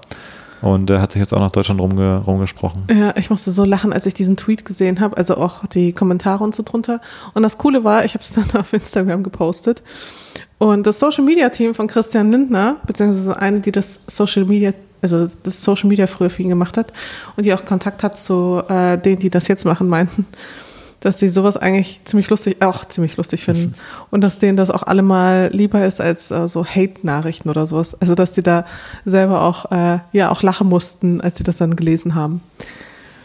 und 0.62 0.90
äh, 0.90 0.98
hat 0.98 1.12
sich 1.12 1.20
jetzt 1.20 1.34
auch 1.34 1.40
nach 1.40 1.50
Deutschland 1.50 1.80
rumge 1.80 2.18
rumgesprochen. 2.18 2.84
Ja, 2.90 3.14
ich 3.16 3.28
musste 3.28 3.50
so 3.50 3.64
lachen, 3.64 3.92
als 3.92 4.06
ich 4.06 4.14
diesen 4.14 4.36
Tweet 4.36 4.64
gesehen 4.64 5.00
habe, 5.00 5.16
also 5.16 5.36
auch 5.36 5.66
die 5.66 5.92
Kommentare 5.92 6.42
und 6.42 6.54
so 6.54 6.62
drunter. 6.62 7.00
Und 7.34 7.42
das 7.42 7.58
Coole 7.58 7.84
war, 7.84 8.04
ich 8.04 8.14
habe 8.14 8.24
es 8.24 8.32
dann 8.32 8.48
auf 8.60 8.72
Instagram 8.72 9.22
gepostet. 9.22 9.82
Und 10.58 10.86
das 10.86 11.00
Social 11.00 11.24
Media 11.24 11.48
Team 11.48 11.74
von 11.74 11.88
Christian 11.88 12.30
Lindner, 12.30 12.76
beziehungsweise 12.86 13.36
eine, 13.36 13.60
die 13.60 13.72
das 13.72 14.00
Social 14.06 14.44
Media, 14.44 14.72
also 15.02 15.28
das 15.42 15.62
Social 15.62 15.88
Media 15.88 16.06
früher 16.06 16.30
für 16.30 16.42
ihn 16.42 16.48
gemacht 16.48 16.76
hat 16.76 16.92
und 17.36 17.44
die 17.44 17.52
auch 17.52 17.64
Kontakt 17.64 18.04
hat 18.04 18.16
zu 18.16 18.62
äh, 18.68 18.96
denen, 18.96 19.18
die 19.18 19.30
das 19.30 19.48
jetzt 19.48 19.64
machen, 19.64 19.88
meinten, 19.88 20.26
dass 21.02 21.18
sie 21.18 21.28
sowas 21.28 21.56
eigentlich 21.56 22.00
ziemlich 22.04 22.30
lustig, 22.30 22.62
auch 22.62 22.84
ziemlich 22.84 23.16
lustig 23.16 23.44
finden. 23.44 23.74
Und 24.10 24.22
dass 24.22 24.38
denen 24.38 24.56
das 24.56 24.70
auch 24.70 24.84
allemal 24.84 25.50
lieber 25.52 25.84
ist 25.84 26.00
als 26.00 26.30
äh, 26.30 26.46
so 26.46 26.64
Hate-Nachrichten 26.64 27.50
oder 27.50 27.66
sowas. 27.66 28.00
Also 28.00 28.14
dass 28.14 28.32
die 28.32 28.42
da 28.42 28.64
selber 29.04 29.42
auch, 29.42 29.70
äh, 29.72 29.98
ja, 30.12 30.30
auch 30.30 30.42
lachen 30.42 30.68
mussten, 30.68 31.20
als 31.20 31.38
sie 31.38 31.44
das 31.44 31.56
dann 31.56 31.76
gelesen 31.76 32.14
haben. 32.14 32.40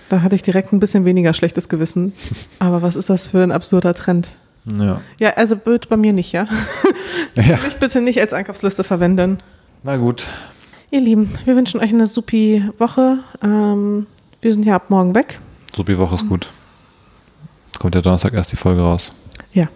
Da 0.09 0.21
hatte 0.21 0.35
ich 0.35 0.41
direkt 0.41 0.73
ein 0.73 0.79
bisschen 0.79 1.05
weniger 1.05 1.33
schlechtes 1.33 1.69
Gewissen. 1.69 2.13
Aber 2.59 2.81
was 2.81 2.95
ist 2.95 3.09
das 3.09 3.27
für 3.27 3.43
ein 3.43 3.51
absurder 3.51 3.93
Trend? 3.93 4.31
Ja. 4.65 5.01
Ja, 5.19 5.33
also 5.35 5.55
bitte 5.55 5.87
bei 5.87 5.97
mir 5.97 6.13
nicht, 6.13 6.31
ja? 6.31 6.47
ja. 7.35 7.57
Mich 7.63 7.77
bitte 7.77 8.01
nicht 8.01 8.19
als 8.19 8.33
Einkaufsliste 8.33 8.83
verwenden. 8.83 9.37
Na 9.83 9.97
gut. 9.97 10.25
Ihr 10.89 11.01
Lieben, 11.01 11.31
wir 11.45 11.55
wünschen 11.55 11.79
euch 11.79 11.93
eine 11.93 12.07
supi 12.07 12.63
Woche. 12.77 13.19
Ähm, 13.43 14.07
wir 14.41 14.51
sind 14.51 14.65
ja 14.65 14.75
ab 14.75 14.89
morgen 14.89 15.13
weg. 15.13 15.39
Supi 15.75 15.97
Woche 15.97 16.15
ist 16.15 16.27
gut. 16.27 16.49
Kommt 17.79 17.95
ja 17.95 18.01
Donnerstag 18.01 18.33
erst 18.33 18.51
die 18.51 18.55
Folge 18.55 18.81
raus. 18.81 19.13
Ja. 19.53 19.67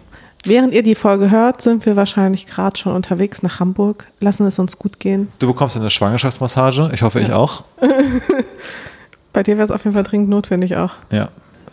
Während 0.44 0.74
ihr 0.74 0.82
die 0.82 0.96
Folge 0.96 1.30
hört, 1.30 1.62
sind 1.62 1.86
wir 1.86 1.94
wahrscheinlich 1.94 2.46
gerade 2.46 2.76
schon 2.76 2.92
unterwegs 2.94 3.42
nach 3.44 3.60
Hamburg. 3.60 4.08
Lassen 4.18 4.44
es 4.46 4.58
uns 4.58 4.76
gut 4.76 4.98
gehen. 4.98 5.28
Du 5.38 5.46
bekommst 5.46 5.76
eine 5.76 5.88
Schwangerschaftsmassage. 5.88 6.90
Ich 6.92 7.02
hoffe, 7.02 7.20
ich 7.20 7.32
auch. 7.32 7.64
Bei 9.32 9.42
dir 9.42 9.56
wäre 9.56 9.64
es 9.64 9.70
auf 9.70 9.84
jeden 9.84 9.94
Fall 9.94 10.02
dringend 10.02 10.28
notwendig 10.28 10.76
auch. 10.76 10.94
Ja. 11.10 11.28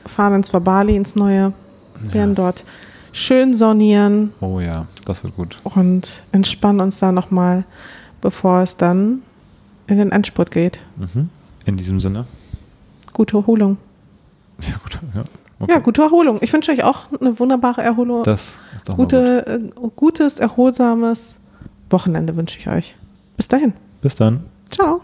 Fahren 0.05 0.36
ins 0.36 0.51
Bali 0.51 0.95
ins 0.95 1.15
Neue. 1.15 1.53
Werden 2.11 2.36
dort 2.36 2.63
schön 3.11 3.53
sonnieren 3.53 4.32
Oh 4.39 4.59
ja, 4.61 4.86
das 5.05 5.23
wird 5.23 5.36
gut. 5.36 5.59
und 5.63 6.23
entspannen 6.32 6.80
uns 6.80 6.99
da 6.99 7.11
nochmal, 7.11 7.65
bevor 8.21 8.61
es 8.61 8.77
dann 8.77 9.23
in 9.88 9.97
den 9.97 10.11
Endspurt 10.13 10.51
geht. 10.51 10.80
Mhm. 10.95 11.30
In 11.65 11.75
diesem 11.75 11.99
Sinne. 11.99 12.25
Gute 13.11 13.36
Erholung. 13.38 13.77
Ja, 14.61 14.75
gut. 14.82 14.99
Ja, 15.13 15.23
okay. 15.60 15.74
Ja, 15.74 15.80
gute 15.80 16.01
Erholung. 16.01 16.39
Ich 16.41 16.51
wünsche 16.53 16.72
euch 16.72 16.84
auch 16.84 17.05
eine 17.20 17.38
wunderbare 17.39 17.82
Erholung. 17.82 18.24
Das 18.24 18.57
ist 18.76 18.89
doch 18.89 18.97
mal 18.97 19.03
gut. 19.03 19.12
Gute, 19.12 19.47
äh, 19.47 19.88
gutes, 19.95 20.39
erholsames 20.39 21.39
Wochenende 21.89 22.36
wünsche 22.36 22.60
ich 22.60 22.68
euch. 22.68 22.95
Bis 23.38 23.47
dahin. 23.47 23.74
Bis 24.01 24.16
dann. 24.16 24.43
Ciao. 24.70 25.01